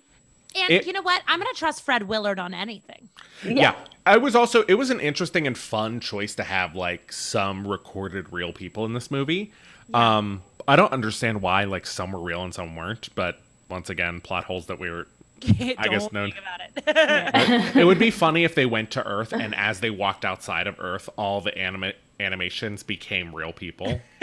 And 0.57 0.70
It- 0.70 0.87
you 0.87 0.92
know 0.92 1.02
what? 1.02 1.20
I'm 1.26 1.40
gonna 1.40 1.52
trust 1.54 1.83
Fred 1.83 2.04
Willard 2.04 2.38
on 2.38 2.54
anything. 2.54 3.09
yeah. 3.44 3.74
I 4.07 4.18
was 4.18 4.37
also 4.37 4.62
it 4.64 4.74
was 4.74 4.90
an 4.90 5.00
interesting 5.00 5.46
and 5.46 5.57
fun 5.59 5.98
choice 5.98 6.35
to 6.37 6.44
have 6.44 6.76
like 6.76 7.11
some 7.11 7.66
recorded 7.66 8.33
real 8.33 8.52
people 8.52 8.85
in 8.85 8.92
this 8.92 9.11
movie. 9.11 9.52
Um 9.92 10.42
I 10.68 10.76
don't 10.76 10.92
understand 10.92 11.42
why 11.42 11.64
like 11.64 11.87
some 11.87 12.12
were 12.12 12.20
real 12.20 12.42
and 12.44 12.54
some 12.54 12.76
weren't, 12.76 13.09
but 13.14 13.40
once 13.68 13.90
again, 13.90 14.20
plot 14.20 14.44
holes 14.44 14.66
that 14.66 14.78
we 14.78 14.90
were 14.90 15.07
I 15.78 15.88
guess 15.88 16.12
known- 16.12 16.33
about 16.33 16.61
it. 16.87 17.76
it 17.76 17.85
would 17.85 17.98
be 17.98 18.11
funny 18.11 18.44
if 18.44 18.54
they 18.54 18.66
went 18.66 18.90
to 18.92 19.04
Earth 19.07 19.33
and 19.33 19.54
as 19.54 19.80
they 19.80 19.90
walked 19.90 20.24
outside 20.24 20.66
of 20.66 20.76
Earth, 20.78 21.09
all 21.16 21.40
the 21.40 21.57
anima- 21.59 21.94
animations 22.20 22.83
became 22.83 23.35
real 23.35 23.53
people, 23.53 24.00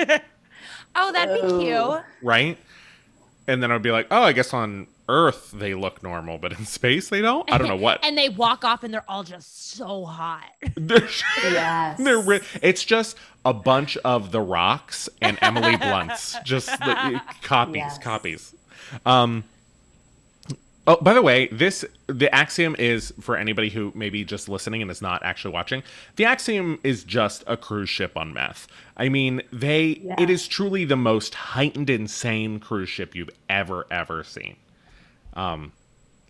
oh, 0.95 1.12
that'd 1.12 1.36
be 1.36 1.47
Oh. 1.47 1.60
cute. 1.95 2.06
right? 2.21 2.58
And 3.47 3.62
then 3.62 3.71
I'd 3.71 3.82
be 3.82 3.91
like, 3.91 4.08
oh, 4.12 4.21
I 4.21 4.34
guess 4.34 4.54
on 4.54 4.88
Earth 5.10 5.51
they 5.51 5.73
look 5.73 6.04
normal, 6.04 6.38
but 6.38 6.54
in 6.58 6.65
space 6.65 7.10
they 7.10 7.21
don't. 7.21 7.51
I 7.51 7.58
don't 7.58 7.67
know 7.67 7.75
what. 7.75 7.99
And 8.06 8.17
they 8.17 8.30
walk 8.30 8.63
off 8.63 8.84
and 8.84 8.93
they're 8.93 9.04
all 9.10 9.23
just 9.23 9.71
so 9.73 10.06
hot. 10.06 10.45
They're- 10.75 11.10
Yes. 11.43 11.97
They're 11.97 12.19
ri- 12.21 12.41
it's 12.62 12.86
just 12.86 13.17
a 13.43 13.54
bunch 13.54 13.97
of 13.97 14.32
the 14.32 14.39
rocks 14.39 15.10
and 15.21 15.38
Emily 15.41 15.75
Blunt's 15.75 16.38
just 16.45 16.67
the, 16.67 17.19
copies, 17.41 17.75
Yes. 17.77 17.97
copies. 17.97 18.56
Um, 19.06 19.43
oh, 20.87 20.97
by 21.01 21.13
the 21.13 21.21
way, 21.21 21.47
this 21.47 21.85
the 22.07 22.33
axiom 22.33 22.75
is 22.79 23.13
for 23.21 23.37
anybody 23.37 23.69
who 23.69 23.91
maybe 23.95 24.23
just 24.23 24.49
listening 24.49 24.81
and 24.81 24.89
is 24.91 25.01
not 25.01 25.23
actually 25.23 25.53
watching. 25.53 25.83
The 26.15 26.25
axiom 26.25 26.79
is 26.83 27.03
just 27.03 27.43
a 27.47 27.57
cruise 27.57 27.89
ship 27.89 28.17
on 28.17 28.33
meth. 28.33 28.67
I 28.97 29.09
mean, 29.09 29.41
they 29.51 29.99
Yeah. 30.03 30.15
it 30.19 30.29
is 30.29 30.47
truly 30.47 30.85
the 30.85 30.95
most 30.97 31.33
heightened, 31.35 31.89
insane 31.89 32.59
cruise 32.59 32.89
ship 32.89 33.15
you've 33.15 33.29
ever 33.49 33.85
ever 33.91 34.23
seen. 34.23 34.55
Um, 35.33 35.71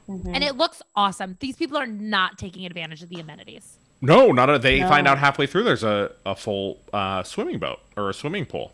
And 0.08 0.44
it 0.44 0.58
looks 0.58 0.82
awesome. 0.96 1.38
These 1.40 1.56
people 1.56 1.78
are 1.78 1.88
not 1.88 2.38
taking 2.38 2.66
advantage 2.66 3.02
of 3.02 3.10
the 3.10 3.20
amenities. 3.20 3.78
No, 4.02 4.32
not 4.32 4.50
a, 4.50 4.60
they 4.60 4.80
No. 4.82 4.90
find 4.90 5.08
out 5.08 5.18
halfway 5.20 5.48
through 5.48 5.64
there's 5.64 5.84
a, 5.84 6.12
a 6.26 6.36
full 6.36 6.80
uh, 6.92 7.24
swimming 7.24 7.60
boat 7.60 7.80
or 7.96 8.10
a 8.10 8.14
swimming 8.14 8.46
pool. 8.46 8.74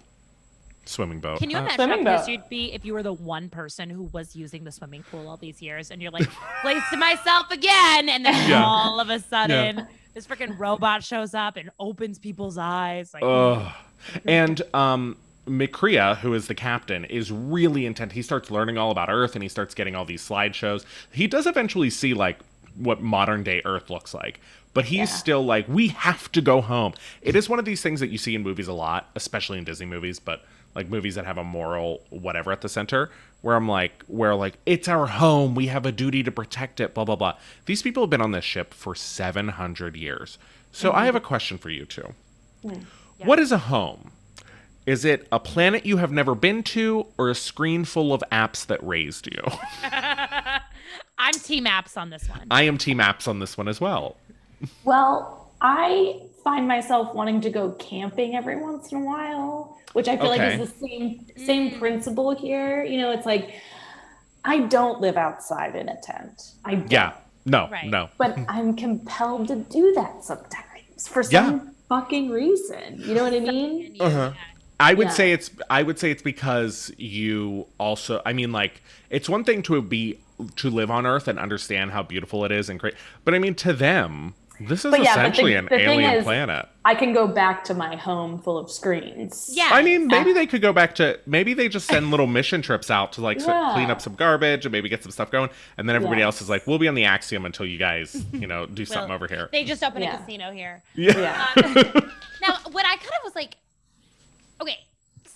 Swimming 0.87 1.19
boat. 1.19 1.39
Can 1.39 1.49
you 1.49 1.57
imagine 1.57 1.89
how 1.89 2.17
pissed 2.17 2.29
you'd 2.29 2.47
be 2.49 2.73
if 2.73 2.85
you 2.85 2.93
were 2.93 3.03
the 3.03 3.13
one 3.13 3.49
person 3.49 3.89
who 3.89 4.03
was 4.13 4.35
using 4.35 4.63
the 4.63 4.71
swimming 4.71 5.03
pool 5.03 5.27
all 5.27 5.37
these 5.37 5.61
years 5.61 5.91
and 5.91 6.01
you're 6.01 6.11
like, 6.11 6.27
place 6.61 6.83
to 6.91 6.97
myself 6.97 7.49
again. 7.51 8.09
And 8.09 8.25
then 8.25 8.49
Yeah. 8.49 8.63
all 8.65 8.99
of 8.99 9.09
a 9.09 9.19
sudden, 9.19 9.87
this 10.13 10.25
freaking 10.27 10.57
robot 10.57 11.03
shows 11.03 11.33
up 11.33 11.57
and 11.57 11.69
opens 11.79 12.19
people's 12.19 12.57
eyes. 12.57 13.13
Like, 13.13 13.23
Ugh. 13.23 13.71
And 14.25 14.61
um, 14.73 15.17
McCrea, 15.47 16.17
who 16.17 16.33
is 16.33 16.47
the 16.47 16.55
captain, 16.55 17.05
is 17.05 17.31
really 17.31 17.85
intent. 17.85 18.11
He 18.11 18.21
starts 18.21 18.51
learning 18.51 18.77
all 18.77 18.91
about 18.91 19.09
Earth 19.09 19.35
and 19.35 19.41
he 19.43 19.49
starts 19.49 19.73
getting 19.73 19.95
all 19.95 20.05
these 20.05 20.27
slideshows. 20.27 20.85
He 21.11 21.27
does 21.27 21.47
eventually 21.47 21.89
see 21.89 22.13
like 22.13 22.37
what 22.75 23.01
modern 23.01 23.43
day 23.43 23.61
Earth 23.65 23.89
looks 23.89 24.13
like, 24.13 24.39
but 24.73 24.85
he's 24.85 25.11
still 25.11 25.43
like, 25.43 25.67
we 25.67 25.87
have 25.89 26.31
to 26.33 26.41
go 26.41 26.61
home. 26.61 26.93
It 27.23 27.35
is 27.35 27.49
one 27.49 27.57
of 27.57 27.65
these 27.65 27.81
things 27.81 27.99
that 28.01 28.09
you 28.09 28.19
see 28.19 28.35
in 28.35 28.43
movies 28.43 28.67
a 28.67 28.73
lot, 28.73 29.09
especially 29.15 29.57
in 29.57 29.63
Disney 29.63 29.87
movies, 29.87 30.19
but 30.19 30.45
like 30.77 30.89
movies 30.89 31.15
that 31.15 31.25
have 31.25 31.39
a 31.39 31.43
moral 31.43 32.01
whatever 32.11 32.51
at 32.51 32.61
the 32.61 32.69
center, 32.69 33.09
where 33.41 33.55
I'm 33.55 33.67
like, 33.67 34.03
where 34.05 34.35
like 34.35 34.59
it's 34.65 34.87
our 34.87 35.07
home, 35.07 35.55
we 35.55 35.67
have 35.67 35.85
a 35.87 35.91
duty 35.91 36.21
to 36.23 36.31
protect 36.31 36.79
it, 36.79 36.93
blah 36.93 37.03
blah 37.03 37.15
blah. 37.15 37.35
These 37.65 37.81
people 37.81 38.03
have 38.03 38.11
been 38.11 38.21
on 38.21 38.31
this 38.31 38.45
ship 38.45 38.73
for 38.73 38.93
700 38.93 39.97
years. 39.97 40.37
So 40.71 40.91
I 40.93 41.05
have 41.05 41.15
a 41.15 41.19
question 41.19 41.57
for 41.57 41.71
you 41.71 41.85
two. 41.85 42.13
What 43.17 43.39
is 43.39 43.51
a 43.51 43.57
home? 43.57 44.11
Is 44.85 45.03
it 45.03 45.27
a 45.31 45.39
planet 45.39 45.85
you 45.85 45.97
have 45.97 46.11
never 46.11 46.35
been 46.35 46.61
to 46.63 47.07
or 47.17 47.29
a 47.29 47.35
screen 47.35 47.83
full 47.83 48.13
of 48.13 48.23
apps 48.31 48.65
that 48.67 48.81
raised 48.85 49.27
you? 49.27 49.41
I'm 51.17 51.33
team 51.33 51.65
apps 51.65 51.97
on 51.97 52.11
this 52.11 52.29
one. 52.29 52.45
I 52.51 52.63
am 52.63 52.77
team 52.77 52.99
apps 52.99 53.27
on 53.27 53.39
this 53.39 53.57
one 53.57 53.67
as 53.67 53.81
well. 53.81 54.15
Well, 54.83 55.51
I 55.59 56.21
find 56.43 56.67
myself 56.67 57.13
wanting 57.13 57.41
to 57.41 57.49
go 57.49 57.71
camping 57.71 58.35
every 58.35 58.55
once 58.55 58.91
in 58.91 58.99
a 58.99 59.03
while, 59.03 59.76
which 59.93 60.07
I 60.07 60.17
feel 60.17 60.27
Okay. 60.31 60.51
like 60.51 60.59
is 60.59 60.71
the 60.71 60.87
same 60.87 61.25
same 61.37 61.79
principle 61.79 62.35
here. 62.35 62.83
You 62.83 62.97
know, 62.99 63.11
it's 63.11 63.25
like 63.25 63.55
I 64.45 64.59
don't 64.59 65.01
live 65.01 65.17
outside 65.17 65.75
in 65.75 65.89
a 65.89 65.97
tent. 66.01 66.53
I 66.63 66.75
don't, 66.75 66.91
Yeah. 66.91 67.13
No, 67.45 67.69
Right. 67.69 67.85
no. 67.89 68.09
but 68.17 68.37
I'm 68.49 68.75
compelled 68.75 69.47
to 69.49 69.55
do 69.55 69.93
that 69.95 70.23
sometimes 70.23 71.07
for 71.07 71.21
Yeah. 71.23 71.45
some 71.45 71.71
fucking 71.89 72.29
reason. 72.29 72.99
You 72.99 73.15
know 73.15 73.23
what 73.23 73.33
I 73.33 73.39
mean? 73.39 73.95
Uh-huh. 73.99 74.31
I 74.79 74.93
would 74.93 75.07
Yeah. 75.07 75.13
say 75.13 75.31
it's 75.31 75.49
I 75.69 75.81
would 75.83 75.97
say 75.97 76.11
it's 76.11 76.21
because 76.21 76.91
you 76.97 77.67
also 77.79 78.21
I 78.25 78.33
mean 78.33 78.51
like 78.51 78.81
it's 79.09 79.27
one 79.29 79.43
thing 79.43 79.61
to 79.63 79.81
be 79.81 80.19
to 80.57 80.69
live 80.69 80.91
on 80.91 81.05
Earth 81.07 81.27
and 81.27 81.39
understand 81.39 81.91
how 81.91 82.03
beautiful 82.03 82.45
it 82.45 82.51
is 82.51 82.69
and 82.69 82.79
great. 82.79 82.93
But 83.25 83.33
I 83.33 83.39
mean 83.39 83.55
to 83.55 83.73
them, 83.73 84.35
this 84.59 84.85
is 84.85 84.91
But 84.91 85.01
yeah, 85.03 85.15
but 85.15 85.21
the- 85.21 85.21
essentially 85.21 85.53
an 85.55 85.65
the 85.65 85.79
alien 85.79 86.13
is- 86.15 86.23
planet. 86.23 86.67
I 86.85 86.95
can 86.95 87.11
go 87.13 87.27
back 87.27 87.65
to 87.65 87.73
my 87.73 87.97
home 87.97 88.39
full 88.41 88.57
of 88.57 88.71
screens. 88.71 89.49
yeah. 89.51 89.69
I 89.73 89.81
mean, 89.81 90.07
maybe 90.07 90.31
they 90.31 90.47
could 90.47 90.61
go 90.61 90.71
back 90.71 90.95
to 90.95 91.19
maybe 91.25 91.53
they 91.53 91.67
just 91.67 91.85
send 91.87 92.11
little 92.11 92.27
mission 92.27 92.61
trips 92.61 92.89
out 92.89 93.11
to 93.13 93.21
like 93.21 93.37
s- 93.37 93.45
Yeah. 93.47 93.71
clean 93.73 93.91
up 93.91 93.99
some 94.01 94.15
garbage 94.15 94.65
and 94.65 94.71
maybe 94.71 94.87
get 94.87 95.03
some 95.03 95.11
stuff 95.11 95.29
going, 95.29 95.49
and 95.77 95.87
then 95.89 95.95
everybody 95.97 96.19
Yes. 96.21 96.25
else 96.27 96.41
is 96.41 96.49
like, 96.49 96.65
"We'll 96.65 96.79
be 96.79 96.87
on 96.87 96.95
the 96.95 97.03
Axiom 97.05 97.45
until 97.45 97.65
you 97.65 97.77
guys, 97.77 98.15
you 98.31 98.47
know, 98.47 98.65
do 98.65 98.85
something 98.85 99.09
Well, 99.09 99.15
over 99.15 99.27
here." 99.27 99.49
They 99.51 99.63
just 99.65 99.83
opened 99.83 100.05
Yeah. 100.05 100.15
a 100.15 100.19
casino 100.19 100.51
here. 100.51 100.81
Yeah, 100.95 101.17
Yeah. 101.19 101.45
Now, 102.41 102.57
what 102.71 102.85
I 102.85 102.95
kind 102.95 103.11
of 103.19 103.23
was 103.25 103.35
like, 103.35 103.55
okay, 104.61 104.77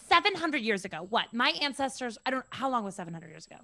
700 0.07 0.61
years 0.61 0.85
ago, 0.85 1.05
what? 1.09 1.33
My 1.33 1.49
ancestors, 1.61 2.17
I 2.25 2.31
don't, 2.31 2.45
how 2.51 2.69
long 2.69 2.83
was 2.83 2.95
700 2.95 3.29
years 3.29 3.45
ago? 3.45 3.57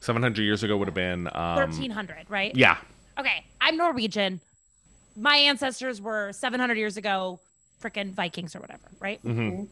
seven 0.00 0.22
hundred 0.22 0.42
years 0.42 0.62
ago 0.62 0.76
would 0.76 0.86
have 0.86 0.94
been 0.94 1.26
um, 1.34 1.56
1300, 1.56 2.26
right? 2.28 2.54
Yeah, 2.54 2.76
Okay, 3.18 3.44
I'm 3.60 3.76
Norwegian. 3.76 4.40
My 5.18 5.36
ancestors 5.36 6.00
were 6.00 6.32
700 6.32 6.76
years 6.78 6.96
ago, 6.96 7.40
freaking 7.82 8.12
Vikings 8.12 8.54
or 8.54 8.60
whatever, 8.60 8.88
right? 9.00 9.22
Mm-hmm. 9.24 9.64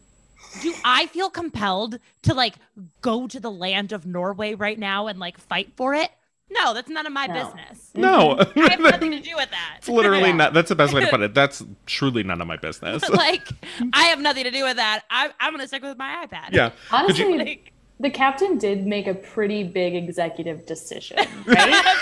Do 0.61 0.73
I 0.85 1.07
feel 1.07 1.29
compelled 1.29 1.99
to 2.23 2.33
like 2.33 2.55
go 3.01 3.27
to 3.27 3.39
the 3.39 3.49
land 3.51 3.91
of 3.91 4.05
Norway 4.05 4.53
right 4.53 4.77
now 4.77 5.07
and 5.07 5.19
like 5.19 5.37
fight 5.39 5.71
for 5.75 5.93
it? 5.93 6.11
No, 6.49 6.73
that's 6.73 6.89
none 6.89 7.05
of 7.05 7.11
my 7.11 7.27
No. 7.27 7.33
business. 7.33 7.91
No, 7.95 8.37
I 8.55 8.69
have 8.71 8.79
nothing 8.91 9.11
to 9.11 9.19
do 9.19 9.35
with 9.35 9.49
that. 9.51 9.75
it's 9.79 9.89
literally 9.89 10.29
Yeah. 10.29 10.35
not. 10.35 10.53
That's 10.53 10.69
the 10.69 10.75
best 10.75 10.93
way 10.93 11.01
to 11.01 11.07
put 11.07 11.21
it. 11.21 11.33
That's 11.33 11.63
truly 11.85 12.23
none 12.23 12.39
of 12.39 12.47
my 12.47 12.55
business. 12.57 13.07
like, 13.09 13.47
I 13.93 14.03
have 14.05 14.19
nothing 14.21 14.43
to 14.45 14.51
do 14.51 14.63
with 14.63 14.77
that. 14.77 15.03
I, 15.09 15.31
I'm 15.39 15.51
going 15.53 15.61
to 15.61 15.67
stick 15.67 15.83
with 15.83 15.97
my 15.97 16.25
iPad. 16.25 16.51
yeah. 16.53 16.69
Could 17.05 17.17
you- 17.17 17.25
Honestly, 17.25 17.37
Like, 17.37 17.73
the 17.99 18.09
captain 18.11 18.57
did 18.59 18.85
make 18.87 19.07
a 19.07 19.13
pretty 19.15 19.63
big 19.63 19.95
executive 19.95 20.65
decision, 20.67 21.17
right? 21.47 21.95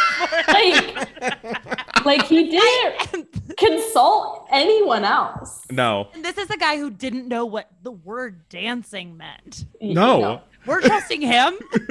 like, 0.49 1.84
like 2.05 2.23
he 2.25 2.49
didn't 2.51 3.27
consult 3.57 4.47
anyone 4.51 5.03
else. 5.03 5.61
no. 5.71 6.07
and 6.13 6.23
this 6.23 6.37
is 6.37 6.49
a 6.49 6.57
guy 6.57 6.77
who 6.77 6.89
didn't 6.89 7.27
know 7.27 7.45
what 7.45 7.69
the 7.83 7.91
word 7.91 8.47
dancing 8.49 9.17
meant. 9.17 9.65
Y- 9.81 9.93
No. 9.93 10.41
We're 10.65 10.81
trusting 10.81 11.21
him. 11.21 11.53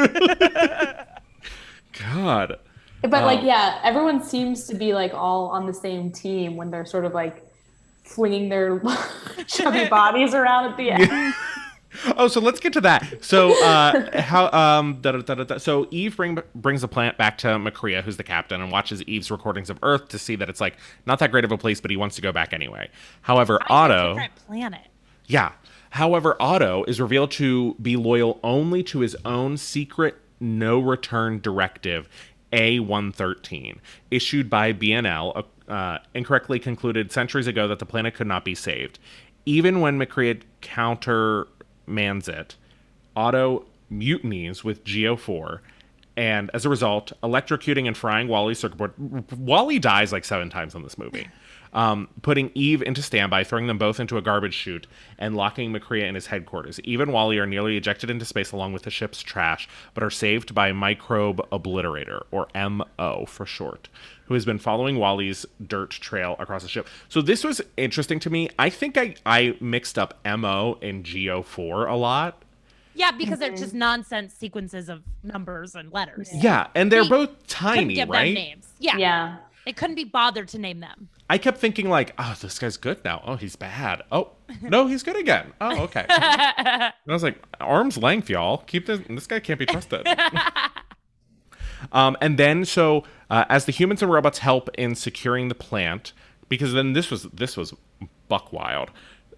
God. 2.13 2.57
But 3.03 3.25
like, 3.25 3.41
Um, 3.41 3.47
yeah, 3.47 3.79
everyone 3.85 4.23
seems 4.25 4.65
to 4.67 4.75
be 4.75 4.95
like 4.95 5.13
all 5.15 5.47
on 5.49 5.67
the 5.67 5.75
same 5.75 6.11
team 6.11 6.57
when 6.57 6.71
they're 6.71 6.87
sort 6.87 7.05
of 7.05 7.13
like 7.15 7.45
flinging 8.05 8.49
their 8.49 8.83
chubby 9.47 9.87
bodies 9.89 10.35
around 10.35 10.71
at 10.71 10.77
the 10.77 10.91
end. 10.91 11.35
Oh, 12.17 12.29
so 12.29 12.41
let's 12.41 12.61
get 12.61 12.73
to 12.75 12.81
that. 12.83 13.25
So, 13.25 13.53
uh, 13.65 14.21
how 14.21 14.51
um, 14.53 15.01
da, 15.01 15.13
da, 15.13 15.35
da, 15.35 15.59
so 15.59 15.89
Eve 15.91 16.17
bring, 16.17 16.39
brings 16.55 16.83
the 16.83 16.89
plant 16.89 17.17
back 17.17 17.39
to 17.39 17.49
McCrea, 17.49 18.03
who's 18.03 18.17
the 18.17 18.25
captain, 18.25 18.61
and 18.61 18.71
watches 18.71 19.03
Eve's 19.03 19.31
recordings 19.31 19.71
of 19.71 19.79
Earth 19.83 20.09
to 20.09 20.19
see 20.19 20.37
that 20.37 20.49
it's 20.49 20.61
like 20.61 20.77
not 21.07 21.19
that 21.21 21.31
great 21.31 21.45
of 21.45 21.53
a 21.53 21.59
place, 21.59 21.81
but 21.81 21.91
he 21.91 21.97
wants 21.97 22.17
to 22.17 22.23
go 22.23 22.33
back 22.33 22.53
anyway. 22.53 22.91
However, 23.23 23.57
a 23.57 23.65
AUTO, 23.73 24.15
different 24.15 24.35
planet. 24.47 24.87
yeah. 25.27 25.53
However, 25.91 26.37
AUTO 26.41 26.89
is 26.89 27.01
revealed 27.01 27.31
to 27.33 27.75
be 27.81 27.97
loyal 27.97 28.41
only 28.43 28.83
to 28.85 28.99
his 29.01 29.17
own 29.25 29.57
secret 29.57 30.17
no 30.41 30.81
return 30.81 31.41
directive, 31.41 32.09
A113, 32.53 33.79
issued 34.11 34.51
by 34.51 34.73
BNL, 34.73 35.45
uh, 35.69 35.99
incorrectly 36.15 36.59
concluded 36.59 37.11
centuries 37.13 37.47
ago 37.47 37.69
that 37.69 37.79
the 37.79 37.87
planet 37.87 38.15
could 38.15 38.27
not 38.27 38.45
be 38.45 38.55
saved. 38.55 38.99
Even 39.47 39.81
when 39.81 39.99
McCrea 39.99 40.41
countermands 40.61 41.49
it, 41.87 42.57
AUTO 43.17 43.65
mutinies 43.91 44.65
with 44.65 44.85
GO-4, 44.85 45.61
and 46.17 46.51
as 46.55 46.65
a 46.65 46.69
result, 46.69 47.13
electrocuting 47.23 47.87
and 47.87 47.97
frying 47.97 48.29
Wall-E's 48.29 48.59
circuit 48.59 48.77
board. 48.77 48.93
Wall-E 49.33 49.79
dies 49.79 50.13
like 50.13 50.25
seven 50.25 50.49
times 50.49 50.75
in 50.75 50.83
this 50.83 50.97
movie. 50.97 51.29
Um, 51.73 52.09
putting 52.23 52.53
Eve 52.55 52.83
into 52.83 53.03
standby, 53.03 53.43
throwing 53.43 53.67
them 53.67 53.79
both 53.79 53.99
into 53.99 54.17
a 54.17 54.23
garbage 54.23 54.55
chute, 54.55 54.87
and 55.19 55.35
locking 55.35 55.73
McCrea 55.73 56.05
in 56.05 56.15
his 56.15 56.27
headquarters. 56.27 56.79
Eve 56.85 57.01
and 57.01 57.13
Wall-E 57.13 57.39
are 57.41 57.47
nearly 57.47 57.77
ejected 57.77 58.11
into 58.11 58.25
space 58.25 58.53
along 58.53 58.73
with 58.75 58.83
the 58.83 58.91
ship's 58.91 59.23
trash, 59.23 59.69
but 59.93 60.05
are 60.05 60.11
saved 60.11 60.55
by 60.55 60.71
Microbe 60.71 61.45
Obliterator, 61.51 62.23
or 62.31 62.47
MO 62.55 63.25
for 63.27 63.45
short, 63.45 63.89
who 64.27 64.35
has 64.35 64.45
been 64.45 64.59
following 64.59 64.99
Wall-E's 64.99 65.47
dirt 65.67 65.91
trail 65.91 66.37
across 66.39 66.63
the 66.63 66.69
ship. 66.69 66.89
So 67.09 67.21
this 67.21 67.45
was 67.45 67.61
interesting 67.77 68.21
to 68.21 68.31
me. 68.31 68.49
I 68.59 68.71
think 68.71 68.97
I, 68.97 69.15
I 69.27 69.57
mixed 69.61 69.99
up 69.99 70.19
MO 70.25 70.79
and 70.81 71.05
GO4 71.05 71.91
a 71.91 71.95
lot. 71.95 72.43
Yeah, 72.95 73.11
because 73.11 73.39
they're 73.39 73.51
mm-hmm. 73.51 73.61
just 73.61 73.75
nonsense 73.75 74.33
sequences 74.35 74.89
of 74.89 75.03
numbers 75.23 75.75
and 75.75 75.93
letters. 75.93 76.31
Yeah, 76.33 76.69
and 76.75 76.93
they're 76.93 77.03
We 77.03 77.09
both 77.09 77.47
tiny, 77.49 77.95
give 77.95 78.09
them 78.09 78.13
right? 78.13 78.35
names. 78.35 78.69
Yeah. 78.79 78.97
Yeah. 78.97 79.37
They 79.65 79.73
couldn't 79.73 79.97
be 79.97 80.05
bothered 80.05 80.49
to 80.49 80.59
name 80.59 80.81
them. 80.81 81.09
I 81.29 81.39
kept 81.39 81.59
thinking 81.59 81.89
like, 81.89 82.13
oh, 82.19 82.37
this 82.41 82.59
guy's 82.59 82.77
good 82.77 83.03
now. 83.05 83.23
Oh, 83.25 83.37
he's 83.37 83.57
bad. 83.57 84.03
Oh, 84.13 84.33
no, 84.63 84.87
he's 84.87 85.03
good 85.03 85.17
again. 85.17 85.53
Oh, 85.61 85.83
okay. 85.85 86.05
and 86.09 86.19
I 86.59 86.93
was 87.07 87.23
like, 87.23 87.43
arm's 87.61 87.97
length, 87.97 88.29
y'all. 88.29 88.59
Keep 88.59 88.87
this. 88.87 89.01
This 89.09 89.27
guy 89.27 89.41
can't 89.41 89.59
be 89.59 89.67
trusted. 89.67 90.07
um, 91.93 92.17
and 92.21 92.39
then 92.39 92.65
so 92.65 93.05
uh, 93.31 93.45
as 93.49 93.65
the 93.65 93.73
humans 93.73 94.03
and 94.03 94.11
robots 94.11 94.39
help 94.39 94.69
in 94.77 94.95
securing 94.95 95.49
the 95.49 95.55
plant, 95.55 96.13
because 96.49 96.73
then 96.73 96.93
this 96.93 97.11
was 97.11 97.25
this 97.25 97.57
was 97.57 97.75
buck 98.29 98.53
wild. 98.53 98.91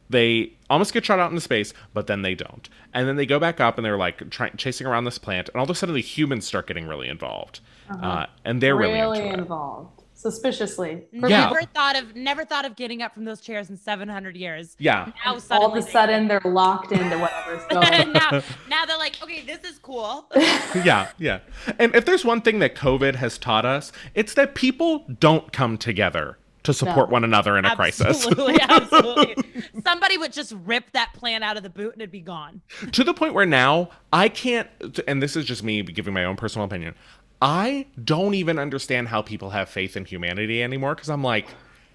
They 0.08 0.52
almost 0.70 0.92
get 0.92 1.04
shot 1.04 1.18
out 1.18 1.30
into 1.30 1.40
space, 1.40 1.74
but 1.92 2.06
then 2.06 2.22
they 2.22 2.36
don't. 2.36 2.68
And 2.94 3.08
then 3.08 3.16
they 3.16 3.26
go 3.26 3.40
back 3.40 3.58
up 3.58 3.76
and 3.76 3.84
they're 3.84 3.96
like 3.96 4.30
try- 4.30 4.50
chasing 4.50 4.86
around 4.86 5.04
this 5.04 5.18
plant, 5.18 5.48
and 5.48 5.56
all 5.56 5.64
of 5.64 5.70
a 5.70 5.74
sudden 5.74 5.94
the 5.94 6.00
humans 6.00 6.46
start 6.46 6.68
getting 6.68 6.86
really 6.86 7.08
involved, 7.08 7.60
uh 7.90 8.26
and 8.44 8.60
they're 8.62 8.76
really, 8.76 8.94
really 9.00 9.18
into 9.28 9.42
it. 9.42 9.95
Involved. 10.16 10.34
Suspiciously. 10.36 11.04
Yeah. 11.12 11.50
Never 11.50 11.62
thought 11.62 11.96
of 11.96 12.14
never 12.16 12.44
thought 12.44 12.64
of 12.64 12.76
getting 12.76 13.02
up 13.02 13.14
from 13.14 13.24
those 13.24 13.40
chairs 13.40 13.70
in 13.70 13.76
700 13.76 14.36
years. 14.36 14.76
Yeah. 14.78 15.12
Now 15.24 15.38
All 15.50 15.72
of 15.72 15.76
a 15.76 15.82
sudden, 15.82 16.28
they're 16.28 16.40
locked 16.44 16.92
into 16.92 17.18
whatever's 17.18 17.64
going 17.70 17.84
and 17.86 18.12
now, 18.12 18.42
now 18.68 18.84
they're 18.86 18.98
like, 18.98 19.22
okay, 19.22 19.42
this 19.42 19.70
is 19.70 19.78
cool. 19.78 20.26
yeah, 20.36 21.10
yeah. 21.18 21.40
And 21.78 21.94
if 21.94 22.04
there's 22.04 22.24
one 22.24 22.40
thing 22.40 22.58
that 22.60 22.74
COVID 22.74 23.16
has 23.16 23.38
taught 23.38 23.64
us, 23.64 23.92
it's 24.14 24.34
that 24.34 24.54
people 24.54 25.04
don't 25.20 25.52
come 25.52 25.78
together 25.78 26.38
to 26.64 26.74
support 26.74 27.08
No. 27.08 27.12
one 27.12 27.22
another 27.24 27.56
in 27.56 27.64
a 27.64 27.76
crisis. 27.76 28.26
Absolutely, 28.26 28.60
absolutely. 28.60 29.36
Somebody 29.84 30.18
would 30.18 30.32
just 30.32 30.52
rip 30.64 30.90
that 30.92 31.12
plan 31.14 31.44
out 31.44 31.56
of 31.56 31.62
the 31.62 31.70
boot 31.70 31.92
and 31.92 32.02
it'd 32.02 32.10
be 32.10 32.20
gone. 32.20 32.60
to 32.90 33.04
the 33.04 33.14
point 33.14 33.34
where 33.34 33.46
now 33.46 33.90
I 34.12 34.28
can't, 34.28 34.68
and 35.06 35.22
this 35.22 35.36
is 35.36 35.44
just 35.44 35.62
me 35.62 35.82
giving 35.82 36.12
my 36.12 36.24
own 36.24 36.34
personal 36.34 36.64
opinion, 36.64 36.96
I 37.40 37.86
don't 38.02 38.34
even 38.34 38.58
understand 38.58 39.08
how 39.08 39.22
people 39.22 39.50
have 39.50 39.68
faith 39.68 39.96
in 39.96 40.04
humanity 40.04 40.62
anymore 40.62 40.94
because 40.94 41.10
I'm 41.10 41.22
like, 41.22 41.46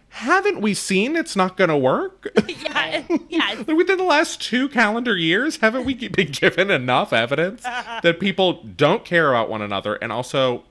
haven't 0.10 0.62
we 0.62 0.74
seen 0.74 1.16
it's 1.16 1.36
not 1.36 1.58
going 1.58 1.70
to 1.70 1.78
work? 1.78 2.28
Yeah, 2.72 3.04
yeah. 3.30 3.62
Within 3.74 3.98
the 3.98 4.04
last 4.04 4.42
two 4.42 4.68
calendar 4.70 5.18
years, 5.18 5.58
haven't 5.58 5.86
we 5.86 5.94
been 6.10 6.32
given 6.32 6.70
enough 6.72 7.12
evidence 7.14 7.64
that 8.04 8.20
people 8.20 8.64
don't 8.64 9.04
care 9.06 9.30
about 9.30 9.50
one 9.50 9.62
another 9.62 9.96
and 9.96 10.12
also 10.12 10.64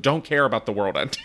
don't 0.00 0.24
care 0.24 0.44
about 0.44 0.66
the 0.66 0.72
world 0.72 0.96
ending? 0.96 1.22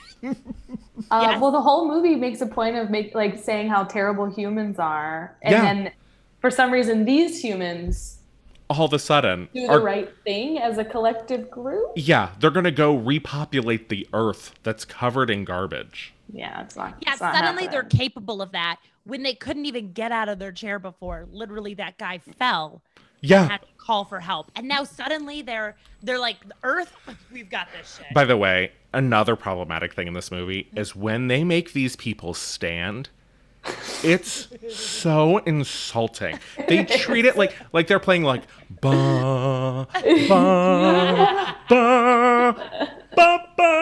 Uh, 1.12 1.20
Yes. 1.22 1.42
Well, 1.42 1.52
the 1.52 1.62
whole 1.62 1.88
movie 1.88 2.16
makes 2.16 2.42
a 2.42 2.46
point 2.48 2.76
of 2.78 2.90
make 2.90 3.14
like 3.16 3.38
saying 3.38 3.70
how 3.70 3.84
terrible 3.84 4.26
humans 4.30 4.80
are, 4.80 5.36
and 5.42 5.52
Yeah. 5.54 5.62
then 5.62 5.92
for 6.40 6.50
some 6.50 6.72
reason 6.72 7.06
these 7.06 7.44
humans 7.44 8.20
All 8.70 8.86
of 8.86 8.94
a 8.94 9.00
sudden, 9.00 9.48
do 9.54 9.68
are- 9.68 9.78
the 9.80 9.86
right 9.86 10.10
thing 10.24 10.58
as 10.58 10.78
a 10.78 10.86
collective 10.86 11.52
group. 11.52 11.92
Yeah, 11.96 12.30
they're 12.40 12.50
gonna 12.52 12.72
go 12.72 12.96
repopulate 12.96 13.90
the 13.90 14.08
earth 14.14 14.56
that's 14.64 14.86
covered 14.86 15.30
in 15.30 15.46
garbage. 15.46 16.14
Yeah, 16.34 16.62
it's 16.62 16.76
not. 16.76 16.96
Yeah, 17.02 17.12
it's 17.14 17.22
not 17.22 17.36
suddenly 17.36 17.68
they're 17.68 17.84
capable 17.84 18.42
of 18.42 18.52
that 18.54 18.78
when 19.04 19.22
they 19.22 19.36
couldn't 19.36 19.66
even 19.68 19.92
get 19.94 20.12
out 20.12 20.30
of 20.30 20.40
their 20.40 20.52
chair 20.52 20.80
before. 20.80 21.28
Literally, 21.32 21.76
that 21.76 22.00
guy 22.00 22.18
fell, 22.18 22.82
Yeah. 23.22 23.48
had 23.48 23.62
to 23.62 23.68
call 23.78 24.04
for 24.06 24.20
help, 24.20 24.50
and 24.56 24.68
now 24.68 24.84
suddenly 24.84 25.44
they're 25.44 25.76
they're 26.02 26.18
like, 26.20 26.38
Earth, 26.64 26.92
we've 27.32 27.50
got 27.52 27.68
this 27.78 28.00
shit. 28.04 28.14
By 28.16 28.26
the 28.26 28.36
way, 28.38 28.72
another 28.94 29.36
problematic 29.36 29.94
thing 29.94 30.08
in 30.08 30.14
this 30.14 30.32
movie 30.32 30.70
is 30.76 30.96
when 30.96 31.28
they 31.28 31.44
make 31.44 31.74
these 31.74 31.96
people 31.96 32.34
stand. 32.34 33.10
It's 34.04 34.48
so 34.70 35.38
insulting. 35.40 36.40
They 36.68 36.86
treat 37.00 37.26
it 37.26 37.38
like 37.38 37.56
like 37.74 37.88
they're 37.88 38.00
playing 38.00 38.24
like 38.24 38.44
ba 38.82 39.88
ba 40.28 41.56
ba 41.70 42.56
ba 43.16 43.48
ba. 43.58 43.76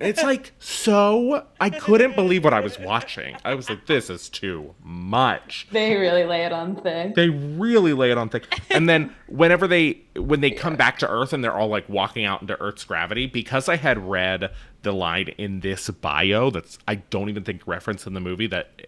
It's 0.00 0.22
like 0.22 0.52
so 0.58 1.46
I 1.60 1.70
couldn't 1.70 2.14
believe 2.14 2.44
what 2.44 2.54
I 2.54 2.60
was 2.60 2.78
watching. 2.78 3.36
I 3.44 3.54
was 3.54 3.68
like, 3.68 3.86
this 3.86 4.10
is 4.10 4.28
too 4.28 4.74
much. 4.82 5.68
They 5.70 5.94
really 5.94 6.24
lay 6.24 6.44
it 6.44 6.52
on 6.52 6.76
thick. 6.76 7.14
They 7.14 7.28
really 7.28 7.92
lay 7.92 8.10
it 8.10 8.18
on 8.18 8.28
thick. 8.28 8.60
And 8.70 8.88
then 8.88 9.14
whenever 9.28 9.66
they 9.66 10.00
when 10.16 10.40
they 10.40 10.50
come 10.50 10.76
back 10.76 10.98
to 10.98 11.10
Earth 11.10 11.32
and 11.32 11.42
they're 11.42 11.56
all 11.56 11.68
like 11.68 11.88
walking 11.88 12.24
out 12.24 12.40
into 12.40 12.60
Earth's 12.60 12.84
gravity, 12.84 13.26
because 13.26 13.68
I 13.68 13.76
had 13.76 14.08
read 14.08 14.50
the 14.82 14.92
line 14.92 15.28
in 15.38 15.60
this 15.60 15.90
bio 15.90 16.50
that's 16.50 16.78
I 16.86 16.96
don't 16.96 17.28
even 17.28 17.44
think 17.44 17.66
referenced 17.66 18.06
in 18.06 18.14
the 18.14 18.20
movie 18.20 18.46
that 18.48 18.86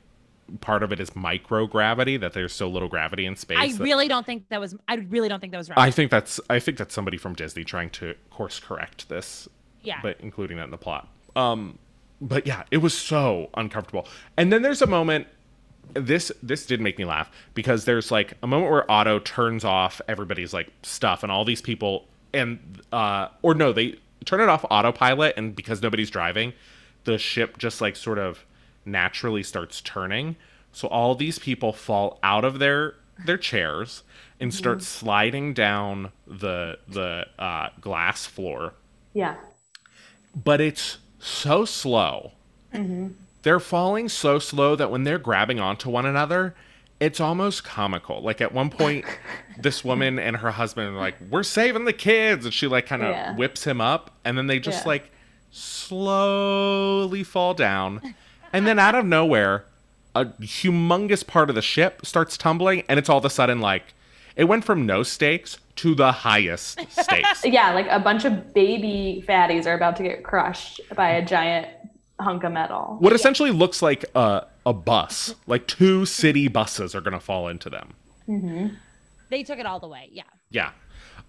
part 0.61 0.83
of 0.83 0.93
it 0.93 1.01
is 1.01 1.11
microgravity, 1.11 2.19
that 2.21 2.33
there's 2.33 2.53
so 2.53 2.69
little 2.69 2.89
gravity 2.89 3.27
in 3.27 3.37
space. 3.37 3.59
I 3.59 3.73
that- 3.73 3.81
really 3.83 4.09
don't 4.09 4.27
think 4.27 4.49
that 4.49 4.61
was. 4.61 4.75
I 4.87 4.95
really 4.97 5.29
don't 5.29 5.41
think 5.41 5.53
that 5.53 5.59
was 5.59 5.69
right. 5.71 5.79
I 5.79 5.91
think 5.91 6.11
that's 6.11 6.41
I 6.49 6.59
think 6.59 6.79
that's 6.79 6.95
somebody 6.95 7.17
from 7.17 7.35
Disney 7.35 7.65
trying 7.65 7.91
to 7.91 8.15
course 8.31 8.59
correct 8.61 9.09
this 9.09 9.49
yeah. 9.83 10.01
but 10.03 10.17
including 10.21 10.57
that 10.59 10.65
in 10.65 10.71
the 10.71 10.79
plot. 10.79 11.09
Um, 11.37 11.79
but 12.21 12.47
yeah, 12.47 12.65
it 12.71 12.79
was 12.79 12.95
so 12.95 13.51
uncomfortable. 13.55 14.07
And 14.37 14.53
then 14.53 14.63
there's 14.63 14.83
a 14.83 14.87
moment. 14.87 15.27
This 15.95 16.31
this 16.43 16.67
did 16.67 16.83
make 16.83 16.99
me 16.99 17.07
laugh 17.07 17.31
because 17.55 17.87
there's 17.87 18.11
like 18.11 18.35
a 18.43 18.47
moment 18.47 18.71
where 18.71 18.85
AUTO 18.91 19.25
turns 19.25 19.65
off 19.65 20.03
everybody's 20.07 20.53
like 20.53 20.71
stuff 20.83 21.23
and 21.23 21.33
all 21.33 21.47
these 21.47 21.63
people 21.63 22.07
and 22.35 22.83
uh 22.93 23.29
or 23.41 23.55
no 23.55 23.73
they 23.73 23.99
turn 24.27 24.43
it 24.43 24.51
off 24.51 24.67
autopilot 24.71 25.33
and 25.39 25.57
because 25.57 25.81
nobody's 25.81 26.11
driving, 26.11 26.53
the 27.05 27.17
ship 27.17 27.57
just 27.57 27.81
like 27.81 27.97
sort 27.97 28.19
of 28.19 28.45
naturally 28.85 29.43
starts 29.43 29.81
turning. 29.81 30.37
So 30.73 30.89
all 30.89 31.15
these 31.15 31.39
people 31.39 31.73
fall 31.73 32.19
out 32.23 32.45
of 32.45 32.59
their 32.59 32.95
their 33.27 33.39
chairs 33.39 34.03
and 34.41 34.55
start 34.55 34.83
sliding 34.83 35.53
down 35.55 36.13
the 36.27 36.79
the 36.87 37.27
uh, 37.39 37.71
glass 37.81 38.27
floor 38.27 38.75
Yeah. 39.13 39.35
but 40.35 40.61
it's 40.61 40.99
so 41.19 41.65
slow. 41.65 42.33
They're 43.43 43.59
falling 43.61 44.09
so 44.09 44.39
slow 44.39 44.77
that 44.77 44.91
when 44.91 45.03
they're 45.05 45.19
grabbing 45.19 45.59
onto 45.59 45.91
one 45.91 46.07
another, 46.07 46.55
it's 47.01 47.19
almost 47.19 47.65
comical. 47.65 48.21
Like 48.23 48.41
at 48.41 48.53
one 48.53 48.71
point, 48.71 49.05
this 49.59 49.85
woman 49.85 50.19
and 50.21 50.37
her 50.37 50.51
husband 50.53 50.95
are 50.95 50.99
like, 50.99 51.17
"We're 51.31 51.43
saving 51.43 51.85
the 51.85 51.93
kids," 51.93 52.45
and 52.45 52.55
she 52.55 52.67
like 52.69 52.87
kind 52.87 53.03
of 53.03 53.11
Yeah. 53.11 53.35
whips 53.37 53.65
him 53.65 53.81
up, 53.81 54.13
and 54.25 54.37
then 54.39 54.47
they 54.47 54.61
just 54.61 54.85
Yeah. 54.85 54.89
like 54.89 55.11
slowly 55.51 57.23
fall 57.25 57.55
down, 57.55 58.15
and 58.53 58.67
then 58.67 58.79
out 58.79 58.95
of 58.95 59.05
nowhere, 59.07 59.65
a 60.15 60.27
humongous 60.27 61.27
part 61.27 61.49
of 61.49 61.55
the 61.55 61.63
ship 61.63 62.05
starts 62.05 62.37
tumbling, 62.37 62.83
and 62.89 62.99
it's 62.99 63.09
all 63.09 63.19
of 63.19 63.25
a 63.25 63.31
sudden 63.31 63.61
like 63.61 63.95
it 64.37 64.45
went 64.45 64.65
from 64.65 64.87
no 64.87 65.03
stakes 65.03 65.59
to 65.77 65.95
the 65.95 66.13
highest 66.13 66.81
stakes. 66.91 67.43
Yeah, 67.45 67.73
like 67.73 67.87
a 67.89 67.99
bunch 68.01 68.25
of 68.25 68.53
baby 68.55 69.25
fatties 69.29 69.67
are 69.67 69.75
about 69.75 69.97
to 69.97 70.03
get 70.03 70.23
crushed 70.25 70.81
by 70.95 71.11
a 71.11 71.25
giant 71.25 71.69
hunk 72.21 72.43
of 72.45 72.51
metal. 72.53 72.97
what 72.99 73.13
essentially 73.13 73.51
looks 73.53 73.81
like 73.81 74.05
a 74.15 74.45
a 74.67 74.73
bus, 74.73 75.35
like 75.47 75.67
two 75.67 76.05
city 76.05 76.49
buses, 76.49 76.95
are 76.95 77.01
gonna 77.01 77.21
fall 77.21 77.49
into 77.49 77.71
them. 77.71 77.95
They 79.31 79.43
took 79.43 79.59
it 79.59 79.67
all 79.67 79.81
the 79.81 79.89
way. 79.89 80.09
Yeah. 80.13 80.23
Yeah. 80.51 80.71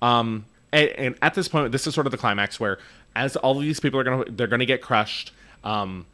Um, 0.02 0.46
and, 0.72 0.90
and 0.90 1.16
at 1.22 1.34
this 1.34 1.48
point, 1.48 1.72
this 1.72 1.86
is 1.88 1.94
sort 1.94 2.08
of 2.08 2.12
the 2.12 2.18
climax 2.18 2.60
where, 2.60 2.80
as 3.16 3.36
all 3.36 3.56
of 3.58 3.62
these 3.62 3.80
people 3.80 4.00
are 4.00 4.04
gonna, 4.04 4.26
they're 4.30 4.48
gonna 4.48 4.66
get 4.66 4.82
crushed. 4.82 5.32
Um, 5.64 6.06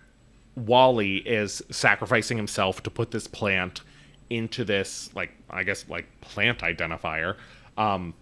Wall-E 0.56 1.18
is 1.26 1.62
sacrificing 1.70 2.38
himself 2.38 2.82
to 2.84 2.90
put 2.90 3.12
this 3.12 3.28
plant 3.28 3.82
into 4.30 4.64
this, 4.66 5.10
like 5.16 5.32
I 5.50 5.64
guess, 5.64 5.88
like 5.90 6.06
plant 6.22 6.60
identifier. 6.60 7.36
Um, 7.78 8.14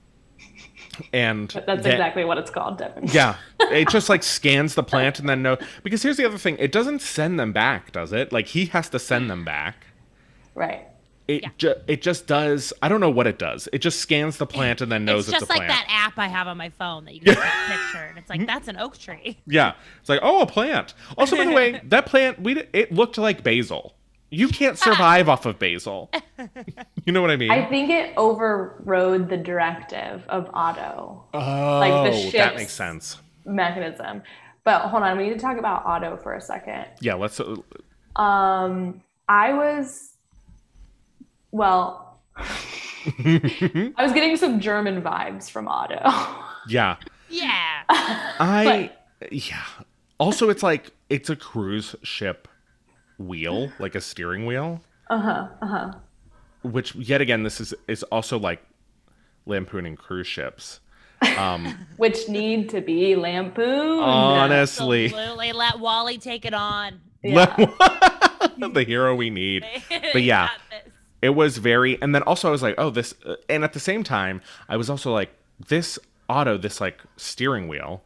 and 1.12 1.50
That's 1.50 1.84
then- 1.84 1.94
exactly 1.94 2.26
what 2.26 2.38
it's 2.38 2.52
called, 2.52 2.78
Devin. 2.78 3.06
yeah, 3.12 3.38
it 3.60 3.88
just 3.90 4.10
like 4.10 4.24
scans 4.24 4.76
the 4.76 4.84
plant 4.84 5.20
and 5.20 5.28
then 5.30 5.42
no. 5.42 5.58
Because 5.84 6.04
here's 6.04 6.18
the 6.18 6.26
other 6.26 6.38
thing: 6.38 6.58
it 6.60 6.72
doesn't 6.72 7.02
send 7.02 7.40
them 7.40 7.54
back, 7.54 7.92
does 7.92 8.12
it? 8.14 8.32
Like 8.32 8.48
he 8.48 8.66
has 8.68 8.90
to 8.90 9.00
send 9.00 9.30
them 9.30 9.44
back. 9.46 9.88
Right. 10.56 10.86
It 11.28 11.46
ju- 11.58 11.76
it 11.88 12.02
just 12.02 12.28
does. 12.28 12.74
I 12.82 12.90
don't 12.90 13.00
know 13.00 13.10
what 13.10 13.28
it 13.28 13.40
does. 13.40 13.70
It 13.72 13.80
just 13.80 14.00
scans 14.00 14.38
the 14.38 14.46
plant 14.46 14.82
and 14.82 14.92
then 14.92 15.06
knows 15.06 15.30
it's 15.30 15.38
it's, 15.38 15.40
just 15.40 15.52
a 15.52 15.54
like 15.54 15.68
plant. 15.68 15.88
that 15.88 15.88
app 15.90 16.18
I 16.18 16.28
have 16.28 16.48
on 16.48 16.58
my 16.58 16.70
phone 16.70 17.06
that 17.06 17.14
you 17.14 17.22
can 17.22 17.36
take 17.36 17.44
a 17.44 17.72
picture, 17.72 18.04
and 18.04 18.18
it's 18.18 18.30
like 18.30 18.46
that's 18.46 18.68
an 18.68 18.78
oak 18.78 18.98
tree. 18.98 19.38
Yeah, 19.48 19.74
it's 20.00 20.10
like 20.10 20.20
oh, 20.22 20.42
a 20.42 20.46
plant. 20.46 20.94
Also, 21.18 21.38
by 21.38 21.46
the 21.46 21.52
way, 21.52 21.82
that 21.86 22.06
plant 22.06 22.42
we 22.42 22.64
it 22.74 22.92
looked 22.92 23.18
like 23.18 23.44
basil. 23.44 23.96
You 24.30 24.48
can't 24.48 24.78
survive 24.80 25.30
off 25.30 25.46
of 25.46 25.60
basil. 25.60 26.10
you 27.06 27.14
know 27.14 27.22
what 27.22 27.30
I 27.30 27.36
mean? 27.36 27.52
I 27.52 27.66
think 27.70 27.90
it 27.92 28.14
overrode 28.18 29.30
the 29.30 29.38
directive 29.38 30.26
of 30.28 30.52
AUTO 30.52 31.22
oh, 31.34 31.80
like 31.80 32.12
the 32.12 32.32
that 32.38 32.56
makes 32.56 32.74
sense. 32.74 33.18
mechanism. 33.46 34.24
But 34.64 34.82
hold 34.84 35.04
on, 35.04 35.18
we 35.18 35.26
need 35.26 35.34
to 35.34 35.40
talk 35.40 35.58
about 35.58 35.86
AUTO 35.86 36.22
for 36.24 36.34
a 36.34 36.42
second. 36.42 36.88
Yeah, 37.00 37.14
let's. 37.14 37.40
Uh, 37.40 37.58
Um, 38.20 39.02
I 39.30 39.54
was, 39.54 40.13
well, 41.54 42.20
I 42.38 43.94
was 44.00 44.12
getting 44.12 44.36
some 44.36 44.60
German 44.60 45.02
vibes 45.02 45.50
from 45.50 45.68
AUTO. 45.68 46.02
yeah, 46.68 46.98
Yeah. 47.30 47.84
I. 47.90 48.92
Yeah. 49.32 49.64
Also, 50.18 50.50
it's 50.50 50.64
like 50.64 50.92
it's 51.10 51.30
a 51.30 51.36
cruise 51.36 51.96
ship 52.04 52.48
wheel, 53.18 53.72
like 53.80 53.96
a 53.96 54.02
steering 54.02 54.46
wheel. 54.46 54.82
Uh 55.10 55.20
huh. 55.20 55.48
Uh 55.62 55.68
huh. 55.68 55.94
Which, 56.64 56.96
yet 56.96 57.22
again, 57.22 57.44
this 57.44 57.62
is 57.62 57.74
is 57.88 58.04
also 58.04 58.40
like 58.40 58.62
lampooning 59.46 59.96
cruise 59.96 60.28
ships. 60.28 60.80
Um, 61.38 61.88
Which 61.98 62.28
need 62.30 62.70
to 62.70 62.82
be 62.82 63.16
lampooned. 63.16 64.02
honestly, 64.02 65.06
Absolutely. 65.06 65.54
Let 65.54 65.80
Wall-E 65.80 66.18
take 66.18 66.46
it 66.46 66.54
on. 66.54 67.00
Yeah. 67.22 67.56
the 68.58 68.84
hero 68.86 69.16
we 69.16 69.30
need. 69.30 69.66
But 70.12 70.24
yeah. 70.24 70.50
It 71.24 71.36
was 71.36 71.58
very 71.58 72.00
and 72.02 72.14
then 72.14 72.22
also 72.24 72.48
i 72.50 72.52
was 72.52 72.62
like 72.62 72.76
oh 72.78 72.90
this 72.90 73.14
uh, 73.26 73.36
and 73.50 73.64
at 73.64 73.74
the 73.74 73.80
same 73.80 74.04
time 74.04 74.42
i 74.68 74.76
was 74.78 74.90
also 74.90 75.12
like 75.14 75.32
this 75.68 75.98
AUTO 76.30 76.62
this 76.62 76.82
like 76.82 77.00
steering 77.18 77.68
wheel 77.68 78.04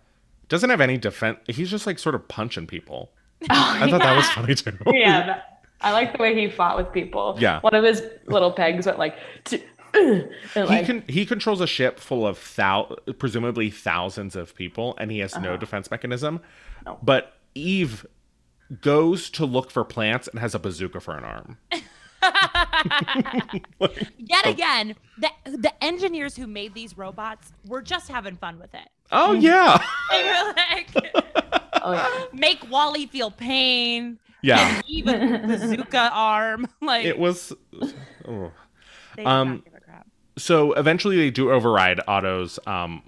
doesn't 0.50 0.70
have 0.70 0.82
any 0.82 0.98
defense 0.98 1.40
he's 1.48 1.70
just 1.72 1.86
like 1.88 1.98
sort 2.00 2.16
of 2.16 2.28
punching 2.28 2.68
people 2.68 3.12
i 3.50 3.90
thought 3.90 4.02
that 4.02 4.16
was 4.16 4.30
funny 4.30 4.56
too 4.56 4.72
yeah. 4.94 5.26
that- 5.28 5.44
I 5.80 5.92
like 5.92 6.12
the 6.18 6.18
way 6.24 6.34
he 6.34 6.50
fought 6.50 6.76
with 6.76 6.92
people. 6.92 7.38
Yeah. 7.40 7.60
One 7.60 7.76
of 7.76 7.84
his 7.84 8.02
little 8.26 8.52
pegs 8.52 8.88
went 8.88 8.98
like, 8.98 9.16
t- 9.44 9.64
and 9.94 10.28
he 10.56 10.60
like 10.64 10.86
can 10.88 11.04
he 11.08 11.24
controls 11.24 11.62
a 11.62 11.68
ship 11.68 12.00
full 12.00 12.26
of 12.26 12.54
thou 12.56 12.96
presumably 13.20 13.70
thousands 13.70 14.36
of 14.36 14.56
people 14.56 14.96
and 14.98 15.12
he 15.12 15.20
has 15.20 15.38
no 15.38 15.56
defense 15.56 15.92
mechanism 15.92 16.40
No. 16.86 16.98
but 17.04 17.34
eve 17.54 18.08
goes 18.82 19.30
to 19.30 19.46
look 19.46 19.70
for 19.72 19.84
plants 19.86 20.28
and 20.28 20.40
has 20.40 20.56
a 20.56 20.60
bazooka 20.60 21.00
for 21.00 21.16
an 21.16 21.24
arm 21.24 21.58
Yet 24.18 24.46
again, 24.46 24.96
the 25.18 25.30
the 25.46 25.84
engineers 25.84 26.36
who 26.36 26.48
made 26.48 26.74
these 26.74 26.98
robots 26.98 27.52
were 27.66 27.82
just 27.82 28.10
having 28.10 28.36
fun 28.36 28.60
with 28.60 28.74
it. 28.74 28.90
oh 29.12 29.34
yeah 29.34 29.78
They 30.12 30.24
were 30.24 30.54
like, 30.56 30.90
oh 31.82 31.94
yeah. 31.94 32.26
make 32.34 32.70
Wall-E 32.70 33.08
feel 33.08 33.32
pain. 33.32 34.20
yeah 34.42 34.82
Even 34.88 35.48
bazooka 35.48 36.10
arm. 36.14 36.68
Like 36.82 37.06
it 37.06 37.18
was 37.20 37.54
oh. 38.28 38.52
they 39.16 39.24
did 39.24 39.28
um, 39.28 39.50
not 39.50 39.66
give 39.66 39.74
a 39.76 39.80
crap. 39.80 40.08
so 40.38 40.74
eventually 40.74 41.18
they 41.18 41.32
do 41.32 41.52
override 41.52 42.00
AUTO's 42.08 42.60
um, 42.68 43.04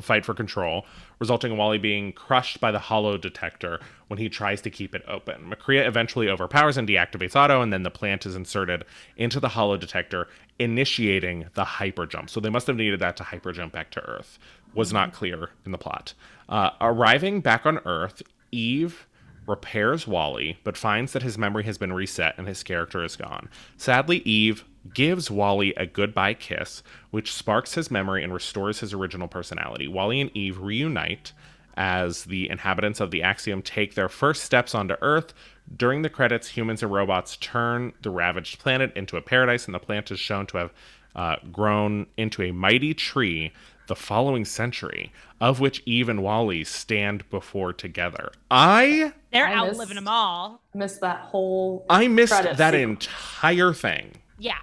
fight 0.00 0.24
for 0.24 0.34
control, 0.34 0.84
resulting 1.20 1.52
in 1.52 1.58
Wall-E 1.58 1.78
being 1.78 2.12
crushed 2.12 2.60
by 2.60 2.72
the 2.72 2.78
holo-detector 2.78 3.78
when 4.08 4.18
he 4.18 4.28
tries 4.28 4.60
to 4.62 4.70
keep 4.70 4.94
it 4.94 5.04
open. 5.06 5.50
McCrea 5.50 5.86
eventually 5.86 6.28
overpowers 6.28 6.76
and 6.76 6.88
deactivates 6.88 7.32
AUTO, 7.32 7.62
and 7.62 7.72
then 7.72 7.82
the 7.82 7.90
plant 7.90 8.24
is 8.24 8.34
inserted 8.34 8.84
into 9.16 9.38
the 9.38 9.50
holo-detector, 9.50 10.26
initiating 10.58 11.46
the 11.54 11.64
hyper 11.64 12.06
jump. 12.06 12.30
So 12.30 12.40
they 12.40 12.48
must 12.48 12.66
have 12.66 12.76
needed 12.76 13.00
that 13.00 13.16
to 13.18 13.24
hyper 13.24 13.52
jump 13.52 13.72
back 13.72 13.90
to 13.92 14.00
Earth. 14.00 14.38
Was 14.74 14.92
not 14.92 15.12
clear 15.12 15.50
in 15.66 15.72
the 15.72 15.78
plot. 15.78 16.14
Uh, 16.48 16.70
arriving 16.80 17.40
back 17.40 17.66
on 17.66 17.78
Earth, 17.84 18.22
Eve 18.50 19.06
repairs 19.46 20.06
Wall-E, 20.06 20.58
but 20.64 20.76
finds 20.76 21.12
that 21.12 21.22
his 21.22 21.38
memory 21.38 21.64
has 21.64 21.78
been 21.78 21.92
reset 21.92 22.34
and 22.38 22.46
his 22.46 22.62
character 22.62 23.04
is 23.04 23.16
gone. 23.16 23.48
Sadly, 23.76 24.18
Eve 24.18 24.64
gives 24.94 25.30
Wall-E 25.30 25.74
a 25.76 25.86
goodbye 25.86 26.34
kiss, 26.34 26.82
which 27.10 27.32
sparks 27.32 27.74
his 27.74 27.90
memory 27.90 28.22
and 28.22 28.32
restores 28.32 28.80
his 28.80 28.94
original 28.94 29.28
personality. 29.28 29.88
Wall-E 29.88 30.20
and 30.20 30.36
Eve 30.36 30.58
reunite 30.58 31.32
as 31.76 32.24
the 32.24 32.48
inhabitants 32.50 33.00
of 33.00 33.10
the 33.10 33.22
Axiom 33.22 33.62
take 33.62 33.94
their 33.94 34.08
first 34.08 34.44
steps 34.44 34.74
onto 34.74 34.94
Earth. 35.00 35.32
During 35.74 36.02
the 36.02 36.10
credits, 36.10 36.48
humans 36.48 36.82
and 36.82 36.92
robots 36.92 37.36
turn 37.36 37.92
the 38.02 38.10
ravaged 38.10 38.58
planet 38.58 38.92
into 38.96 39.16
a 39.16 39.22
paradise, 39.22 39.66
and 39.66 39.74
the 39.74 39.78
plant 39.78 40.10
is 40.10 40.18
shown 40.18 40.46
to 40.46 40.58
have 40.58 40.72
uh, 41.14 41.36
grown 41.50 42.06
into 42.16 42.42
a 42.42 42.52
mighty 42.52 42.94
tree 42.94 43.52
the 43.90 43.96
following 43.96 44.44
century, 44.44 45.12
of 45.40 45.58
which 45.58 45.82
Eve 45.84 46.08
and 46.08 46.22
Wall-E 46.22 46.62
stand 46.62 47.28
before 47.28 47.72
together. 47.72 48.30
I 48.50 49.12
They're 49.32 49.48
I 49.48 49.54
outliving 49.54 49.78
missed- 49.80 49.94
them 49.96 50.06
all. 50.08 50.62
Missed 50.72 51.00
that 51.00 51.18
whole. 51.22 51.84
I 51.90 52.06
missed 52.06 52.30
that 52.30 52.56
sequence. 52.56 53.06
entire 53.08 53.72
thing. 53.74 54.12
Yeah. 54.38 54.58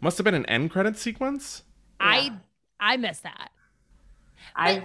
Must 0.00 0.16
have 0.16 0.24
been 0.24 0.34
an 0.34 0.46
end 0.46 0.70
credit 0.70 0.96
sequence. 0.96 1.64
I 1.98 2.32
I 2.78 2.96
missed 2.96 3.24
that. 3.24 3.50
I 4.54 4.84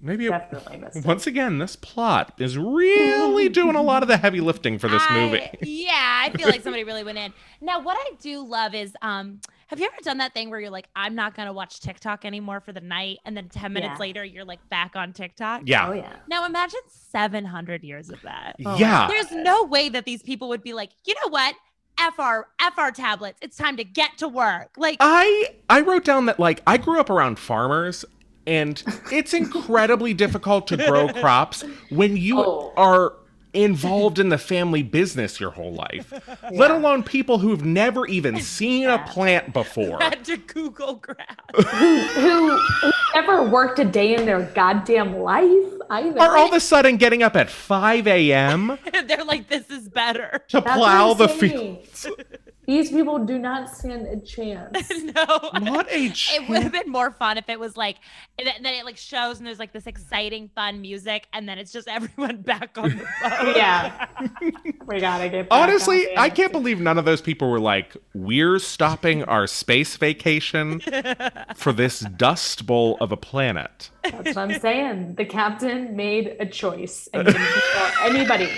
Maybe 0.00 0.26
it, 0.26 0.30
definitely 0.30 0.76
missed 0.76 0.96
it. 0.98 1.04
once 1.04 1.26
again, 1.26 1.58
this 1.58 1.74
plot 1.74 2.32
is 2.38 2.56
really 2.56 3.48
doing 3.60 3.74
a 3.74 3.82
lot 3.82 4.02
of 4.04 4.08
the 4.08 4.16
heavy 4.18 4.40
lifting 4.40 4.78
for 4.78 4.86
this 4.88 5.02
I- 5.08 5.18
movie. 5.18 5.50
yeah, 5.62 6.22
I 6.24 6.30
feel 6.36 6.46
like 6.48 6.62
somebody 6.62 6.84
really 6.84 7.02
went 7.02 7.18
in. 7.18 7.32
Now, 7.60 7.80
what 7.80 7.96
I 7.98 8.14
do 8.20 8.46
love 8.46 8.74
is, 8.76 8.94
um, 9.02 9.40
have 9.68 9.78
you 9.80 9.86
ever 9.86 9.96
done 10.02 10.18
that 10.18 10.34
thing 10.34 10.50
where 10.50 10.60
you're 10.60 10.70
like, 10.70 10.88
I'm 10.96 11.14
not 11.14 11.34
gonna 11.34 11.52
watch 11.52 11.80
TikTok 11.80 12.24
anymore 12.24 12.60
for 12.60 12.72
the 12.72 12.80
night, 12.80 13.18
and 13.24 13.36
then 13.36 13.48
ten 13.48 13.72
minutes 13.72 13.92
Yeah. 13.96 13.98
later 14.00 14.24
you're 14.24 14.44
like 14.44 14.66
back 14.68 14.96
on 14.96 15.12
TikTok? 15.12 15.62
Yeah. 15.64 15.88
Oh 15.88 15.92
yeah. 15.92 16.16
Now 16.28 16.44
imagine 16.46 16.80
700 16.88 17.84
years 17.84 18.10
of 18.10 18.20
that. 18.22 18.56
Oh, 18.64 18.76
yeah. 18.78 19.08
There's 19.08 19.30
no 19.32 19.64
way 19.64 19.88
that 19.88 20.04
these 20.04 20.22
people 20.22 20.48
would 20.48 20.62
be 20.62 20.72
like, 20.74 20.90
you 21.06 21.14
know 21.22 21.28
what? 21.30 21.54
F 22.00 22.18
our 22.20 22.46
F 22.60 22.78
our 22.78 22.90
tablets. 22.92 23.38
It's 23.42 23.56
time 23.56 23.76
to 23.76 23.84
get 23.84 24.18
to 24.18 24.28
work. 24.28 24.70
Like, 24.76 24.98
I 25.00 25.54
I 25.68 25.80
wrote 25.80 26.04
down 26.04 26.26
that 26.26 26.38
like 26.38 26.62
I 26.66 26.76
grew 26.76 27.00
up 27.00 27.10
around 27.10 27.38
farmers 27.38 28.04
and 28.46 28.82
it's 29.12 29.34
incredibly 29.42 30.14
difficult 30.14 30.66
to 30.68 30.76
grow 30.76 31.08
crops 31.08 31.62
when 31.90 32.16
you 32.16 32.38
Oh. 32.40 32.72
are 32.76 33.14
involved 33.52 34.18
in 34.18 34.28
the 34.28 34.38
family 34.38 34.82
business 34.82 35.40
your 35.40 35.50
whole 35.50 35.72
life. 35.72 36.12
Let 36.52 36.70
alone 36.70 37.02
people 37.02 37.38
who've 37.38 37.64
never 37.64 38.06
even 38.06 38.40
seen 38.40 38.88
a 38.88 38.98
plant 39.06 39.52
before. 39.52 39.98
had 40.00 40.24
to 40.26 40.36
Google 40.36 40.94
grab. 40.96 41.18
Who, 41.54 41.96
who 42.56 42.58
never 43.14 43.48
worked 43.48 43.78
a 43.78 43.84
day 43.84 44.14
in 44.14 44.26
their 44.26 44.42
goddamn 44.54 45.16
life 45.18 45.72
either? 45.90 46.20
Are 46.20 46.36
all 46.36 46.48
of 46.48 46.52
a 46.52 46.60
sudden 46.60 46.96
getting 46.96 47.22
up 47.22 47.36
at 47.36 47.50
5 47.50 48.06
a.m. 48.06 48.78
They're 49.06 49.24
like, 49.24 49.48
this 49.48 49.70
is 49.70 49.88
better. 49.88 50.42
to 50.48 50.60
That's 50.60 50.76
plow 50.76 51.14
the 51.14 51.28
saying. 51.28 51.38
fields. 51.84 52.06
These 52.68 52.90
people 52.90 53.18
do 53.24 53.38
not 53.38 53.74
stand 53.74 54.06
a 54.06 54.20
chance. 54.20 54.90
no. 55.02 55.40
Not 55.58 55.90
a 55.90 56.10
chance. 56.10 56.32
It 56.34 56.50
would 56.50 56.62
have 56.62 56.70
been 56.72 56.92
more 56.92 57.10
fun 57.10 57.38
if 57.38 57.48
it 57.48 57.58
was 57.58 57.78
like, 57.78 57.96
and 58.38 58.46
then 58.46 58.62
then 58.62 58.74
it 58.74 58.84
like 58.84 58.98
shows 58.98 59.38
and 59.38 59.46
there's 59.46 59.58
like 59.58 59.72
this 59.72 59.86
exciting, 59.86 60.50
fun 60.54 60.82
music, 60.82 61.28
and 61.32 61.48
then 61.48 61.56
it's 61.56 61.72
just 61.72 61.88
everyone 61.88 62.36
back 62.42 62.76
on 62.76 62.90
the 62.90 62.96
boat. 62.96 63.56
yeah. 63.56 64.06
we 64.86 65.00
gotta 65.00 65.30
get 65.30 65.48
back 65.48 65.58
Honestly, 65.58 66.10
on 66.10 66.18
I 66.18 66.28
can't 66.28 66.52
believe 66.52 66.78
none 66.78 66.98
of 66.98 67.06
those 67.06 67.22
people 67.22 67.50
were 67.50 67.58
like, 67.58 67.96
"We're 68.12 68.58
stopping 68.58 69.24
our 69.24 69.46
space 69.46 69.96
vacation 69.96 70.82
for 71.56 71.72
this 71.72 72.00
dust 72.00 72.66
bowl 72.66 72.98
of 73.00 73.12
a 73.12 73.16
planet." 73.16 73.88
That's 74.02 74.36
what 74.36 74.36
I'm 74.36 74.60
saying. 74.60 75.14
The 75.14 75.24
captain 75.24 75.96
made 75.96 76.36
a 76.38 76.44
choice 76.44 77.08
and 77.14 77.28
didn't 77.28 77.48
anybody. 78.02 78.50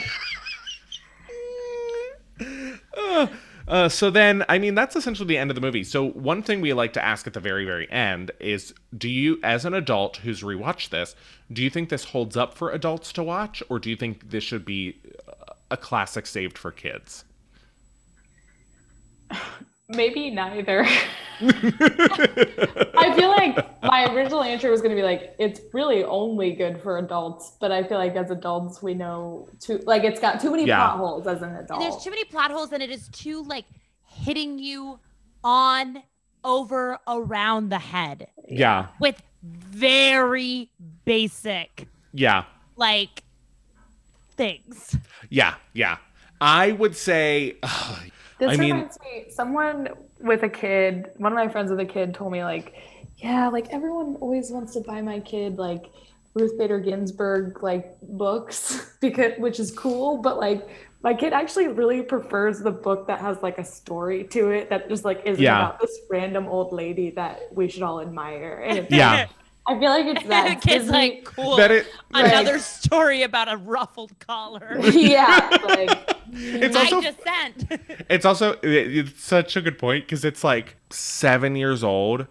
Uh, 2.96 3.28
Uh, 3.70 3.88
so 3.88 4.10
then, 4.10 4.44
I 4.48 4.58
mean, 4.58 4.74
that's 4.74 4.96
essentially 4.96 5.28
the 5.28 5.38
end 5.38 5.52
of 5.52 5.54
the 5.54 5.60
movie. 5.60 5.84
So 5.84 6.10
one 6.10 6.42
thing 6.42 6.60
we 6.60 6.72
like 6.72 6.92
to 6.94 7.04
ask 7.04 7.28
at 7.28 7.34
the 7.34 7.40
very, 7.40 7.64
very 7.64 7.88
end 7.88 8.32
is, 8.40 8.74
do 8.98 9.08
you, 9.08 9.38
as 9.44 9.64
an 9.64 9.74
adult 9.74 10.16
who's 10.16 10.42
rewatched 10.42 10.88
this, 10.88 11.14
do 11.52 11.62
you 11.62 11.70
think 11.70 11.88
this 11.88 12.02
holds 12.02 12.36
up 12.36 12.54
for 12.54 12.72
adults 12.72 13.12
to 13.12 13.22
watch, 13.22 13.62
or 13.68 13.78
do 13.78 13.88
you 13.88 13.94
think 13.94 14.30
this 14.30 14.42
should 14.42 14.64
be 14.64 14.98
a 15.70 15.76
classic 15.76 16.26
saved 16.26 16.58
for 16.58 16.72
kids? 16.72 17.24
Maybe 19.90 20.30
neither. 20.30 20.86
I 21.40 23.14
feel 23.16 23.30
like 23.30 23.82
my 23.82 24.12
original 24.12 24.42
answer 24.42 24.70
was 24.70 24.82
going 24.82 24.90
to 24.94 24.96
be 24.96 25.02
like, 25.02 25.34
it's 25.38 25.60
really 25.72 26.04
only 26.04 26.52
good 26.52 26.82
for 26.82 26.98
adults, 26.98 27.56
but 27.60 27.72
I 27.72 27.82
feel 27.82 27.96
like 27.98 28.14
as 28.14 28.30
adults, 28.30 28.82
we 28.82 28.92
know 28.94 29.48
too, 29.58 29.78
like, 29.86 30.04
it's 30.04 30.20
got 30.20 30.40
too 30.40 30.50
many 30.50 30.66
Yeah. 30.66 30.76
plot 30.76 30.98
holes 30.98 31.26
as 31.26 31.40
an 31.42 31.56
adult. 31.56 31.80
There's 31.80 31.96
too 32.04 32.10
many 32.10 32.24
plot 32.24 32.50
holes, 32.50 32.72
and 32.72 32.82
it 32.82 32.90
is 32.90 33.08
too 33.08 33.42
like 33.44 33.64
hitting 34.06 34.58
you 34.58 35.00
on, 35.42 36.02
over, 36.44 36.98
around 37.08 37.70
the 37.70 37.78
head 37.78 38.28
Yeah, 38.48 38.88
with 39.00 39.22
very 39.42 40.70
basic 41.06 41.88
yeah, 42.12 42.44
like 42.76 43.22
things. 44.36 44.96
yeah, 45.30 45.54
yeah. 45.72 45.96
I 46.40 46.72
would 46.72 46.96
say, 46.96 47.56
This 48.40 48.52
I 48.52 48.56
mean- 48.56 48.72
reminds 48.74 48.98
me, 49.02 49.26
someone 49.30 49.88
with 50.20 50.42
a 50.42 50.48
kid, 50.48 51.10
one 51.18 51.30
of 51.32 51.36
my 51.36 51.46
friends 51.48 51.70
with 51.70 51.78
a 51.80 51.84
kid 51.86 52.14
told 52.14 52.32
me, 52.32 52.42
like, 52.42 52.74
yeah, 53.18 53.48
like 53.48 53.68
everyone 53.70 54.16
always 54.20 54.50
wants 54.50 54.72
to 54.74 54.80
buy 54.80 55.00
my 55.02 55.20
kid, 55.20 55.58
like, 55.58 55.84
Ruth 56.34 56.56
Bader 56.58 56.78
Ginsburg, 56.80 57.62
like, 57.62 57.96
books, 58.02 58.96
because, 59.00 59.32
which 59.38 59.60
is 59.60 59.70
cool, 59.72 60.18
but, 60.18 60.38
like, 60.38 60.66
my 61.02 61.12
kid 61.14 61.32
actually 61.32 61.68
really 61.68 62.02
prefers 62.02 62.60
the 62.60 62.70
book 62.70 63.06
that 63.08 63.20
has, 63.20 63.42
like, 63.42 63.58
a 63.58 63.64
story 63.64 64.24
to 64.24 64.50
it 64.50 64.70
that 64.70 64.88
just, 64.88 65.04
like, 65.04 65.22
isn't 65.26 65.42
Yeah. 65.42 65.58
about 65.58 65.80
this 65.80 65.98
random 66.10 66.46
old 66.46 66.72
lady 66.72 67.10
that 67.10 67.40
we 67.52 67.68
should 67.68 67.82
all 67.82 68.00
admire. 68.00 68.62
And 68.66 68.86
yeah, 68.90 69.26
I 69.66 69.78
feel 69.78 69.90
like 69.90 70.06
it's 70.06 70.22
that. 70.28 70.48
the 70.48 70.54
kid's 70.68 70.84
Disney- 70.84 70.92
like, 70.92 71.24
cool. 71.24 71.56
that 71.56 71.70
it. 71.70 71.86
Another 72.14 72.58
story 72.58 73.22
about 73.22 73.52
a 73.52 73.56
ruffled 73.56 74.16
collar. 74.20 74.78
yeah, 74.92 75.48
like, 75.64 76.19
It's 76.32 76.76
I 76.76 76.84
also 76.84 77.00
dissent. 77.00 77.80
It's 78.10 78.24
also 78.24 78.56
it's 78.62 79.22
such 79.22 79.56
a 79.56 79.60
good 79.60 79.78
point 79.78 80.04
because 80.04 80.24
it's 80.24 80.42
like 80.42 80.76
seven 80.90 81.56
years 81.56 81.84
old. 81.84 82.26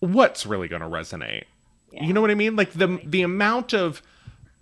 What's 0.00 0.46
really 0.46 0.68
going 0.68 0.82
to 0.82 0.88
resonate? 0.88 1.44
You 1.92 2.12
know 2.12 2.20
what 2.20 2.30
I 2.30 2.34
mean? 2.34 2.56
Like 2.56 2.72
the 2.72 3.00
the 3.04 3.22
amount 3.22 3.72
of 3.72 4.02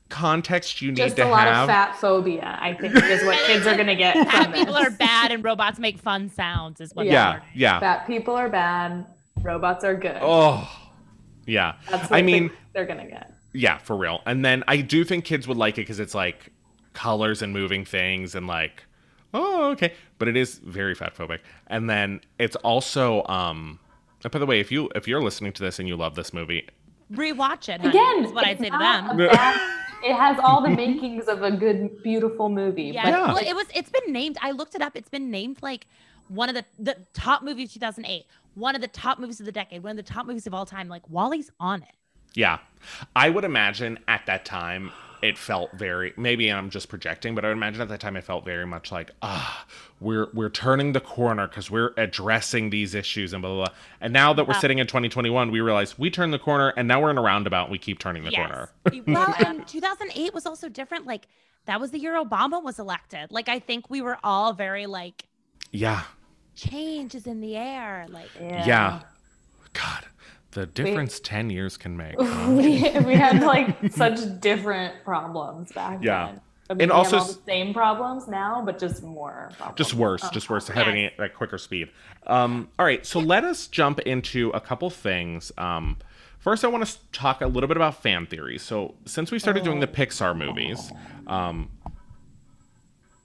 context 0.08 0.80
you 0.80 0.90
need 0.90 0.96
to 0.96 1.02
have. 1.02 1.16
just 1.16 1.26
a 1.26 1.30
lot 1.30 1.48
have. 1.48 1.64
of 1.64 1.68
fat 1.68 1.96
phobia, 1.96 2.58
I 2.60 2.74
think, 2.74 2.94
is 2.94 3.24
what 3.24 3.38
kids 3.46 3.66
are 3.66 3.74
going 3.74 3.88
to 3.88 3.96
get 3.96 4.14
Fat 4.28 4.52
people 4.52 4.76
are 4.76 4.90
bad 4.90 5.32
and 5.32 5.42
robots 5.42 5.78
make 5.78 5.98
fun 5.98 6.28
sounds 6.28 6.80
is 6.80 6.94
what 6.94 7.06
yeah, 7.06 7.32
they're 7.32 7.42
yeah. 7.54 7.80
Fat 7.80 8.06
people 8.06 8.34
are 8.36 8.48
bad. 8.48 9.06
Robots 9.42 9.84
are 9.84 9.94
good. 9.96 10.18
Oh, 10.20 10.70
yeah. 11.46 11.74
That's 11.90 12.08
what 12.10 12.18
I 12.18 12.22
mean, 12.22 12.50
they're 12.72 12.86
gonna 12.86 13.08
get. 13.08 13.32
yeah, 13.52 13.78
for 13.78 13.96
real. 13.96 14.20
And 14.26 14.44
then 14.44 14.62
I 14.68 14.78
do 14.78 15.04
think 15.04 15.24
kids 15.24 15.48
would 15.48 15.56
like 15.56 15.74
it 15.74 15.82
because 15.82 15.98
it's 16.00 16.14
like 16.14 16.52
colors 16.94 17.42
and 17.42 17.52
moving 17.52 17.84
things 17.84 18.34
and 18.34 18.46
like, 18.46 18.84
oh, 19.34 19.70
okay. 19.72 19.92
But 20.18 20.28
it 20.28 20.36
is 20.36 20.58
very 20.58 20.94
fat 20.94 21.14
phobic. 21.14 21.40
And 21.66 21.90
then 21.90 22.20
it's 22.38 22.56
also, 22.56 23.24
um, 23.26 23.78
and 24.22 24.32
by 24.32 24.38
the 24.38 24.46
way, 24.46 24.60
if 24.60 24.72
you 24.72 24.88
if 24.94 25.06
you're 25.06 25.20
listening 25.20 25.52
to 25.52 25.62
this 25.62 25.78
and 25.78 25.86
you 25.86 25.96
love 25.96 26.14
this 26.14 26.32
movie, 26.32 26.66
rewatch 27.12 27.68
it. 27.68 27.80
Honey, 27.82 27.90
Again, 27.90 28.24
is 28.24 28.32
what 28.32 28.46
I'd 28.46 28.58
say 28.58 28.70
to 28.70 28.78
them. 28.78 29.16
bad- 29.18 29.80
it 30.04 30.14
has 30.14 30.38
all 30.42 30.62
the 30.62 30.70
makings 30.70 31.28
of 31.28 31.42
a 31.42 31.50
good, 31.50 32.02
beautiful 32.02 32.48
movie. 32.48 32.84
Yeah. 32.84 33.02
but 33.04 33.10
Yeah. 33.10 33.26
Well, 33.34 33.46
it 33.46 33.54
was. 33.54 33.66
It's 33.74 33.90
been 33.90 34.12
named. 34.12 34.38
I 34.40 34.52
looked 34.52 34.74
it 34.74 34.80
up. 34.80 34.96
It's 34.96 35.10
been 35.10 35.30
named 35.30 35.58
like 35.60 35.86
one 36.28 36.48
of 36.48 36.54
the 36.54 36.64
the 36.78 36.96
top 37.12 37.42
movies 37.42 37.68
of 37.70 37.74
2008, 37.74 38.24
one 38.54 38.74
of 38.74 38.80
the 38.80 38.88
top 38.88 39.18
movies 39.18 39.40
of 39.40 39.46
the 39.46 39.52
decade, 39.52 39.82
one 39.82 39.90
of 39.90 39.96
the 39.98 40.10
top 40.10 40.24
movies 40.26 40.46
of 40.46 40.54
all 40.54 40.64
time. 40.64 40.88
Like 40.88 41.08
Wall-E's 41.10 41.50
on 41.60 41.82
it. 41.82 41.94
Yeah. 42.34 42.58
I 43.14 43.28
would 43.30 43.44
imagine 43.44 43.98
at 44.08 44.24
that 44.26 44.44
time 44.44 44.90
it 45.24 45.38
felt 45.38 45.72
very 45.72 46.12
maybe 46.18 46.48
I'm 46.50 46.68
just 46.68 46.88
projecting, 46.88 47.34
but 47.34 47.44
I 47.44 47.48
would 47.48 47.56
imagine 47.56 47.80
at 47.80 47.88
that 47.88 48.00
time 48.00 48.14
it 48.16 48.24
felt 48.24 48.44
very 48.44 48.66
much 48.66 48.92
like, 48.92 49.10
ah, 49.22 49.64
we're 49.98 50.28
we're 50.34 50.50
turning 50.50 50.92
the 50.92 51.00
corner 51.00 51.48
because 51.48 51.70
we're 51.70 51.94
addressing 51.96 52.68
these 52.70 52.94
issues 52.94 53.32
and 53.32 53.40
blah 53.40 53.54
blah 53.54 53.64
blah. 53.64 53.74
And 54.02 54.12
now 54.12 54.34
that 54.34 54.46
we're 54.46 54.52
Yeah. 54.54 54.60
sitting 54.60 54.78
in 54.78 54.86
2021, 54.86 55.50
we 55.50 55.60
realize 55.62 55.98
we 55.98 56.10
turned 56.10 56.32
the 56.34 56.38
corner 56.38 56.74
and 56.76 56.86
now 56.86 57.00
we're 57.00 57.10
in 57.10 57.16
a 57.18 57.22
roundabout 57.22 57.64
and 57.64 57.72
we 57.72 57.78
keep 57.78 57.98
turning 57.98 58.22
the 58.24 58.30
corner. 58.32 58.68
well, 59.06 59.34
and 59.46 59.66
2008 59.66 60.34
was 60.34 60.44
also 60.44 60.68
different. 60.68 61.06
Like 61.06 61.26
that 61.64 61.80
was 61.80 61.90
the 61.90 61.98
year 61.98 62.22
Obama 62.22 62.62
was 62.62 62.78
elected. 62.78 63.32
Like 63.32 63.48
I 63.48 63.58
think 63.58 63.88
we 63.88 64.02
were 64.02 64.18
all 64.22 64.52
very 64.52 64.84
like 64.86 65.24
Yeah. 65.72 66.02
change 66.54 67.14
is 67.14 67.26
in 67.26 67.40
the 67.40 67.56
air. 67.56 68.06
Like 68.10 68.28
Yeah. 68.38 69.00
God, 69.72 70.04
the 70.54 70.66
difference 70.66 71.20
10 71.20 71.50
years 71.50 71.76
can 71.76 71.96
make. 71.96 72.14
huh? 72.20 72.50
we, 72.50 72.80
we 73.00 73.14
had 73.14 73.42
like 73.42 73.92
such 73.92 74.18
different 74.40 75.04
problems 75.04 75.70
back 75.72 76.02
Yeah. 76.02 76.26
then. 76.26 76.40
I 76.70 76.72
mean, 76.74 76.80
And 76.82 76.90
we 76.92 76.96
also 76.96 77.18
have 77.18 77.26
all 77.26 77.32
the 77.34 77.40
same 77.46 77.74
problems 77.74 78.26
now, 78.26 78.62
but 78.64 78.78
just 78.78 79.02
more. 79.02 79.50
Problems. 79.58 79.76
just 79.76 79.92
worse, 79.92 80.30
just 80.30 80.48
worse, 80.48 80.66
having 80.68 80.96
it 81.04 81.12
at 81.18 81.34
quicker 81.34 81.58
speed. 81.58 81.90
Um, 82.26 82.70
all 82.78 82.86
right, 82.86 83.04
so 83.04 83.20
let 83.20 83.44
us 83.44 83.66
jump 83.66 83.98
into 84.00 84.48
a 84.50 84.60
couple 84.62 84.88
things. 84.88 85.52
Um, 85.58 85.98
first, 86.38 86.64
I 86.64 86.68
want 86.68 86.86
to 86.86 86.96
talk 87.12 87.42
a 87.42 87.46
little 87.46 87.68
bit 87.68 87.76
about 87.76 88.02
fan 88.02 88.24
theories. 88.24 88.62
So, 88.62 88.94
since 89.04 89.30
we 89.30 89.38
started 89.38 89.62
doing 89.62 89.80
the 89.80 89.86
Pixar 89.86 90.34
movies, 90.34 90.90
um, 91.26 91.68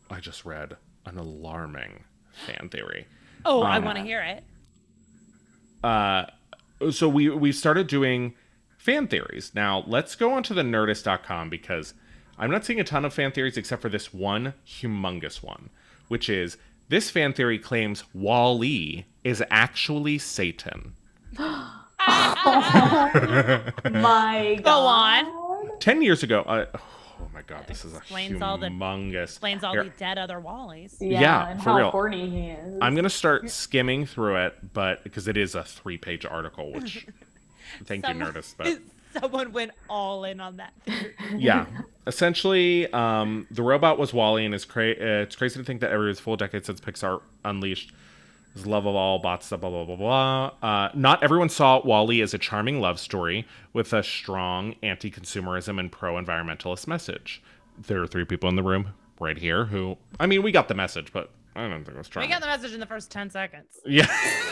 I 0.09 0.19
just 0.19 0.43
read 0.43 0.75
an 1.05 1.17
alarming 1.17 2.03
fan 2.45 2.67
theory. 2.69 3.07
oh, 3.45 3.61
I 3.61 3.77
Um, 3.77 3.85
want 3.85 3.97
to 3.99 4.03
hear 4.03 4.21
it. 4.21 4.43
Uh, 5.81 6.25
so 6.91 7.09
we 7.09 7.29
we 7.29 7.51
started 7.51 7.87
doing 7.87 8.35
fan 8.77 9.07
theories. 9.07 9.51
Now 9.53 9.83
let's 9.87 10.15
go 10.15 10.33
onto 10.33 10.53
the 10.53 10.63
Nerdist.com 10.63 11.49
because 11.49 11.93
I'm 12.37 12.49
not 12.49 12.65
seeing 12.65 12.79
a 12.79 12.83
ton 12.83 13.05
of 13.05 13.13
fan 13.13 13.31
theories 13.31 13.57
except 13.57 13.81
for 13.81 13.89
this 13.89 14.13
one 14.13 14.53
humongous 14.65 15.43
one, 15.43 15.69
which 16.07 16.29
is 16.29 16.57
this 16.87 17.09
fan 17.09 17.33
theory 17.33 17.59
claims 17.59 18.03
Wall-E 18.13 19.05
is 19.23 19.43
actually 19.51 20.17
Satan. 20.17 20.93
oh, 21.39 21.85
My 23.91 24.55
God. 24.55 24.63
Go 24.63 24.71
on. 24.71 25.79
Ten 25.79 26.01
years 26.01 26.23
ago, 26.23 26.41
uh, 26.41 26.65
oh 27.21 27.27
my 27.33 27.41
god, 27.43 27.65
this 27.67 27.85
is 27.85 27.93
a 27.93 27.97
Explains 27.97 28.41
all 28.41 28.57
the- 28.57 28.67
humongous. 28.67 29.23
Explains 29.23 29.63
all 29.63 29.73
Here, 29.73 29.83
the 29.85 29.89
dead 29.91 30.17
other 30.17 30.39
Wallies. 30.39 30.95
Yeah, 30.99 31.19
Yeah, 31.21 31.47
and 31.49 31.63
for 31.63 31.69
how 31.71 31.77
real. 31.77 31.91
horny 31.91 32.29
he 32.29 32.47
is. 32.49 32.77
I'm 32.81 32.95
gonna 32.95 33.09
start 33.09 33.49
skimming 33.49 34.05
through 34.05 34.37
it, 34.37 34.73
but 34.73 35.03
because 35.03 35.27
it 35.27 35.37
is 35.37 35.55
a 35.55 35.63
three-page 35.63 36.25
article, 36.25 36.71
which 36.73 37.05
thank 37.85 38.05
you, 38.07 38.13
Someone- 38.13 38.33
Nerdist, 38.33 38.55
but 38.57 38.79
Someone 39.21 39.51
went 39.53 39.71
all 39.89 40.23
in 40.23 40.39
on 40.39 40.57
that. 40.57 40.71
theory. 40.85 41.15
yeah 41.37 41.65
essentially 42.05 42.91
um, 42.93 43.47
the 43.51 43.61
robot 43.63 43.97
was 43.99 44.13
Wall-E 44.13 44.43
and 44.45 44.53
it's, 44.55 44.65
cra- 44.65 44.91
uh, 44.91 45.23
it's 45.23 45.35
crazy 45.35 45.59
to 45.59 45.65
think 45.65 45.81
that 45.81 45.91
every 45.91 46.13
full 46.15 46.35
decade 46.35 46.65
since 46.65 46.79
pixar 46.81 47.21
unleashed 47.45 47.91
his 48.59 48.67
love 48.67 48.85
of 48.85 48.95
all 48.95 49.19
bots 49.19 49.49
blah 49.49 49.57
blah 49.57 49.85
blah 49.85 49.95
blah 49.95 50.51
uh, 50.61 50.89
not 50.93 51.23
everyone 51.23 51.49
saw 51.49 51.81
Wall-E 51.83 52.21
as 52.21 52.33
a 52.33 52.37
charming 52.37 52.79
love 52.81 52.99
story 52.99 53.47
with 53.73 53.93
a 53.93 54.03
strong 54.03 54.75
anti-consumerism 54.83 55.79
and 55.79 55.91
pro-environmentalist 55.91 56.87
message 56.87 57.41
there 57.87 58.01
are 58.01 58.07
three 58.07 58.25
people 58.25 58.49
in 58.49 58.55
the 58.55 58.63
room 58.63 58.89
right 59.19 59.37
here 59.37 59.65
who 59.65 59.97
i 60.19 60.25
mean 60.27 60.43
we 60.43 60.51
got 60.51 60.67
the 60.67 60.73
message 60.73 61.11
but 61.13 61.31
i 61.55 61.61
don't 61.67 61.83
think 61.83 61.95
it 61.95 61.97
was 61.97 62.07
strong. 62.07 62.25
We 62.25 62.31
got 62.31 62.41
the 62.41 62.47
message 62.47 62.73
in 62.73 62.79
the 62.79 62.85
first 62.85 63.09
10 63.11 63.29
seconds. 63.29 63.79
yeah 63.85 64.07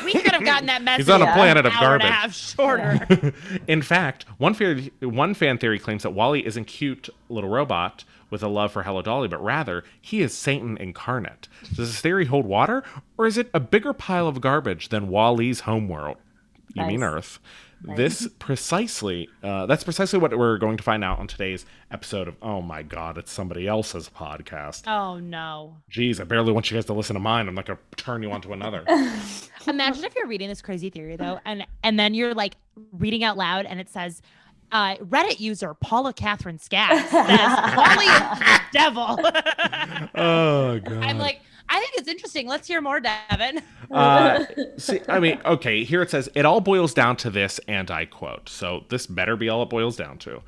We 0.05 0.13
could 0.13 0.31
have 0.31 0.43
gotten 0.43 0.67
that 0.67 0.81
message 0.81 1.05
he's 1.05 1.09
on 1.13 1.21
a 1.21 1.33
planet 1.33 1.65
of 1.65 1.73
hour 1.73 1.95
and 1.95 2.01
garbage 2.01 2.07
a 2.07 2.11
half 2.11 2.33
shorter. 2.33 3.33
In 3.67 3.81
fact, 3.81 4.25
one 4.37 4.53
theory, 4.53 4.91
one 5.01 5.33
fan 5.33 5.57
theory 5.57 5.79
claims 5.79 6.03
that 6.03 6.11
Wall-E 6.11 6.45
isn't 6.45 6.65
cute 6.65 7.09
little 7.29 7.49
robot 7.49 8.03
with 8.29 8.43
a 8.43 8.47
love 8.47 8.71
for 8.71 8.83
Hello 8.83 9.01
Dolly, 9.01 9.27
but 9.27 9.43
rather 9.43 9.83
he 10.01 10.21
is 10.21 10.33
Satan 10.37 10.77
incarnate. 10.77 11.47
Does 11.75 11.91
this 11.91 12.01
theory 12.01 12.25
hold 12.25 12.45
water, 12.45 12.83
or 13.17 13.25
is 13.25 13.37
it 13.37 13.49
a 13.53 13.59
bigger 13.59 13.93
pile 13.93 14.27
of 14.27 14.41
garbage 14.41 14.89
than 14.89 15.07
Wall-E's 15.07 15.61
homeworld? 15.61 16.17
You 16.73 16.85
mean 16.85 16.99
Nice. 16.99 17.09
Earth? 17.13 17.39
this 17.95 18.27
precisely, 18.39 19.29
uh, 19.43 19.67
that's 19.67 19.83
precisely 19.83 20.17
what 20.17 20.35
we're 20.35 20.57
going 20.57 20.77
to 20.77 20.83
find 20.83 21.03
out 21.03 21.19
on 21.19 21.27
today's 21.27 21.63
episode 21.91 22.27
of, 22.27 22.35
oh 22.41 22.59
my 22.59 22.81
God, 22.81 23.19
it's 23.19 23.31
somebody 23.31 23.67
else's 23.67 24.09
podcast. 24.09 24.87
Oh 24.87 25.19
no. 25.19 25.77
Jeez, 25.91 26.19
I 26.19 26.23
barely 26.23 26.51
want 26.51 26.71
you 26.71 26.75
guys 26.77 26.85
to 26.85 26.93
listen 26.93 27.13
to 27.13 27.19
mine. 27.19 27.47
I'm 27.47 27.53
not 27.53 27.65
going 27.67 27.77
to 27.77 28.03
turn 28.03 28.23
you 28.23 28.31
on 28.31 28.41
to 28.41 28.53
another. 28.53 28.83
Imagine 29.67 30.05
if 30.05 30.15
you're 30.15 30.27
reading 30.27 30.47
this 30.49 30.61
crazy 30.61 30.89
theory 30.89 31.17
though, 31.17 31.39
and 31.45 31.67
and 31.83 31.99
then 31.99 32.13
you're 32.13 32.33
like 32.33 32.55
reading 32.91 33.23
out 33.23 33.37
loud, 33.37 33.65
and 33.67 33.79
it 33.79 33.89
says, 33.89 34.21
uh, 34.71 34.95
Reddit 34.97 35.39
user 35.39 35.73
Paula 35.73 36.13
Catherine 36.13 36.59
Skaggs 36.59 37.09
says 37.09 37.75
Wall-E 37.75 38.05
is 38.05 38.39
the 38.39 38.61
devil. 38.71 39.19
oh, 40.15 40.79
God. 40.79 41.03
I'm 41.03 41.17
like, 41.17 41.41
I 41.69 41.79
think 41.79 41.93
it's 41.95 42.07
interesting. 42.07 42.47
Let's 42.47 42.67
hear 42.67 42.81
more, 42.81 42.99
Devin. 42.99 43.61
Uh, 43.89 44.43
see, 44.75 44.99
I 45.07 45.21
mean, 45.21 45.39
okay, 45.45 45.85
here 45.85 46.01
it 46.01 46.11
says 46.11 46.27
it 46.35 46.43
all 46.43 46.59
boils 46.59 46.93
down 46.93 47.15
to 47.15 47.29
this, 47.29 47.57
and 47.69 47.89
I 47.89 48.03
quote. 48.03 48.49
So 48.49 48.83
this 48.89 49.07
better 49.07 49.37
be 49.37 49.47
all 49.47 49.63
it 49.63 49.69
boils 49.69 49.95
down 49.95 50.17
to. 50.17 50.41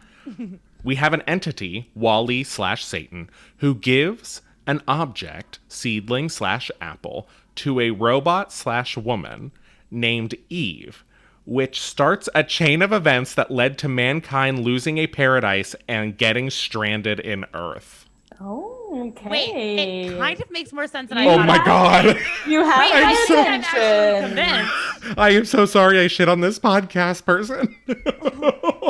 we 0.83 0.95
have 0.95 1.13
an 1.13 1.21
entity, 1.21 1.89
Wall-E 1.95 2.43
slash 2.43 2.83
Satan, 2.83 3.29
who 3.59 3.75
gives 3.75 4.41
an 4.67 4.81
object, 4.89 5.59
seedling 5.69 6.27
slash 6.27 6.69
apple, 6.81 7.29
to 7.55 7.79
a 7.79 7.91
robot 7.91 8.51
slash 8.51 8.97
woman 8.97 9.53
named 9.89 10.35
Eve, 10.49 11.05
which 11.49 11.81
starts 11.81 12.29
a 12.35 12.43
chain 12.43 12.81
of 12.83 12.93
events 12.93 13.33
that 13.33 13.49
led 13.49 13.75
to 13.79 13.89
mankind 13.89 14.59
losing 14.59 14.99
a 14.99 15.07
paradise 15.07 15.75
and 15.87 16.15
getting 16.15 16.47
stranded 16.51 17.19
in 17.19 17.43
Earth. 17.55 18.05
Oh, 18.39 19.09
okay. 19.17 19.29
Wait, 19.29 20.05
it 20.11 20.17
kind 20.19 20.39
of 20.39 20.49
makes 20.51 20.71
more 20.71 20.85
sense 20.87 21.09
than 21.09 21.17
I 21.17 21.25
Oh 21.25 21.35
thought. 21.37 21.45
my 21.47 21.55
it 21.55 21.65
god. 21.65 22.05
You 22.47 22.63
have 22.63 22.79
Wait, 22.79 22.91
I'm 22.93 23.27
so- 23.27 23.39
I'm 23.39 23.45
actually 23.47 23.81
attention. 23.81 24.37
convinced. 24.37 25.17
I 25.19 25.29
am 25.31 25.45
so 25.45 25.65
sorry 25.65 25.99
I 25.99 26.07
shit 26.07 26.29
on 26.29 26.39
this 26.41 26.59
podcast 26.59 27.25
person. 27.25 27.75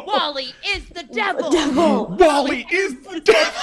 Wall-E 0.05 0.53
is 0.68 0.86
the 0.89 1.03
devil. 1.03 1.49
Devil. 1.51 2.07
Wall-E 2.20 2.66
is 2.72 2.95
the 3.01 3.22
devil. 3.22 3.62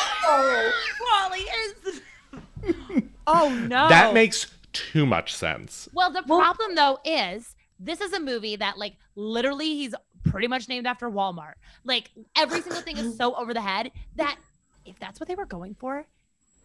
Wall-E 1.02 1.38
is 1.38 1.74
the. 1.84 3.02
oh 3.26 3.48
no. 3.68 3.88
That 3.88 4.14
makes 4.14 4.46
too 4.72 5.06
much 5.06 5.34
sense. 5.34 5.88
Well, 5.92 6.10
the 6.12 6.22
Well- 6.26 6.40
problem 6.40 6.74
though 6.74 6.98
is 7.04 7.54
this 7.78 8.00
is 8.00 8.12
a 8.12 8.20
movie 8.20 8.56
that 8.56 8.78
like 8.78 8.96
literally 9.14 9.74
he's 9.74 9.94
pretty 10.24 10.48
much 10.48 10.68
named 10.68 10.86
after 10.86 11.10
Walmart. 11.10 11.54
Like 11.84 12.10
every 12.36 12.60
single 12.62 12.82
thing 12.82 12.96
is 12.96 13.16
so 13.18 13.34
over 13.34 13.54
the 13.54 13.60
head 13.60 13.92
that 14.16 14.36
if 14.84 14.98
that's 14.98 15.20
what 15.20 15.28
they 15.28 15.34
were 15.34 15.46
going 15.46 15.74
for, 15.74 16.06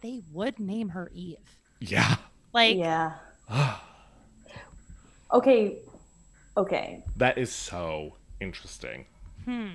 they 0.00 0.22
would 0.32 0.58
name 0.58 0.90
her 0.90 1.10
Eve. 1.14 1.56
Yeah. 1.80 2.16
Like 2.52 2.76
Yeah. 2.76 3.14
Okay. 5.32 5.78
Okay. 6.58 7.02
That 7.16 7.38
is 7.38 7.50
so 7.50 8.16
interesting. 8.40 9.06
hmm. 9.46 9.68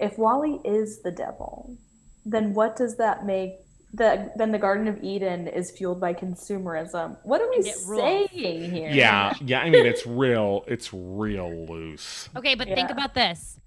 If 0.00 0.18
Wall-E 0.18 0.60
is 0.64 1.00
the 1.02 1.12
devil, 1.12 1.76
then 2.24 2.54
what 2.54 2.74
does 2.76 2.96
that 2.96 3.24
make? 3.24 3.52
That 3.94 4.36
then 4.36 4.52
the 4.52 4.58
Garden 4.58 4.86
of 4.86 5.02
Eden 5.02 5.48
is 5.48 5.70
fueled 5.70 5.98
by 6.00 6.12
consumerism. 6.12 7.16
What 7.22 7.40
are 7.40 7.48
we 7.48 7.56
And 7.56 7.64
rules. 7.88 8.30
saying 8.30 8.70
here? 8.70 8.90
Yeah. 8.90 9.32
Yeah. 9.40 9.60
I 9.60 9.70
mean, 9.70 9.86
it's 9.86 10.06
real. 10.06 10.64
It's 10.66 10.92
real 10.92 11.66
loose. 11.66 12.28
Okay, 12.36 12.54
but 12.54 12.68
think 12.68 12.90
about 12.90 13.14
this. 13.14 13.58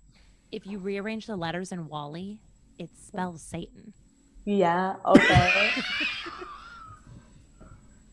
If 0.51 0.67
you 0.67 0.77
rearrange 0.79 1.25
the 1.25 1.35
letters 1.35 1.71
in 1.71 1.87
Wall-E, 1.87 2.39
it 2.77 2.89
spells 3.01 3.41
Satan. 3.41 3.93
Yeah. 4.45 4.95
Okay. 5.05 5.69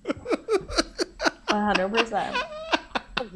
One 1.49 1.63
hundred 1.63 1.89
percent. 1.89 2.37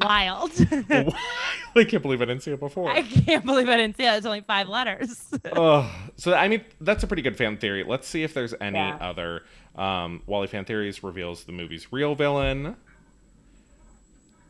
Wild. 0.01 0.51
I 1.75 1.83
can't 1.85 2.01
believe 2.01 2.21
I 2.21 2.25
didn't 2.25 2.43
see 2.43 2.51
it 2.51 2.59
before. 2.59 2.89
I 2.89 3.01
can't 3.01 3.45
believe 3.45 3.69
I 3.69 3.77
didn't 3.77 3.97
see 3.97 4.05
it. 4.05 4.13
It's 4.13 4.25
only 4.25 4.41
five 4.41 4.67
letters. 4.67 5.27
oh, 5.55 5.91
so 6.17 6.33
I 6.33 6.47
mean, 6.47 6.63
that's 6.81 7.03
a 7.03 7.07
pretty 7.07 7.23
good 7.23 7.37
fan 7.37 7.57
theory. 7.57 7.83
Let's 7.83 8.07
see 8.07 8.23
if 8.23 8.33
there's 8.33 8.53
any 8.61 8.77
Yeah. 8.77 8.97
other. 9.01 9.43
Um, 9.75 10.21
Wall-E 10.27 10.47
fan 10.47 10.65
theories 10.65 11.03
reveals 11.03 11.45
the 11.45 11.51
movie's 11.51 11.91
real 11.91 12.15
villain. 12.15 12.75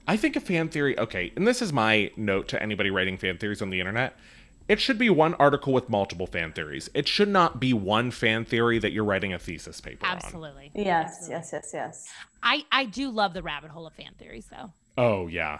I 0.07 0.17
think 0.17 0.35
a 0.35 0.41
fan 0.41 0.67
theory. 0.69 0.97
Okay, 0.99 1.31
and 1.35 1.47
this 1.47 1.61
is 1.61 1.71
my 1.71 2.11
note 2.17 2.49
to 2.49 2.61
anybody 2.61 2.89
writing 2.89 3.17
fan 3.17 3.37
theories 3.37 3.61
on 3.61 3.69
the 3.69 3.79
internet. 3.79 4.17
It 4.67 4.79
should 4.79 4.97
be 4.97 5.09
one 5.09 5.33
article 5.35 5.73
with 5.73 5.89
multiple 5.89 6.25
fan 6.27 6.53
theories. 6.53 6.89
It 6.93 7.07
should 7.07 7.27
not 7.27 7.59
be 7.59 7.73
one 7.73 8.11
fan 8.11 8.45
theory 8.45 8.79
that 8.79 8.93
you're 8.93 9.03
writing 9.03 9.33
a 9.33 9.39
thesis 9.39 9.81
paper 9.81 10.05
on. 10.05 10.15
Absolutely. 10.15 10.71
Yes. 10.73 11.27
Yes. 11.29 11.49
Yes. 11.51 11.71
Yes. 11.73 12.09
I, 12.41 12.63
I 12.71 12.85
do 12.85 13.09
love 13.09 13.33
the 13.33 13.43
rabbit 13.43 13.71
hole 13.71 13.85
of 13.87 13.93
fan 13.93 14.13
theories 14.17 14.47
though. 14.49 14.71
Oh 14.97 15.27
yeah. 15.27 15.59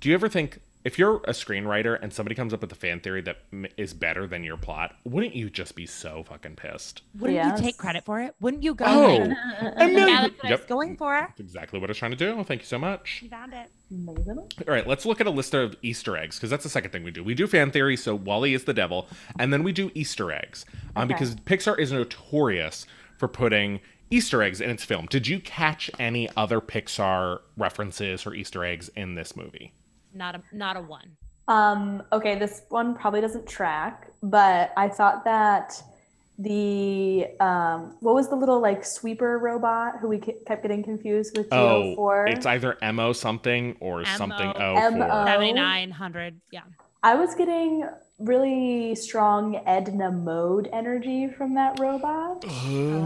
Do 0.00 0.08
you 0.08 0.14
ever 0.14 0.28
think 0.28 0.60
if 0.84 0.98
you're 0.98 1.16
a 1.24 1.30
screenwriter 1.30 1.98
and 2.02 2.12
somebody 2.12 2.34
comes 2.34 2.52
up 2.52 2.60
with 2.60 2.70
a 2.70 2.74
fan 2.74 3.00
theory 3.00 3.22
that 3.22 3.38
m- 3.50 3.64
is 3.78 3.94
better 3.94 4.26
than 4.26 4.44
your 4.44 4.58
plot, 4.58 4.94
wouldn't 5.04 5.34
you 5.34 5.48
just 5.48 5.74
be 5.74 5.86
so 5.86 6.22
fucking 6.24 6.56
pissed? 6.56 7.00
Wouldn't 7.18 7.36
Yes. 7.36 7.58
you 7.58 7.64
take 7.64 7.78
credit 7.78 8.04
for 8.04 8.20
it? 8.20 8.34
Wouldn't 8.38 8.62
you 8.62 8.74
go 8.74 8.84
Oh, 8.86 9.16
like, 9.16 9.72
a 9.78 9.86
million- 9.88 10.08
yeah, 10.08 10.20
that's 10.20 10.34
what 10.34 10.44
I 10.44 10.50
was 10.50 10.60
Yep. 10.60 10.68
going 10.68 10.96
for? 10.98 11.20
That's 11.20 11.40
exactly 11.40 11.80
what 11.80 11.88
I 11.88 11.92
was 11.92 11.96
trying 11.96 12.10
to 12.10 12.16
do. 12.18 12.44
Thank 12.44 12.60
you 12.60 12.66
so 12.66 12.78
much. 12.78 13.20
You 13.22 13.30
found 13.30 13.54
it. 13.54 13.70
Amazing. 13.90 14.36
All 14.38 14.74
right, 14.74 14.86
let's 14.86 15.06
look 15.06 15.22
at 15.22 15.26
a 15.26 15.30
list 15.30 15.54
of 15.54 15.74
Easter 15.80 16.18
eggs 16.18 16.36
because 16.36 16.50
that's 16.50 16.64
the 16.64 16.68
second 16.70 16.90
thing 16.90 17.02
we 17.02 17.10
do. 17.10 17.24
We 17.24 17.32
do 17.34 17.46
fan 17.46 17.70
theory, 17.70 17.96
so 17.96 18.14
Wall-E 18.14 18.52
is 18.52 18.64
the 18.64 18.74
devil, 18.74 19.08
and 19.38 19.54
then 19.54 19.62
we 19.62 19.72
do 19.72 19.90
Easter 19.94 20.30
eggs 20.32 20.66
um, 20.94 21.04
Okay. 21.04 21.14
because 21.14 21.34
Pixar 21.36 21.78
is 21.78 21.92
notorious 21.92 22.86
for 23.16 23.26
putting 23.26 23.80
Easter 24.14 24.42
eggs 24.42 24.60
in 24.60 24.70
its 24.70 24.84
film. 24.84 25.06
Did 25.06 25.26
you 25.26 25.40
catch 25.40 25.90
any 25.98 26.28
other 26.36 26.60
Pixar 26.60 27.40
references 27.56 28.24
or 28.26 28.34
Easter 28.34 28.64
eggs 28.64 28.88
in 28.94 29.14
this 29.16 29.36
movie? 29.36 29.72
Not 30.14 30.36
a 30.36 30.42
not 30.52 30.76
a 30.76 30.80
one. 30.80 31.16
Um, 31.48 32.02
okay, 32.12 32.38
this 32.38 32.62
one 32.68 32.94
probably 32.94 33.20
doesn't 33.20 33.46
track, 33.48 34.10
but 34.22 34.72
I 34.76 34.88
thought 34.88 35.24
that 35.24 35.82
the 36.38 37.26
um, 37.40 37.96
what 38.00 38.14
was 38.14 38.28
the 38.28 38.36
little 38.36 38.60
like 38.60 38.84
sweeper 38.84 39.38
robot 39.38 39.98
who 40.00 40.08
we 40.08 40.18
kept 40.18 40.62
getting 40.62 40.82
confused 40.82 41.36
with 41.36 41.46
Oh, 41.52 41.94
204? 41.96 42.26
it's 42.28 42.46
either 42.46 42.76
mo 42.92 43.12
something 43.12 43.76
or 43.80 44.04
something 44.04 44.46
MO. 44.48 44.54
oh 44.56 44.90
MO. 44.90 45.06
four. 45.08 45.26
Seventy 45.26 45.52
nine 45.52 45.90
hundred. 45.90 46.40
Yeah. 46.50 46.62
I 47.02 47.16
was 47.16 47.34
getting 47.34 47.86
really 48.38 48.94
strong 48.94 49.60
Edna 49.66 50.10
Mode 50.10 50.68
energy 50.72 51.28
from 51.28 51.54
that 51.54 51.78
robot. 51.80 52.44
Ooh. 52.66 53.00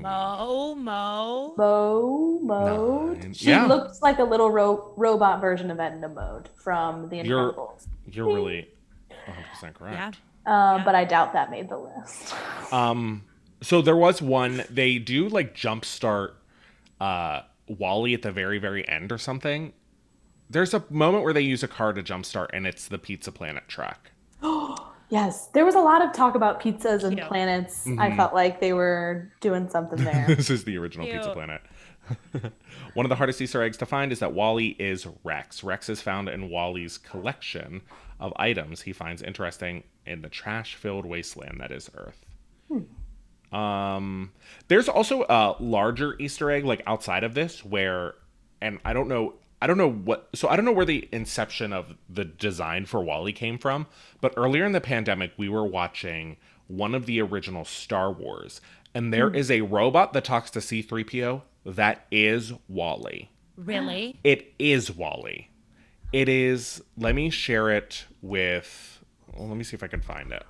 Mo 0.00 0.74
Mo. 0.76 1.54
Mo 1.56 2.38
mode. 2.42 3.18
Nine. 3.18 3.32
She 3.34 3.50
Yeah. 3.50 3.66
looked 3.66 4.02
like 4.02 4.18
a 4.18 4.24
little 4.24 4.50
ro- 4.50 4.92
robot 4.96 5.40
version 5.40 5.70
of 5.70 5.80
Edna 5.80 6.08
Mode 6.08 6.48
from 6.56 7.08
The 7.08 7.16
You're- 7.18 7.52
Incredibles. 7.52 7.88
You're 8.06 8.26
really 8.26 8.68
100% 9.26 9.74
correct. 9.74 9.96
Yeah. 9.96 10.10
Uh, 10.46 10.76
Yeah. 10.78 10.84
But 10.84 10.94
I 10.94 11.04
doubt 11.04 11.32
that 11.32 11.50
made 11.50 11.68
the 11.68 11.78
list. 11.78 12.34
Um, 12.72 13.24
so 13.62 13.82
there 13.82 13.96
was 13.96 14.20
one 14.22 14.64
they 14.70 14.98
do 14.98 15.28
like 15.28 15.54
jumpstart 15.54 16.32
uh 17.00 17.42
Wall-E 17.68 18.12
at 18.14 18.22
the 18.22 18.32
very 18.32 18.58
very 18.58 18.86
end 18.88 19.10
or 19.12 19.18
something. 19.18 19.72
There's 20.54 20.72
a 20.72 20.84
moment 20.88 21.24
where 21.24 21.32
they 21.32 21.40
use 21.40 21.64
a 21.64 21.68
car 21.68 21.92
to 21.92 22.00
jumpstart, 22.00 22.46
and 22.52 22.64
it's 22.64 22.86
the 22.86 22.96
Pizza 22.96 23.30
Planet 23.32 23.64
truck. 23.68 24.10
Yes, 25.10 25.48
there 25.48 25.64
was 25.66 25.74
a 25.74 25.80
lot 25.80 26.02
of 26.02 26.12
talk 26.14 26.34
about 26.34 26.60
pizzas 26.60 27.04
and 27.04 27.16
Cute. 27.16 27.28
planets. 27.28 27.86
Mhm. 27.86 28.00
I 28.00 28.16
felt 28.16 28.32
like 28.34 28.58
they 28.58 28.72
were 28.72 29.30
doing 29.40 29.68
something 29.68 30.02
there. 30.04 30.24
this 30.26 30.48
is 30.50 30.64
the 30.64 30.76
original 30.78 31.06
Pizza 31.06 31.30
Planet. 31.30 31.60
one 32.94 33.04
of 33.04 33.10
the 33.10 33.14
hardest 33.14 33.40
Easter 33.40 33.62
eggs 33.62 33.76
to 33.76 33.86
find 33.86 34.10
is 34.12 34.18
that 34.20 34.32
Wall-E 34.32 34.74
is 34.78 35.06
Rex. 35.22 35.62
Rex 35.62 35.88
is 35.90 36.00
found 36.00 36.28
in 36.30 36.48
Wall-E's 36.48 36.96
collection 36.98 37.82
of 38.18 38.32
items 38.36 38.80
he 38.82 38.92
finds 38.92 39.22
interesting 39.22 39.84
in 40.06 40.22
the 40.22 40.28
trash-filled 40.30 41.04
wasteland 41.06 41.60
that 41.60 41.70
is 41.70 41.90
Earth. 41.94 42.24
Um, 43.52 44.32
there's 44.68 44.88
also 44.88 45.24
a 45.28 45.54
larger 45.60 46.16
Easter 46.18 46.50
egg 46.50 46.64
like 46.64 46.82
outside 46.86 47.22
of 47.24 47.34
this 47.34 47.62
where, 47.64 48.14
and 48.60 48.80
I 48.86 48.94
don't 48.94 49.08
know, 49.08 49.34
I 49.64 49.66
don't 49.66 49.78
know 49.78 49.90
what, 49.90 50.28
so 50.34 50.46
I 50.46 50.56
don't 50.56 50.66
know 50.66 50.72
where 50.72 50.84
the 50.84 51.08
inception 51.10 51.72
of 51.72 51.94
the 52.06 52.26
design 52.26 52.84
for 52.84 53.02
Wall-E 53.02 53.32
came 53.32 53.56
from, 53.56 53.86
but 54.20 54.34
earlier 54.36 54.66
in 54.66 54.72
the 54.72 54.80
pandemic, 54.82 55.32
we 55.38 55.48
were 55.48 55.64
watching 55.64 56.36
one 56.66 56.94
of 56.94 57.06
the 57.06 57.22
original 57.22 57.64
Star 57.64 58.12
Wars, 58.12 58.60
and 58.92 59.10
there 59.10 59.30
hmm. 59.30 59.36
is 59.36 59.50
a 59.50 59.62
robot 59.62 60.12
that 60.12 60.22
talks 60.22 60.50
to 60.50 60.58
C3PO 60.58 61.40
that 61.64 62.06
is 62.10 62.52
Wall-E. 62.68 63.30
Really? 63.56 64.20
It 64.22 64.52
is 64.58 64.90
Wall-E. 64.90 65.48
It 66.12 66.28
is, 66.28 66.82
let 66.98 67.14
me 67.14 67.30
share 67.30 67.70
it 67.70 68.04
with, 68.20 69.02
well, 69.32 69.48
let 69.48 69.56
me 69.56 69.64
see 69.64 69.76
if 69.76 69.82
I 69.82 69.86
can 69.86 70.02
find 70.02 70.30
it. 70.30 70.44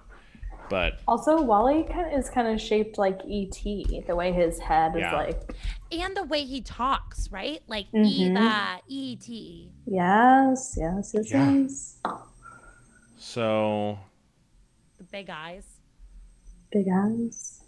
But 0.71 1.01
also, 1.07 1.41
Wall-E 1.43 1.85
is 2.17 2.31
kind 2.31 2.49
of 2.49 2.59
shaped 2.61 2.97
like 2.99 3.21
ET, 3.29 3.63
the 4.07 4.15
way 4.17 4.33
his 4.33 4.59
head 4.59 4.93
Yeah. 4.97 5.09
is 5.09 5.13
like. 5.13 5.55
And 5.93 6.17
the 6.17 6.25
way 6.25 6.45
he 6.45 6.63
talks, 6.63 7.31
right? 7.31 7.61
Like 7.69 7.87
Mhm. 7.93 8.07
Eva, 8.07 8.81
E.T. 8.89 9.71
Yes, 9.87 10.75
yes, 10.79 11.13
yes, 11.15 11.31
Yeah. 11.31 11.51
yes. 11.53 11.97
so 13.19 13.99
The 14.99 15.05
big 15.05 15.31
eyes, 15.31 15.67
Big 16.73 16.87
eyes, 16.93 17.63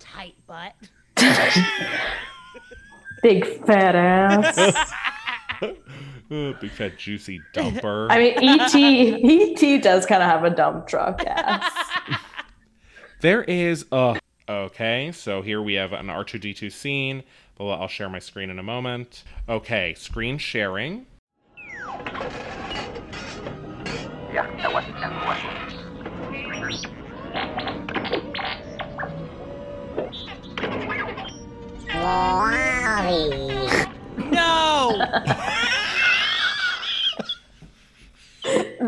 tight 0.00 0.34
butt. 0.46 0.72
big 3.22 3.44
fat 3.64 3.94
ass. 3.94 4.92
Big 6.30 6.70
fat 6.70 6.98
juicy 6.98 7.40
dumper. 7.54 8.06
I 8.10 8.18
mean, 8.18 8.34
ET 8.38 8.74
ET 8.74 9.82
does 9.82 10.04
kind 10.04 10.22
of 10.22 10.28
have 10.28 10.44
a 10.44 10.50
dump 10.50 10.86
truck 10.86 11.24
ass. 11.26 11.72
There 13.20 13.42
is 13.42 13.84
a. 13.90 14.20
Okay, 14.48 15.12
so 15.12 15.42
here 15.42 15.60
we 15.60 15.74
have 15.74 15.92
an 15.92 16.06
R2D2 16.06 16.72
scene. 16.72 17.24
But 17.56 17.70
I'll 17.70 17.88
share 17.88 18.08
my 18.08 18.20
screen 18.20 18.50
in 18.50 18.58
a 18.60 18.62
moment. 18.62 19.24
Okay, 19.48 19.94
screen 19.94 20.38
sharing. 20.38 21.06
Yeah, 24.32 24.46
that 24.62 24.72
was, 24.72 24.84
that 25.00 25.26
was. 25.26 25.58
no. 34.30 35.64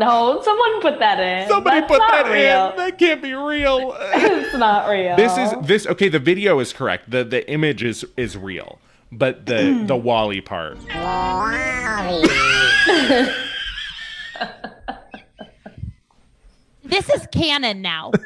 No, 0.01 0.41
someone 0.41 0.81
put 0.81 0.97
that 0.97 1.19
in. 1.19 1.47
Somebody 1.47 1.81
That's 1.81 1.91
put 1.91 1.99
that 1.99 2.25
real. 2.25 2.71
in. 2.71 2.77
That 2.77 2.97
can't 2.97 3.21
be 3.21 3.35
real. 3.35 3.95
It's 4.13 4.57
not 4.57 4.89
real. 4.89 5.15
this 5.15 5.37
is 5.37 5.53
this. 5.61 5.85
Okay, 5.85 6.09
the 6.09 6.17
video 6.17 6.59
is 6.59 6.73
correct. 6.73 7.11
the 7.11 7.23
The 7.23 7.47
image 7.49 7.83
is 7.83 8.03
is 8.17 8.35
real, 8.35 8.79
but 9.11 9.45
the 9.45 9.53
mm. 9.53 9.87
the 9.87 9.95
Wall-E 9.95 10.41
part. 10.41 10.79
this 16.83 17.09
is 17.09 17.27
canon 17.31 17.81
now. 17.81 18.11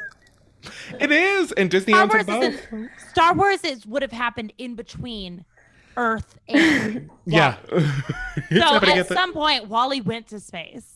It 0.99 1.11
is, 1.11 1.51
and 1.51 1.69
Disney 1.69 1.93
Star 1.93 2.03
owns 2.03 2.13
Wars 2.13 2.26
them 2.26 2.57
both. 2.71 2.89
Star 3.09 3.34
Wars 3.34 3.63
is 3.63 3.86
would 3.86 4.01
have 4.01 4.11
happened 4.11 4.53
in 4.57 4.76
between 4.76 5.45
Earth 5.97 6.39
and 6.47 7.09
Yeah. 7.25 7.57
so 7.69 8.75
at 8.75 9.07
some 9.07 9.33
point 9.33 9.67
Wall-E 9.67 10.01
went 10.01 10.27
to 10.27 10.39
space. 10.39 10.95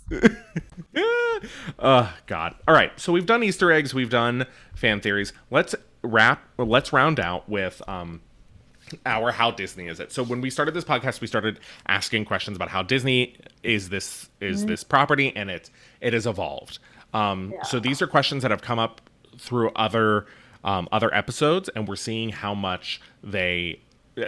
Oh 1.79 2.13
God! 2.27 2.55
All 2.67 2.73
right, 2.73 2.97
so 2.99 3.11
we've 3.13 3.25
done 3.25 3.43
Easter 3.43 3.71
eggs, 3.71 3.93
we've 3.93 4.09
done 4.09 4.45
fan 4.75 5.01
theories. 5.01 5.33
Let's 5.51 5.75
wrap. 6.01 6.43
Let's 6.57 6.93
round 6.93 7.19
out 7.19 7.47
with 7.49 7.81
um, 7.87 8.21
our 9.05 9.31
how 9.31 9.51
Disney 9.51 9.87
is 9.87 9.99
it. 9.99 10.11
So 10.11 10.23
when 10.23 10.41
we 10.41 10.49
started 10.49 10.73
this 10.73 10.83
podcast, 10.83 11.21
we 11.21 11.27
started 11.27 11.59
asking 11.87 12.25
questions 12.25 12.55
about 12.55 12.69
how 12.69 12.83
Disney 12.83 13.35
is 13.63 13.89
this 13.89 14.29
is 14.41 14.65
this 14.65 14.83
property, 14.83 15.35
and 15.35 15.49
it 15.49 15.69
it 16.01 16.13
has 16.13 16.25
evolved. 16.27 16.79
Um, 17.13 17.53
So 17.63 17.79
these 17.79 18.01
are 18.01 18.07
questions 18.07 18.43
that 18.43 18.51
have 18.51 18.61
come 18.61 18.79
up 18.79 19.01
through 19.37 19.71
other 19.75 20.25
um, 20.63 20.87
other 20.91 21.13
episodes, 21.13 21.69
and 21.69 21.87
we're 21.87 21.95
seeing 21.95 22.29
how 22.29 22.53
much 22.53 23.01
they 23.23 23.79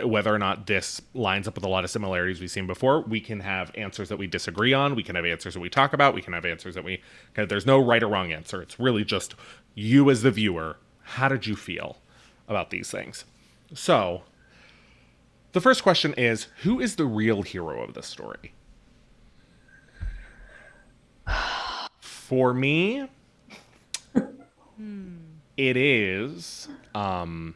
whether 0.03 0.33
or 0.33 0.39
not 0.39 0.67
this 0.67 1.01
lines 1.13 1.47
up 1.47 1.55
with 1.55 1.65
a 1.65 1.67
lot 1.67 1.83
of 1.83 1.89
similarities 1.89 2.39
we've 2.39 2.51
seen 2.51 2.67
before 2.67 3.01
we 3.01 3.19
can 3.19 3.41
have 3.41 3.71
answers 3.75 4.09
that 4.09 4.17
we 4.17 4.27
disagree 4.27 4.73
on 4.73 4.95
we 4.95 5.03
can 5.03 5.15
have 5.15 5.25
answers 5.25 5.53
that 5.53 5.59
we 5.59 5.69
talk 5.69 5.91
about 5.91 6.13
we 6.13 6.21
can 6.21 6.33
have 6.33 6.45
answers 6.45 6.75
that 6.75 6.83
we 6.83 7.01
there's 7.35 7.65
no 7.65 7.79
right 7.79 8.01
or 8.01 8.07
wrong 8.07 8.31
answer. 8.31 8.61
It's 8.61 8.79
really 8.79 9.03
just 9.03 9.35
you 9.75 10.09
as 10.09 10.21
the 10.21 10.31
viewer 10.31 10.77
how 11.03 11.27
did 11.27 11.45
you 11.45 11.55
feel 11.55 11.97
about 12.47 12.69
these 12.69 12.89
things? 12.89 13.25
So 13.73 14.23
the 15.51 15.61
first 15.61 15.83
question 15.83 16.13
is 16.13 16.47
who 16.63 16.79
is 16.79 16.95
the 16.95 17.05
real 17.05 17.41
hero 17.41 17.83
of 17.83 17.93
this 17.93 18.07
story? 18.07 18.53
For 21.99 22.53
me 22.53 23.09
it 25.57 25.77
is 25.77 26.67
um 26.95 27.55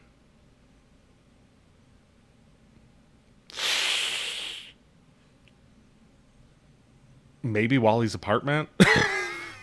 maybe 7.52 7.78
Wall-E's 7.78 8.14
apartment. 8.14 8.68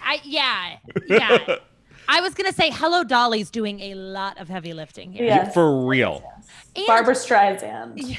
I 0.06 0.20
yeah 0.24 0.78
yeah. 1.08 1.56
I 2.10 2.22
was 2.22 2.34
gonna 2.34 2.52
say 2.54 2.70
Hello 2.72 3.04
Dolly's 3.04 3.50
doing 3.50 3.80
a 3.80 3.94
lot 3.96 4.38
of 4.40 4.50
heavy 4.50 4.74
lifting 4.74 5.14
here. 5.14 5.24
Yes. 5.26 5.54
For 5.54 5.86
real. 5.86 6.24
And 6.76 6.86
Barbra 6.88 7.14
Streisand. 7.16 8.18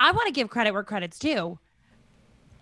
I 0.00 0.12
want 0.12 0.26
to 0.26 0.32
give 0.32 0.48
credit 0.50 0.72
where 0.72 0.82
credit's 0.82 1.18
due. 1.18 1.58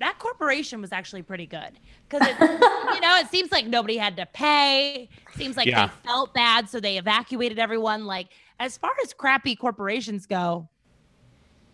That 0.00 0.18
corporation 0.18 0.80
was 0.80 0.92
actually 0.92 1.22
pretty 1.22 1.46
good 1.46 1.78
because 2.08 2.26
you 2.40 3.00
know 3.00 3.16
it 3.18 3.28
seems 3.30 3.52
like 3.52 3.66
nobody 3.66 3.96
had 3.96 4.16
to 4.16 4.26
pay. 4.26 5.08
Seems 5.36 5.56
like 5.56 5.66
Yeah. 5.66 5.86
they 5.86 5.92
felt 6.08 6.34
bad, 6.34 6.68
so 6.68 6.80
they 6.80 6.98
evacuated 6.98 7.58
everyone. 7.58 8.04
Like 8.04 8.28
as 8.58 8.76
far 8.76 8.90
as 9.04 9.12
crappy 9.14 9.54
corporations 9.56 10.26
go, 10.26 10.68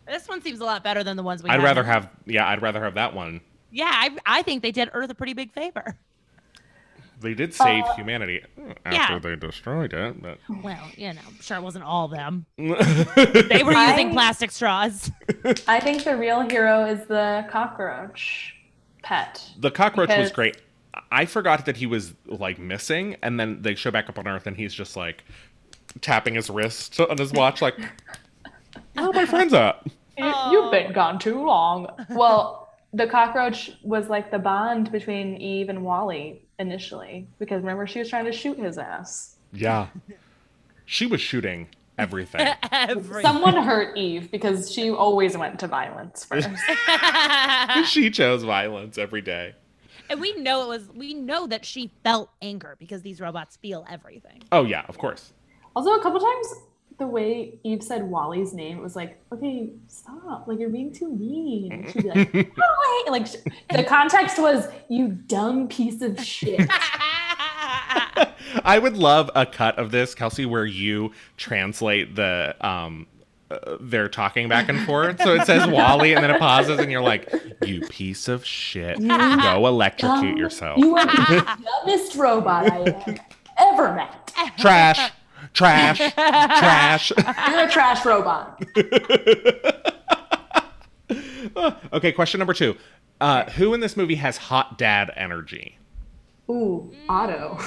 this 0.06 0.28
one 0.28 0.42
seems 0.42 0.60
a 0.60 0.64
lot 0.64 0.84
better 0.84 1.02
than 1.02 1.16
the 1.16 1.22
ones 1.22 1.42
we. 1.42 1.48
I'd 1.50 1.54
had. 1.60 1.62
rather 1.64 1.82
have 1.84 2.10
yeah, 2.26 2.46
I'd 2.46 2.60
rather 2.62 2.82
have 2.84 2.94
that 2.94 3.14
one. 3.14 3.40
Yeah, 3.70 3.90
I, 3.92 4.16
I 4.26 4.42
think 4.42 4.62
they 4.62 4.72
did 4.72 4.90
Earth 4.92 5.10
a 5.10 5.14
pretty 5.14 5.32
big 5.34 5.52
favor. 5.52 5.96
They 7.20 7.34
did 7.34 7.52
save 7.52 7.84
Uh, 7.84 7.94
humanity 7.96 8.40
after 8.86 9.12
yeah. 9.12 9.18
they 9.18 9.36
destroyed 9.36 9.92
it, 9.92 10.22
but 10.22 10.38
Well, 10.62 10.88
you 10.96 11.12
know, 11.12 11.20
sure 11.40 11.58
it 11.58 11.62
wasn't 11.62 11.84
all 11.84 12.08
them. 12.08 12.46
They 12.56 13.62
were 13.62 13.72
using 13.72 14.08
I- 14.08 14.12
plastic 14.12 14.50
straws. 14.50 15.10
I 15.68 15.80
think 15.80 16.04
the 16.04 16.16
real 16.16 16.40
hero 16.48 16.84
is 16.86 17.06
the 17.08 17.46
cockroach 17.50 18.54
pet. 19.02 19.44
the 19.58 19.70
cockroach 19.70 20.08
was 20.16 20.32
great. 20.32 20.56
I 21.12 21.26
forgot 21.26 21.66
that 21.66 21.76
he 21.76 21.86
was 21.86 22.14
like 22.26 22.58
missing, 22.58 23.16
and 23.22 23.38
then 23.38 23.60
they 23.62 23.74
show 23.74 23.90
back 23.90 24.08
up 24.08 24.18
on 24.18 24.26
Earth, 24.26 24.46
and 24.46 24.56
he's 24.56 24.72
just 24.74 24.96
like 24.96 25.22
tapping 26.00 26.34
his 26.34 26.48
wrist 26.50 26.98
on 27.00 27.18
his 27.18 27.32
watch, 27.32 27.60
like, 27.62 27.74
"Where 28.94 29.08
are 29.08 29.12
my 29.12 29.26
friends 29.26 29.52
at?" 29.52 29.82
You- 30.18 30.32
You've 30.52 30.70
been 30.72 30.92
gone 30.92 31.18
too 31.18 31.44
long. 31.44 31.88
Well, 32.10 32.69
the 32.92 33.06
cockroach 33.06 33.70
was 33.82 34.08
like 34.08 34.30
the 34.30 34.38
bond 34.38 34.90
between 34.92 35.36
Eve 35.36 35.68
and 35.68 35.84
Wall-E 35.84 36.42
initially, 36.58 37.26
because 37.38 37.60
remember 37.62 37.86
she 37.86 37.98
was 38.00 38.08
trying 38.08 38.24
to 38.24 38.32
shoot 38.32 38.58
his 38.58 38.78
ass. 38.78 39.36
Yeah, 39.52 39.88
she 40.86 41.06
was 41.06 41.20
shooting 41.20 41.68
everything. 41.98 42.48
Every- 42.72 43.22
Someone 43.22 43.56
hurt 43.62 43.96
Eve 43.96 44.30
because 44.30 44.72
she 44.72 44.90
always 44.90 45.36
went 45.36 45.58
to 45.60 45.66
violence 45.68 46.24
first. 46.30 46.48
she 47.90 48.10
chose 48.10 48.42
violence 48.42 48.98
every 48.98 49.20
day. 49.20 49.54
and 50.08 50.20
we 50.20 50.32
know 50.34 50.62
it 50.64 50.68
was 50.68 50.88
we 50.94 51.14
know 51.14 51.46
that 51.46 51.64
she 51.64 51.90
felt 52.02 52.30
anger 52.42 52.76
because 52.78 53.02
these 53.02 53.20
robots 53.20 53.56
feel 53.56 53.84
everything. 53.90 54.42
Oh 54.52 54.64
yeah, 54.64 54.84
of 54.88 54.98
course. 54.98 55.32
also, 55.76 55.90
a 55.92 56.02
couple 56.02 56.20
times 56.20 56.54
the 57.00 57.06
way 57.06 57.58
Eve 57.64 57.82
said 57.82 58.04
Wall-E's 58.04 58.52
name, 58.52 58.78
it 58.78 58.82
was 58.82 58.94
like, 58.94 59.18
okay, 59.32 59.70
stop. 59.88 60.46
Like, 60.46 60.60
you're 60.60 60.68
being 60.68 60.92
too 60.92 61.10
mean. 61.10 61.72
And 61.72 61.90
she'd 61.90 62.02
be 62.02 62.08
like, 62.10 62.32
Wall-E. 62.56 63.10
Like, 63.10 63.26
sh- 63.26 63.36
the 63.74 63.82
context 63.84 64.38
was, 64.38 64.68
you 64.88 65.08
dumb 65.08 65.66
piece 65.66 66.02
of 66.02 66.22
shit. 66.22 66.60
I 68.64 68.78
would 68.80 68.96
love 68.96 69.30
a 69.34 69.46
cut 69.46 69.78
of 69.78 69.90
this, 69.90 70.14
Kelsey, 70.14 70.44
where 70.46 70.66
you 70.66 71.12
translate 71.36 72.14
the 72.14 72.54
um 72.60 73.06
uh, 73.50 73.78
they're 73.80 74.08
talking 74.08 74.48
back 74.48 74.68
and 74.68 74.86
forth. 74.86 75.20
So 75.22 75.34
it 75.34 75.44
says 75.46 75.66
Wall-E 75.66 76.12
and 76.14 76.22
then 76.22 76.30
it 76.30 76.38
pauses 76.38 76.78
and 76.78 76.90
you're 76.92 77.00
like, 77.02 77.32
"You 77.66 77.80
piece 77.80 78.28
of 78.28 78.44
shit. 78.46 78.98
Go 79.00 79.66
electrocute 79.66 80.38
yourself." 80.38 80.78
You 80.78 80.96
are 80.96 81.04
the 81.06 81.58
dumbest 81.84 82.14
robot 82.14 82.70
I 82.70 82.90
have 83.06 83.20
ever 83.58 83.94
met. 83.94 84.32
trash. 84.58 85.10
Trash. 85.52 85.98
Trash. 86.14 87.12
You're 87.50 87.66
a 87.66 87.70
trash 87.70 88.04
robot. 88.04 88.62
Okay, 91.92 92.12
question 92.12 92.38
number 92.38 92.54
2. 92.54 92.76
Uh, 93.20 93.44
who 93.50 93.74
in 93.74 93.80
this 93.80 93.96
movie 93.96 94.14
has 94.14 94.36
hot 94.36 94.78
dad 94.78 95.10
energy? 95.16 95.76
Ooh, 96.48 96.92
AUTO. 97.08 97.60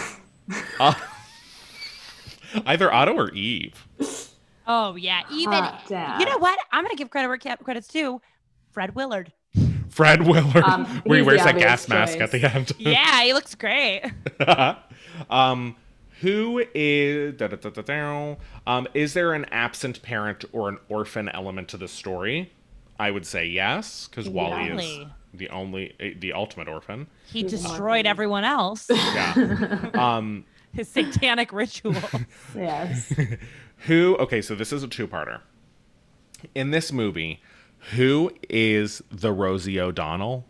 Uh, 0.79 0.93
either 2.65 2.87
AUTO 2.89 3.15
or 3.15 3.31
Eve. 3.33 3.85
oh 4.67 4.95
yeah, 4.95 5.21
even 5.31 5.53
Hot 5.53 5.83
dad. 5.87 6.19
you 6.19 6.25
know 6.25 6.37
what? 6.37 6.57
I'm 6.71 6.83
gonna 6.83 6.95
give 6.95 7.09
credit 7.09 7.27
where 7.27 7.37
credit's 7.57 7.87
due. 7.87 8.21
Fred 8.71 8.95
Willard. 8.95 9.33
Fred 9.89 10.25
Willard, 10.25 10.63
Um, 10.63 10.85
where 11.03 11.19
he 11.19 11.23
wears 11.23 11.43
that 11.43 11.49
obvious 11.55 11.85
gas 11.85 11.89
mask 11.89 12.19
at 12.19 12.31
the 12.31 12.43
end. 12.43 12.71
Yeah, 12.79 13.23
he 13.23 13.33
looks 13.33 13.53
great. 13.55 14.01
um, 15.29 15.75
who 16.23 16.63
is 16.73 17.35
da, 17.35 17.47
da, 17.47 17.57
da, 17.57 17.69
da, 17.69 17.81
da. 17.81 18.35
um 18.65 18.87
is 18.93 19.13
there 19.13 19.33
an 19.33 19.45
absent 19.51 20.01
parent 20.01 20.45
or 20.53 20.69
an 20.69 20.77
orphan 20.87 21.27
element 21.29 21.67
to 21.67 21.77
the 21.77 21.87
story? 21.87 22.51
I 22.97 23.11
would 23.11 23.25
say 23.25 23.45
yes, 23.45 24.07
because 24.07 24.29
Wall-E 24.29 24.69
is 24.69 25.05
the 25.33 25.49
only 25.49 25.93
eh, 25.99 26.13
the 26.17 26.31
ultimate 26.31 26.69
orphan. 26.69 27.07
He 27.25 27.43
destroyed 27.43 28.05
everyone 28.05 28.45
else. 28.45 28.89
Yeah. 28.93 29.89
um, 29.95 30.45
His 30.73 30.87
satanic 30.87 31.51
ritual. 31.51 31.95
Yes. 32.55 33.13
who? 33.79 34.15
Okay, 34.17 34.41
so 34.41 34.55
this 34.55 34.71
is 34.71 34.81
a 34.81 34.87
two-parter. 34.87 35.41
In 36.55 36.71
this 36.71 36.91
movie, 36.93 37.41
who 37.95 38.31
is 38.49 39.03
the 39.11 39.33
Rosie 39.33 39.79
O'Donnell, 39.79 40.45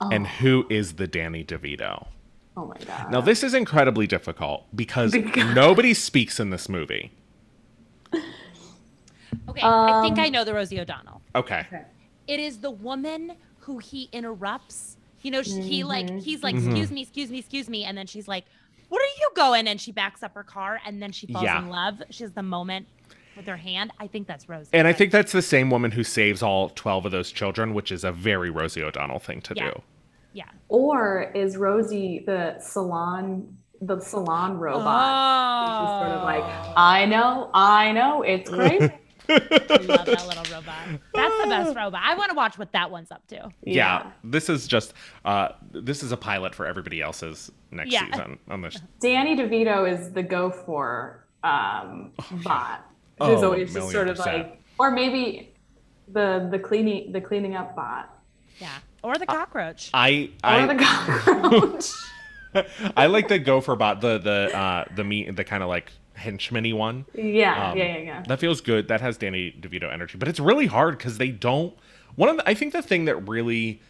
and 0.00 0.26
who 0.26 0.66
is 0.68 0.94
the 0.94 1.06
Danny 1.06 1.44
DeVito? 1.44 2.08
Oh 2.56 2.66
my 2.66 2.76
god. 2.86 3.10
Now, 3.10 3.20
this 3.20 3.42
is 3.42 3.54
incredibly 3.54 4.06
difficult 4.06 4.66
because 4.76 5.12
Because- 5.12 5.54
nobody 5.54 5.94
speaks 5.94 6.38
in 6.38 6.50
this 6.50 6.68
movie. 6.68 7.12
Okay, 9.48 9.62
I 9.62 10.02
think 10.02 10.18
Um, 10.18 10.24
I 10.24 10.28
know 10.28 10.44
the 10.44 10.54
Rosie 10.54 10.78
O'Donnell. 10.80 11.22
Okay. 11.34 11.66
It 12.26 12.38
is 12.40 12.58
the 12.58 12.70
woman 12.70 13.32
who 13.60 13.78
he 13.78 14.08
interrupts. 14.12 14.96
You 15.22 15.30
know, 15.30 15.42
sh 15.42 15.48
he 15.52 15.84
like 15.84 16.10
he's 16.20 16.42
like, 16.42 16.54
Mhm. 16.54 16.66
excuse 16.66 16.90
me, 16.90 17.02
excuse 17.02 17.30
me, 17.30 17.38
excuse 17.38 17.68
me, 17.68 17.84
and 17.84 17.96
then 17.96 18.06
she's 18.06 18.28
like, 18.28 18.44
"What 18.88 19.00
are 19.00 19.14
you 19.20 19.30
going?" 19.34 19.66
And 19.68 19.80
she 19.80 19.92
backs 19.92 20.22
up 20.22 20.34
her 20.34 20.42
car, 20.42 20.80
and 20.84 21.00
then 21.02 21.12
she 21.12 21.26
falls 21.28 21.44
Yeah. 21.44 21.58
in 21.60 21.68
love. 21.68 22.02
She 22.10 22.24
has 22.24 22.32
the 22.32 22.42
moment 22.42 22.86
with 23.36 23.46
her 23.46 23.56
hand. 23.56 23.92
I 23.98 24.06
think 24.08 24.26
that's 24.26 24.48
Rosie. 24.48 24.70
And 24.74 24.86
I 24.86 24.92
think 24.92 25.12
that's 25.12 25.32
the 25.32 25.42
same 25.42 25.70
woman 25.70 25.92
who 25.92 26.04
saves 26.04 26.42
all 26.42 26.68
12 26.70 27.06
of 27.06 27.12
those 27.12 27.32
children, 27.32 27.72
which 27.72 27.90
is 27.90 28.04
a 28.04 28.12
very 28.12 28.50
Rosie 28.50 28.82
O'Donnell 28.82 29.20
thing 29.20 29.40
to 29.42 29.54
Yeah. 29.56 29.70
do. 29.70 29.82
Yeah. 30.32 30.44
Or 30.68 31.30
is 31.34 31.56
Rosie 31.56 32.22
the 32.26 32.58
salon 32.60 33.56
the 33.80 33.98
salon 34.00 34.58
robot? 34.58 35.66
She's 35.66 36.06
sort 36.08 36.18
of 36.18 36.22
like, 36.24 36.44
I 36.76 37.04
know, 37.06 37.50
I 37.52 37.90
know, 37.92 38.22
it's 38.22 38.48
crazy. 38.58 38.90
I 39.28 39.34
love 39.86 40.06
that 40.06 40.26
little 40.26 40.44
robot. 40.56 41.00
That's 41.14 41.42
the 41.42 41.48
best 41.48 41.76
robot. 41.76 42.00
I 42.04 42.14
want 42.14 42.30
to 42.30 42.36
watch 42.36 42.58
what 42.58 42.72
that 42.72 42.90
one's 42.90 43.10
up 43.10 43.26
to. 43.28 43.50
Yeah. 43.64 44.10
This 44.24 44.48
is 44.48 44.66
just 44.66 44.94
uh 45.24 45.48
this 45.72 46.02
is 46.02 46.12
a 46.12 46.16
pilot 46.16 46.54
for 46.54 46.66
everybody 46.66 47.00
else's 47.00 47.50
next 47.70 47.92
Yeah. 47.92 48.06
season 48.10 48.38
on 48.48 48.62
this. 48.62 48.74
Show. 48.74 48.80
Danny 49.00 49.36
DeVito 49.36 49.90
is 49.90 50.12
the 50.12 50.22
GO-4 50.22 51.14
um, 51.44 52.12
bot. 52.44 52.86
Who's 53.20 53.42
Oh, 53.42 53.44
always 53.46 53.72
just 53.72 53.90
sort 53.90 54.08
of 54.08 54.16
percent. 54.16 54.36
like, 54.48 54.62
or 54.78 54.90
maybe 54.90 55.54
the 56.08 56.48
the 56.50 56.58
cleaning 56.58 57.12
the 57.12 57.20
cleaning 57.20 57.54
up 57.56 57.74
bot. 57.76 58.10
Yeah. 58.58 58.68
Or 59.02 59.16
the 59.16 59.26
cockroach. 59.26 59.90
I 59.92 60.30
Or 60.44 60.66
the 60.66 60.74
I 60.74 61.22
cockroach. 61.24 61.90
I 62.96 63.06
like 63.16 63.28
the 63.28 63.38
gopher 63.38 63.76
bot, 63.76 64.00
the 64.00 64.18
the 64.18 64.56
uh 64.56 64.84
the 64.94 65.04
meat 65.04 65.34
the 65.34 65.44
kind 65.44 65.62
of 65.62 65.68
like 65.68 65.90
henchman 66.14 66.76
one. 66.76 67.04
yeah, 67.14 67.70
Um, 67.70 67.78
yeah, 67.78 67.84
yeah, 67.84 67.98
yeah. 67.98 68.22
That 68.28 68.38
feels 68.38 68.60
good. 68.60 68.88
That 68.88 69.00
has 69.00 69.16
Danny 69.16 69.54
DeVito 69.58 69.92
energy, 69.92 70.18
but 70.18 70.28
it's 70.28 70.40
really 70.40 70.66
hard 70.66 70.98
because 70.98 71.18
they 71.18 71.28
don't. 71.30 71.74
One 72.14 72.28
of 72.28 72.36
the, 72.36 72.48
I 72.48 72.54
think 72.54 72.72
the 72.72 72.82
thing 72.82 73.06
that 73.06 73.16
really, 73.28 73.80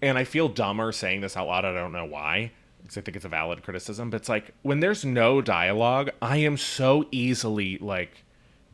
and 0.00 0.16
I 0.16 0.24
feel 0.24 0.48
dumber 0.48 0.92
saying 0.92 1.20
this 1.20 1.36
out 1.36 1.48
loud. 1.48 1.64
I 1.64 1.74
don't 1.74 1.92
know 1.92 2.04
why, 2.04 2.52
because 2.82 2.96
I 2.96 3.00
think 3.00 3.16
it's 3.16 3.24
a 3.24 3.28
valid 3.28 3.62
criticism. 3.62 4.10
But 4.10 4.18
it's 4.18 4.28
like 4.28 4.54
when 4.62 4.80
there's 4.80 5.04
no 5.04 5.40
dialogue, 5.42 6.10
I 6.22 6.38
am 6.38 6.56
so 6.56 7.06
easily 7.10 7.78
like 7.78 8.23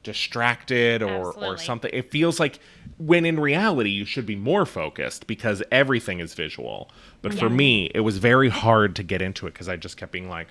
distracted 0.03 1.03
or 1.03 1.33
or 1.33 1.57
something. 1.59 1.91
It 1.93 2.11
feels 2.11 2.41
like 2.41 2.59
when 2.99 3.25
in 3.25 3.39
reality 3.41 3.91
you 3.91 4.05
should 4.05 4.27
be 4.27 4.37
more 4.37 4.65
focused 4.67 5.27
because 5.27 5.63
everything 5.71 6.21
is 6.21 6.35
visual. 6.35 6.91
But 7.23 7.35
for 7.35 7.49
me, 7.51 7.91
it 7.95 8.01
was 8.01 8.19
very 8.19 8.49
hard 8.49 8.97
to 8.97 9.03
get 9.03 9.21
into 9.23 9.47
it 9.47 9.53
because 9.55 9.69
I 9.69 9.77
just 9.77 9.97
kept 9.97 10.13
being 10.13 10.29
like. 10.29 10.49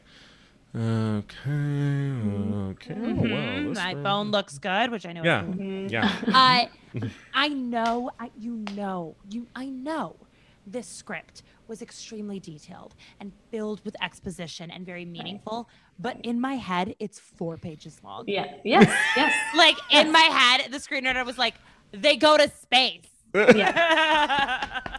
Okay, 0.76 1.50
okay. 1.50 2.93
Well, 2.95 3.26
Mm, 3.26 3.70
this 3.70 3.78
My 3.78 3.93
one- 3.93 4.04
phone 4.04 4.32
looks 4.32 4.58
good, 4.60 4.91
which 4.91 5.06
I 5.06 5.14
know. 5.14 5.24
Yeah, 5.24 5.43
is 5.60 5.91
yeah. 5.91 6.16
I 6.28 6.70
I 7.34 7.47
know, 7.50 8.12
I, 8.20 8.30
you 8.38 8.64
know, 8.76 9.16
you 9.32 9.47
I 9.56 9.66
know 9.66 10.16
this 10.66 10.88
script 10.88 11.43
was 11.68 11.82
extremely 11.82 12.39
detailed 12.39 12.95
and 13.20 13.32
filled 13.51 13.84
with 13.86 13.95
exposition 14.01 14.72
and 14.72 14.86
very 14.86 15.05
meaningful, 15.05 15.70
but 15.99 16.18
in 16.24 16.39
my 16.39 16.55
head 16.55 16.95
it's 16.99 17.20
4 17.20 17.57
pages 17.57 17.99
long. 18.03 18.24
Yeah. 18.28 18.53
Yes. 18.64 18.89
Yes. 19.16 19.34
Like 19.55 19.78
in 19.91 20.12
my 20.12 20.20
head 20.20 20.72
the 20.72 20.78
screenwriter 20.78 21.26
was 21.26 21.38
like 21.38 21.55
they 21.91 22.16
go 22.16 22.38
to 22.38 22.49
space. 22.49 23.07
Yeah. 23.34 24.82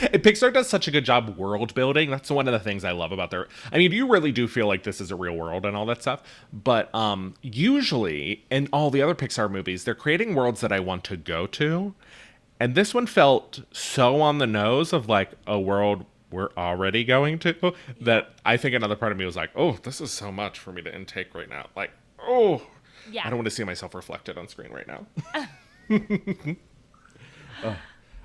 And 0.00 0.22
Pixar 0.22 0.52
does 0.52 0.68
such 0.68 0.88
a 0.88 0.90
good 0.90 1.04
job 1.04 1.36
world 1.38 1.74
building. 1.74 2.10
That's 2.10 2.30
one 2.30 2.48
of 2.48 2.52
the 2.52 2.58
things 2.58 2.84
I 2.84 2.92
love 2.92 3.12
about 3.12 3.30
their. 3.30 3.48
I 3.72 3.78
mean, 3.78 3.92
you 3.92 4.08
really 4.08 4.32
do 4.32 4.48
feel 4.48 4.66
like 4.66 4.82
this 4.82 5.00
is 5.00 5.10
a 5.10 5.16
real 5.16 5.34
world 5.34 5.64
and 5.64 5.76
all 5.76 5.86
that 5.86 6.02
stuff. 6.02 6.22
But 6.52 6.92
um, 6.94 7.34
usually, 7.42 8.44
in 8.50 8.68
all 8.72 8.90
the 8.90 9.02
other 9.02 9.14
Pixar 9.14 9.50
movies, 9.50 9.84
they're 9.84 9.94
creating 9.94 10.34
worlds 10.34 10.60
that 10.62 10.72
I 10.72 10.80
want 10.80 11.04
to 11.04 11.16
go 11.16 11.46
to, 11.46 11.94
and 12.64 12.74
this 12.74 12.94
one 12.94 13.06
felt 13.06 13.60
so 13.72 14.22
on 14.22 14.38
the 14.38 14.46
nose 14.46 14.94
of 14.94 15.06
like 15.06 15.32
a 15.46 15.60
world 15.60 16.06
we're 16.30 16.48
already 16.56 17.04
going 17.04 17.38
to 17.38 17.74
that 18.00 18.30
I 18.46 18.56
think 18.56 18.74
another 18.74 18.96
part 18.96 19.12
of 19.12 19.18
me 19.18 19.26
was 19.26 19.36
like, 19.36 19.50
oh, 19.54 19.72
this 19.82 20.00
is 20.00 20.10
so 20.10 20.32
much 20.32 20.58
for 20.58 20.72
me 20.72 20.80
to 20.80 20.92
intake 20.92 21.34
right 21.34 21.48
now. 21.48 21.66
Like, 21.76 21.90
oh, 22.26 22.62
Yeah. 23.10 23.26
I 23.26 23.28
don't 23.28 23.36
want 23.36 23.44
to 23.48 23.50
see 23.50 23.64
myself 23.64 23.94
reflected 23.94 24.38
on 24.38 24.48
screen 24.48 24.72
right 24.72 24.86
now. 24.86 25.06
Oh. 27.62 27.76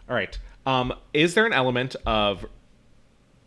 All 0.10 0.16
right. 0.16 0.38
Um, 0.66 0.94
is 1.14 1.34
there 1.34 1.46
an 1.46 1.54
element 1.54 1.96
of? 2.06 2.46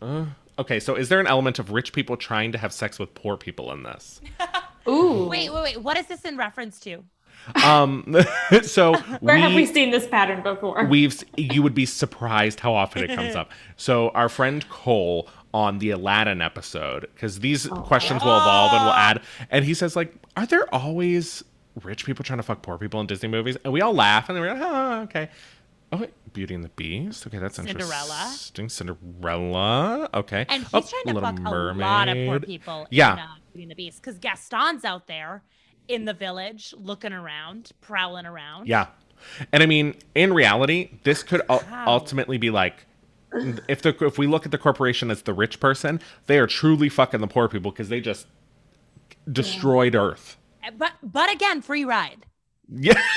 Uh, 0.01 0.25
okay, 0.57 0.79
so 0.79 0.95
is 0.95 1.09
there 1.09 1.19
an 1.19 1.27
element 1.27 1.59
of 1.59 1.71
rich 1.71 1.91
people 1.91 2.15
trying 2.15 2.51
to 2.53 2.57
have 2.57 2.71
sex 2.71 2.97
with 2.97 3.13
poor 3.13 3.35
people 3.35 3.71
in 3.73 3.83
this? 3.83 4.21
Ooh. 4.87 5.27
Wait, 5.27 5.53
wait, 5.53 5.63
wait. 5.63 5.81
What 5.81 5.97
is 5.97 6.05
this 6.07 6.21
in 6.23 6.37
reference 6.37 6.79
to? 6.81 7.03
Um, 7.63 8.15
so 8.63 8.95
Where 9.19 9.37
have 9.37 9.53
we 9.53 9.65
seen 9.65 9.91
this 9.91 10.07
pattern 10.07 10.41
before? 10.43 10.85
We've 10.85 11.21
you 11.37 11.61
would 11.61 11.73
be 11.75 11.85
surprised 11.85 12.59
how 12.59 12.73
often 12.73 13.03
it 13.03 13.15
comes 13.15 13.35
up. 13.35 13.51
So 13.75 14.09
our 14.09 14.29
friend 14.29 14.67
Cole 14.69 15.27
on 15.53 15.79
the 15.79 15.89
Aladdin 15.91 16.41
episode, 16.41 17.01
because 17.13 17.39
these 17.41 17.67
questions 17.67 18.23
will 18.23 18.37
evolve 18.37 18.71
and 18.73 18.83
we'll 18.85 18.93
add, 18.93 19.21
and 19.49 19.65
he 19.65 19.73
says 19.73 19.95
like, 19.95 20.13
"Are 20.37 20.45
there 20.45 20.73
always 20.73 21.43
rich 21.83 22.05
people 22.05 22.23
trying 22.23 22.37
to 22.37 22.43
fuck 22.43 22.61
poor 22.61 22.77
people 22.77 22.99
in 23.01 23.07
Disney 23.07 23.29
movies?" 23.29 23.57
And 23.63 23.73
we 23.73 23.81
all 23.81 23.93
laugh, 23.93 24.29
and 24.29 24.39
we're 24.39 24.53
like, 24.53 24.61
"Oh, 24.63 25.01
okay." 25.03 25.29
Oh, 25.91 26.07
Beauty 26.33 26.55
and 26.55 26.63
the 26.63 26.69
Beast. 26.69 27.27
Okay, 27.27 27.37
that's 27.37 27.57
Cinderella. 27.57 28.23
interesting. 28.25 28.67
Cinderella. 28.69 30.09
Okay. 30.13 30.45
And 30.49 30.63
he's 30.63 30.73
Oh, 30.73 30.81
trying 30.81 31.03
to 31.05 31.13
Little 31.13 31.21
fuck 31.21 31.39
a 31.39 31.73
lot 31.75 32.07
of 32.09 32.15
poor 32.25 32.39
people 32.39 32.87
Yeah. 32.89 33.13
in 33.13 33.19
uh, 33.19 33.25
Beauty 33.53 33.61
and 33.63 33.71
the 33.71 33.75
Beast. 33.75 34.01
Because 34.01 34.17
Gaston's 34.17 34.83
out 34.85 35.05
there 35.07 35.43
in 35.87 36.05
the 36.05 36.13
village 36.13 36.73
looking 36.77 37.13
around, 37.13 37.71
prowling 37.81 38.25
around. 38.25 38.67
Yeah. 38.67 38.87
And 39.51 39.63
I 39.63 39.65
mean, 39.65 39.95
in 40.15 40.33
reality, 40.33 40.89
this 41.03 41.23
could 41.23 41.41
u- 41.49 41.59
ultimately 41.85 42.37
be 42.37 42.49
like 42.49 42.85
if 43.67 43.81
the 43.81 43.95
if 44.05 44.17
we 44.17 44.27
look 44.27 44.45
at 44.45 44.51
the 44.51 44.57
corporation 44.57 45.09
as 45.09 45.21
the 45.23 45.33
rich 45.33 45.59
person, 45.59 45.99
they 46.27 46.37
are 46.39 46.47
truly 46.47 46.89
fucking 46.89 47.21
the 47.21 47.27
poor 47.27 47.47
people 47.47 47.71
because 47.71 47.89
they 47.89 48.01
just 48.01 48.27
destroyed 49.31 49.95
Earth. 49.95 50.37
Uh, 50.65 50.71
But 50.77 50.93
but 51.01 51.31
again, 51.31 51.61
free 51.61 51.85
ride. 51.85 52.25
Yeah. 52.69 53.01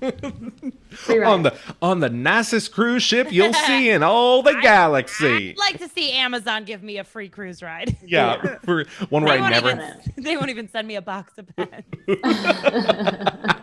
Ride. 0.00 1.22
on 1.24 1.42
the 1.42 1.56
on 1.82 2.00
the 2.00 2.08
nicest 2.10 2.72
cruise 2.72 3.02
ship 3.02 3.28
you'll 3.32 3.52
see 3.66 3.90
in 3.90 4.02
all 4.02 4.42
the 4.42 4.54
galaxy. 4.62 5.50
I'd 5.50 5.56
like 5.58 5.78
to 5.78 5.88
see 5.88 6.12
Amazon 6.12 6.64
give 6.64 6.82
me 6.82 6.98
a 6.98 7.04
free 7.04 7.28
cruise 7.28 7.62
ride. 7.62 7.96
yeah, 8.06 8.58
for 8.64 8.84
one 9.08 9.24
where 9.24 9.36
They 9.38 9.44
I 9.44 9.50
won't, 9.50 9.64
never. 9.64 9.70
even, 9.70 10.24
they 10.24 10.36
won't 10.36 10.50
even 10.50 10.68
send 10.68 10.86
me 10.88 10.96
a 10.96 11.02
box 11.02 11.34
of 11.38 11.46
pens. 11.56 11.84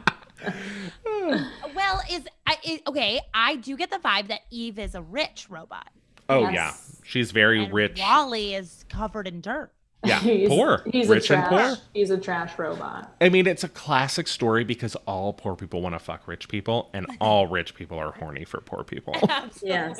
well, 1.76 2.02
is 2.12 2.24
I 2.46 2.58
is, 2.64 2.80
okay. 2.88 3.22
I 3.34 3.56
do 3.58 3.76
get 3.78 3.90
the 3.92 3.98
vibe 3.98 4.28
that 4.28 4.42
Eve 4.52 4.80
is 4.80 4.96
a 4.96 5.02
rich 5.02 5.48
robot, 5.50 5.90
Oh 6.30 6.42
Yes. 6.50 6.54
yeah, 6.54 6.74
she's 7.04 7.32
very 7.32 7.64
and 7.66 7.74
rich. 7.74 8.00
Wall-E 8.00 8.56
is 8.56 8.86
covered 8.90 9.28
in 9.28 9.42
dirt. 9.42 9.72
Yeah, 10.06 10.20
he's, 10.22 10.50
poor, 10.50 10.84
He's 10.92 11.08
rich 11.08 11.30
a 11.32 11.38
and 11.38 11.46
poor. 11.48 11.78
He's 11.94 12.10
a 12.10 12.18
trash 12.18 12.58
robot. 12.58 13.14
I 13.22 13.30
mean, 13.30 13.48
it's 13.48 13.64
a 13.64 13.70
classic 13.70 14.28
story 14.28 14.64
because 14.64 14.96
all 15.08 15.34
poor 15.34 15.56
people 15.56 15.82
want 15.82 15.96
to 15.96 16.00
fuck 16.00 16.28
rich 16.28 16.48
people, 16.48 16.90
and 16.94 17.06
all 17.22 17.48
rich 17.48 17.76
people 17.76 17.98
are 17.98 18.12
horny 18.12 18.46
for 18.46 18.62
poor 18.62 18.84
people. 18.84 19.16
Absolutely, 19.30 19.70
Yes. 19.70 20.00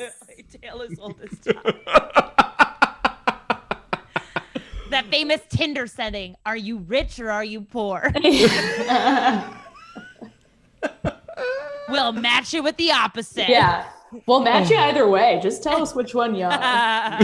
tale 0.62 0.82
as 0.82 0.98
old 0.98 1.16
as 1.22 1.38
time. 1.40 1.74
that 4.90 5.06
famous 5.10 5.40
Tinder 5.48 5.86
setting: 5.86 6.36
Are 6.46 6.56
you 6.56 6.78
rich 6.78 7.18
or 7.18 7.30
are 7.30 7.44
you 7.44 7.60
poor? 7.62 8.12
we'll 11.88 12.12
match 12.12 12.52
you 12.54 12.62
with 12.62 12.76
the 12.76 12.92
opposite. 12.92 13.48
Yeah. 13.48 13.86
We'll 14.26 14.40
match 14.40 14.70
you 14.70 14.76
either 14.76 15.08
way. 15.08 15.40
Just 15.42 15.62
tell 15.62 15.82
us 15.82 15.94
which 15.94 16.14
one 16.14 16.34
you 16.34 16.44
are. 16.46 17.20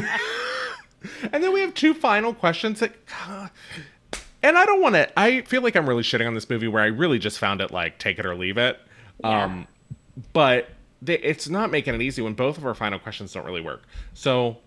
And 1.33 1.43
then 1.43 1.53
we 1.53 1.61
have 1.61 1.75
two 1.75 1.95
final 1.95 2.35
questions 2.35 2.81
that. 2.81 2.95
And 4.43 4.59
I 4.59 4.65
don't 4.65 4.81
want 4.81 4.95
to. 4.97 5.19
I 5.19 5.43
feel 5.43 5.63
like 5.63 5.77
I'm 5.77 5.89
really 5.89 6.03
shitting 6.03 6.27
on 6.27 6.35
this 6.35 6.51
movie 6.51 6.67
where 6.69 6.83
I 6.83 6.87
really 6.87 7.19
just 7.19 7.39
found 7.39 7.61
it 7.61 7.71
like 7.71 7.99
take 7.99 8.19
it 8.19 8.27
or 8.27 8.35
leave 8.35 8.59
it. 8.59 8.79
Um, 9.23 9.69
but 10.33 10.69
they, 11.01 11.19
it's 11.19 11.49
not 11.49 11.71
making 11.71 11.95
it 11.95 12.03
easy 12.03 12.23
when 12.23 12.35
both 12.35 12.59
of 12.59 12.67
our 12.67 12.75
final 12.75 12.99
questions 12.99 13.33
don't 13.33 13.47
really 13.47 13.61
work. 13.61 13.83
So, 14.15 14.59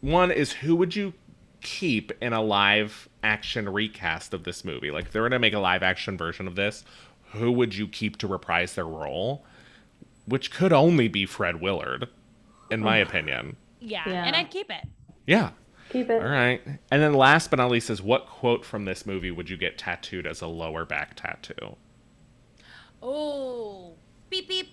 one 0.00 0.30
is 0.30 0.52
who 0.52 0.74
would 0.76 0.96
you 0.96 1.12
keep 1.60 2.12
in 2.22 2.32
a 2.32 2.40
live 2.40 3.08
action 3.22 3.68
recast 3.68 4.32
of 4.32 4.44
this 4.44 4.64
movie? 4.64 4.90
Like, 4.90 5.06
if 5.06 5.12
they 5.12 5.20
were 5.20 5.28
to 5.28 5.38
make 5.38 5.52
a 5.52 5.58
live 5.58 5.82
action 5.82 6.16
version 6.16 6.46
of 6.46 6.54
this, 6.54 6.84
who 7.32 7.52
would 7.52 7.74
you 7.74 7.86
keep 7.86 8.16
to 8.18 8.26
reprise 8.26 8.74
their 8.76 8.86
role? 8.86 9.44
Which 10.26 10.50
could 10.50 10.72
only 10.72 11.08
be 11.08 11.26
Fred 11.26 11.60
Willard, 11.60 12.08
in 12.70 12.80
my 12.80 12.96
opinion. 12.98 13.56
yeah, 13.80 14.02
Yeah. 14.06 14.24
and 14.24 14.34
I'd 14.36 14.50
keep 14.50 14.70
it. 14.70 14.84
Yeah. 15.26 15.50
Keep 15.90 16.10
it. 16.10 16.22
All 16.22 16.28
right. 16.28 16.60
And 16.90 17.02
then 17.02 17.14
last 17.14 17.50
but 17.50 17.56
not 17.58 17.70
least 17.70 17.88
is 17.90 18.02
what 18.02 18.26
quote 18.26 18.64
from 18.64 18.84
this 18.84 19.06
movie 19.06 19.30
would 19.30 19.48
you 19.48 19.56
get 19.56 19.78
tattooed 19.78 20.26
as 20.26 20.40
a 20.42 20.46
lower 20.46 20.84
back 20.84 21.14
tattoo? 21.16 21.76
Oh, 23.02 23.94
beep 24.28 24.48
beep. 24.48 24.68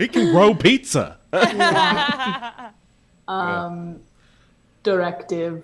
It 0.00 0.12
can 0.12 0.32
grow 0.32 0.54
pizza. 0.54 1.18
Um, 3.28 4.00
directive. 4.82 5.62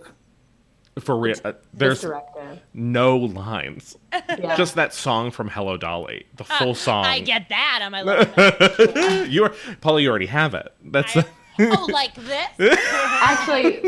For 1.01 1.19
real, 1.19 1.35
uh, 1.45 1.55
there's 1.75 1.97
Misdirected. 2.05 2.61
no 2.73 3.17
lines. 3.17 3.97
Yeah. 4.13 4.55
Just 4.57 4.77
that 4.77 4.95
song 4.95 5.33
from 5.33 5.49
Hello 5.49 5.77
Dolly, 5.77 6.27
the 6.37 6.45
full 6.45 6.75
song. 6.77 7.05
I 7.05 7.19
get 7.19 7.49
that 7.49 7.81
on 7.83 7.91
my 7.91 8.03
list. 8.03 9.29
you 9.33 9.43
are 9.43 9.53
Paula. 9.81 10.01
You 10.01 10.11
already 10.11 10.27
have 10.27 10.55
it. 10.55 10.73
That's 10.85 11.13
oh, 11.59 11.89
like 11.93 12.15
this? 12.15 12.49
Actually, 12.85 13.81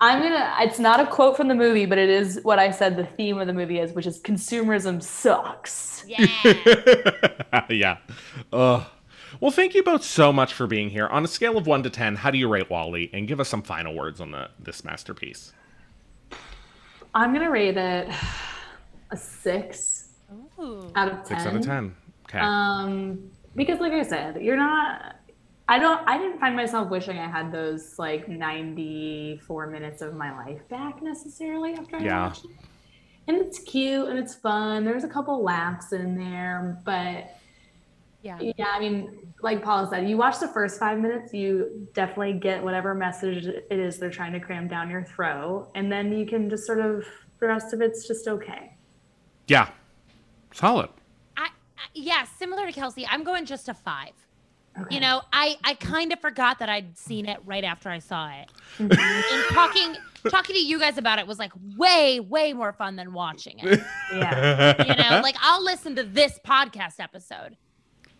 I'm 0.00 0.22
gonna. 0.22 0.54
It's 0.60 0.78
not 0.78 1.00
a 1.00 1.06
quote 1.06 1.36
from 1.36 1.48
the 1.48 1.54
movie, 1.54 1.86
but 1.86 1.98
it 1.98 2.08
is 2.08 2.40
what 2.42 2.58
I 2.58 2.70
said. 2.70 2.96
The 2.96 3.04
theme 3.04 3.38
of 3.38 3.46
the 3.46 3.52
movie 3.52 3.78
is, 3.78 3.92
which 3.92 4.06
is 4.06 4.20
consumerism 4.20 5.02
sucks. 5.02 6.04
Yeah. 6.06 6.26
yeah. 7.68 7.98
Ugh. 8.52 8.84
Well, 9.40 9.50
thank 9.50 9.74
you 9.74 9.82
both 9.82 10.02
so 10.02 10.32
much 10.32 10.54
for 10.54 10.66
being 10.66 10.90
here. 10.90 11.06
On 11.06 11.22
a 11.24 11.28
scale 11.28 11.58
of 11.58 11.66
one 11.66 11.82
to 11.82 11.90
ten, 11.90 12.16
how 12.16 12.30
do 12.30 12.38
you 12.38 12.48
rate 12.48 12.70
Wall-E? 12.70 13.10
And 13.12 13.28
give 13.28 13.40
us 13.40 13.48
some 13.48 13.62
final 13.62 13.94
words 13.94 14.20
on 14.20 14.30
the 14.30 14.50
this 14.58 14.84
masterpiece. 14.84 15.52
I'm 17.14 17.32
gonna 17.32 17.50
rate 17.50 17.76
it 17.76 18.08
a 19.10 19.16
six 19.16 20.10
Ooh. 20.58 20.90
out 20.94 21.08
of 21.08 21.24
ten. 21.24 21.38
Six 21.38 21.46
out 21.46 21.56
of 21.56 21.62
ten. 21.62 21.94
Okay. 22.28 22.38
Um, 22.38 23.30
because 23.54 23.80
like 23.80 23.92
I 23.92 24.02
said, 24.02 24.42
you're 24.42 24.56
not. 24.56 25.16
I 25.70 25.78
don't. 25.78 26.00
I 26.08 26.16
didn't 26.16 26.38
find 26.40 26.56
myself 26.56 26.88
wishing 26.88 27.18
I 27.18 27.28
had 27.28 27.52
those 27.52 27.98
like 27.98 28.26
94 28.28 29.66
minutes 29.66 30.00
of 30.00 30.14
my 30.14 30.34
life 30.36 30.66
back 30.68 31.02
necessarily 31.02 31.74
after 31.74 31.96
I 31.96 32.00
Yeah. 32.04 32.28
watched 32.28 32.46
it. 32.46 32.50
And 33.26 33.36
it's 33.36 33.58
cute 33.58 34.08
and 34.08 34.18
it's 34.18 34.34
fun. 34.34 34.84
There's 34.84 35.04
a 35.04 35.08
couple 35.08 35.42
laughs 35.42 35.92
in 35.92 36.16
there, 36.16 36.80
but 36.84 37.34
Yeah. 38.22 38.38
yeah, 38.40 38.68
I 38.72 38.80
mean, 38.80 39.34
like 39.42 39.62
Paula 39.62 39.88
said, 39.90 40.08
you 40.08 40.16
watch 40.16 40.38
the 40.40 40.48
first 40.48 40.78
five 40.80 40.98
minutes, 40.98 41.34
you 41.34 41.86
definitely 41.92 42.32
get 42.32 42.64
whatever 42.64 42.94
message 42.94 43.44
it 43.46 43.66
is 43.70 43.98
they're 43.98 44.10
trying 44.10 44.32
to 44.32 44.40
cram 44.40 44.66
down 44.68 44.88
your 44.90 45.04
throat, 45.04 45.70
and 45.74 45.92
then 45.92 46.10
you 46.12 46.24
can 46.26 46.48
just 46.48 46.64
sort 46.66 46.80
of 46.80 47.04
the 47.40 47.46
rest 47.46 47.72
of 47.74 47.80
it's 47.82 48.08
just 48.08 48.26
okay. 48.26 48.72
yeah. 49.46 49.68
Solid. 50.52 50.88
I, 51.36 51.44
I, 51.76 51.88
yeah, 51.94 52.24
similar 52.24 52.66
to 52.66 52.72
Kelsey, 52.72 53.06
I'm 53.06 53.22
going 53.22 53.44
just 53.44 53.68
a 53.68 53.74
five. 53.74 54.14
Okay. 54.82 54.94
You 54.94 55.00
know, 55.00 55.22
I, 55.32 55.56
I 55.64 55.74
kind 55.74 56.12
of 56.12 56.20
forgot 56.20 56.58
that 56.60 56.68
I'd 56.68 56.96
seen 56.96 57.26
it 57.26 57.38
right 57.44 57.64
after 57.64 57.88
I 57.88 57.98
saw 57.98 58.30
it. 58.30 58.48
and 58.78 58.92
talking 59.50 59.96
talking 60.28 60.54
to 60.54 60.62
you 60.62 60.78
guys 60.78 60.98
about 60.98 61.18
it 61.18 61.26
was 61.26 61.38
like 61.38 61.52
way, 61.76 62.20
way 62.20 62.52
more 62.52 62.72
fun 62.72 62.96
than 62.96 63.12
watching 63.12 63.58
it. 63.58 63.80
yeah. 64.12 64.82
You 64.82 64.94
know, 64.94 65.20
like 65.22 65.36
I'll 65.40 65.62
listen 65.62 65.96
to 65.96 66.02
this 66.02 66.38
podcast 66.44 67.00
episode 67.00 67.56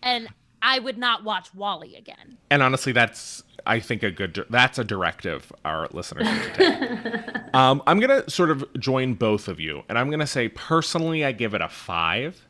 and 0.02 0.28
I 0.62 0.78
would 0.78 0.98
not 0.98 1.24
watch 1.24 1.54
Wall-E 1.54 1.96
again. 1.96 2.38
And 2.50 2.62
honestly, 2.62 2.92
that's 2.92 3.42
I 3.66 3.80
think 3.80 4.02
a 4.02 4.10
good 4.10 4.44
that's 4.50 4.78
a 4.78 4.84
directive 4.84 5.52
our 5.64 5.88
listeners 5.92 6.26
need 6.26 6.42
to 6.42 7.22
take. 7.22 7.36
um, 7.54 7.82
I'm 7.86 8.00
gonna 8.00 8.28
sort 8.28 8.50
of 8.50 8.64
join 8.78 9.14
both 9.14 9.48
of 9.48 9.60
you, 9.60 9.82
and 9.88 9.98
I'm 9.98 10.10
gonna 10.10 10.26
say 10.26 10.48
personally, 10.48 11.24
I 11.24 11.32
give 11.32 11.54
it 11.54 11.60
a 11.60 11.68
five. 11.68 12.44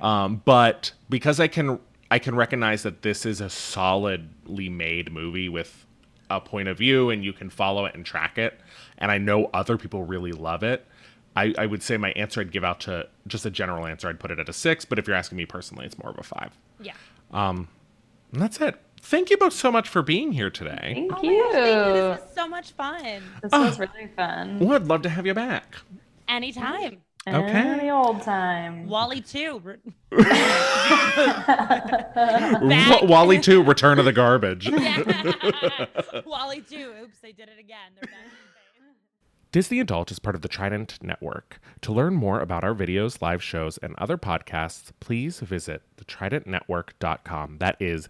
Um, 0.00 0.42
but 0.44 0.92
because 1.08 1.38
I 1.38 1.46
can 1.46 1.78
I 2.10 2.18
can 2.18 2.34
recognize 2.34 2.82
that 2.84 3.02
this 3.02 3.26
is 3.26 3.40
a 3.40 3.50
solidly 3.50 4.68
made 4.68 5.12
movie 5.12 5.48
with 5.48 5.86
a 6.30 6.40
point 6.40 6.68
of 6.68 6.78
view, 6.78 7.10
and 7.10 7.24
you 7.24 7.32
can 7.32 7.50
follow 7.50 7.84
it 7.86 7.94
and 7.94 8.04
track 8.04 8.38
it, 8.38 8.60
and 8.98 9.10
I 9.10 9.18
know 9.18 9.50
other 9.52 9.76
people 9.76 10.04
really 10.04 10.32
love 10.32 10.62
it. 10.62 10.86
I, 11.36 11.54
I 11.58 11.66
would 11.66 11.82
say 11.82 11.96
my 11.98 12.12
answer 12.12 12.40
I'd 12.40 12.50
give 12.50 12.64
out 12.64 12.80
to 12.80 13.08
just 13.26 13.44
a 13.44 13.50
general 13.50 13.86
answer. 13.86 14.08
I'd 14.08 14.18
put 14.18 14.30
it 14.30 14.38
at 14.38 14.48
a 14.48 14.52
six, 14.52 14.84
but 14.84 14.98
if 14.98 15.06
you're 15.06 15.16
asking 15.16 15.36
me 15.36 15.44
personally, 15.46 15.84
it's 15.84 15.98
more 15.98 16.10
of 16.10 16.18
a 16.18 16.22
five. 16.22 16.56
Yeah. 16.80 16.94
Um, 17.30 17.68
and 18.32 18.40
that's 18.40 18.60
it. 18.60 18.74
Thank 19.02 19.30
you 19.30 19.36
both 19.36 19.52
so 19.52 19.70
much 19.70 19.88
for 19.88 20.02
being 20.02 20.32
here 20.32 20.50
today. 20.50 20.92
Thank 20.94 21.12
Oh 21.12 21.22
you. 21.22 21.44
my 21.44 21.52
gosh, 21.52 21.52
thank 21.52 21.86
you. 21.86 21.92
This 21.92 22.20
was 22.20 22.34
so 22.34 22.48
much 22.48 22.72
fun. 22.72 23.22
This 23.42 23.52
was 23.52 23.78
ah. 23.78 23.86
really 23.94 24.08
fun. 24.16 24.58
Well, 24.58 24.72
I'd 24.74 24.86
love 24.86 25.02
to 25.02 25.08
have 25.10 25.26
you 25.26 25.34
back. 25.34 25.76
Anytime. 26.26 27.02
Okay. 27.28 27.50
And 27.50 27.80
the 27.80 27.90
old 27.90 28.22
time. 28.22 28.86
Wall-E 28.88 29.20
too. 29.20 29.60
Re- 29.64 29.76
Wa- 32.92 33.04
Wall-E 33.04 33.40
2, 33.40 33.62
Return 33.64 33.98
of 33.98 34.04
the 34.04 34.12
Garbage. 34.12 34.70
Wall-E 36.26 36.60
too. 36.60 36.92
Oops, 37.02 37.18
they 37.20 37.32
did 37.32 37.48
it 37.48 37.58
again. 37.58 37.92
They're 37.96 38.10
back. 38.10 38.32
Disney 39.52 39.80
Adult 39.80 40.10
is 40.10 40.18
part 40.18 40.36
of 40.36 40.42
the 40.42 40.48
Trident 40.48 40.98
Network. 41.02 41.60
To 41.80 41.92
learn 41.92 42.14
more 42.14 42.40
about 42.40 42.62
our 42.62 42.74
videos, 42.74 43.22
live 43.22 43.42
shows, 43.42 43.78
and 43.78 43.94
other 43.96 44.18
podcasts, 44.18 44.90
please 45.00 45.40
visit 45.40 45.82
thetridentnetwork.com. 45.96 47.58
That 47.58 47.76
is 47.80 48.08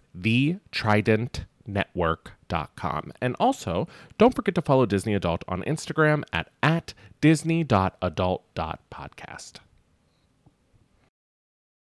thetridentnetwork.com. 2.47 3.11
And 3.21 3.35
also, 3.39 3.87
don't 4.17 4.35
forget 4.35 4.55
to 4.55 4.61
follow 4.61 4.85
Disney 4.85 5.13
Adult 5.13 5.45
on 5.47 5.63
Instagram 5.63 6.23
at, 6.33 6.49
at 6.61 6.93
disney.adult.podcast. 7.21 9.59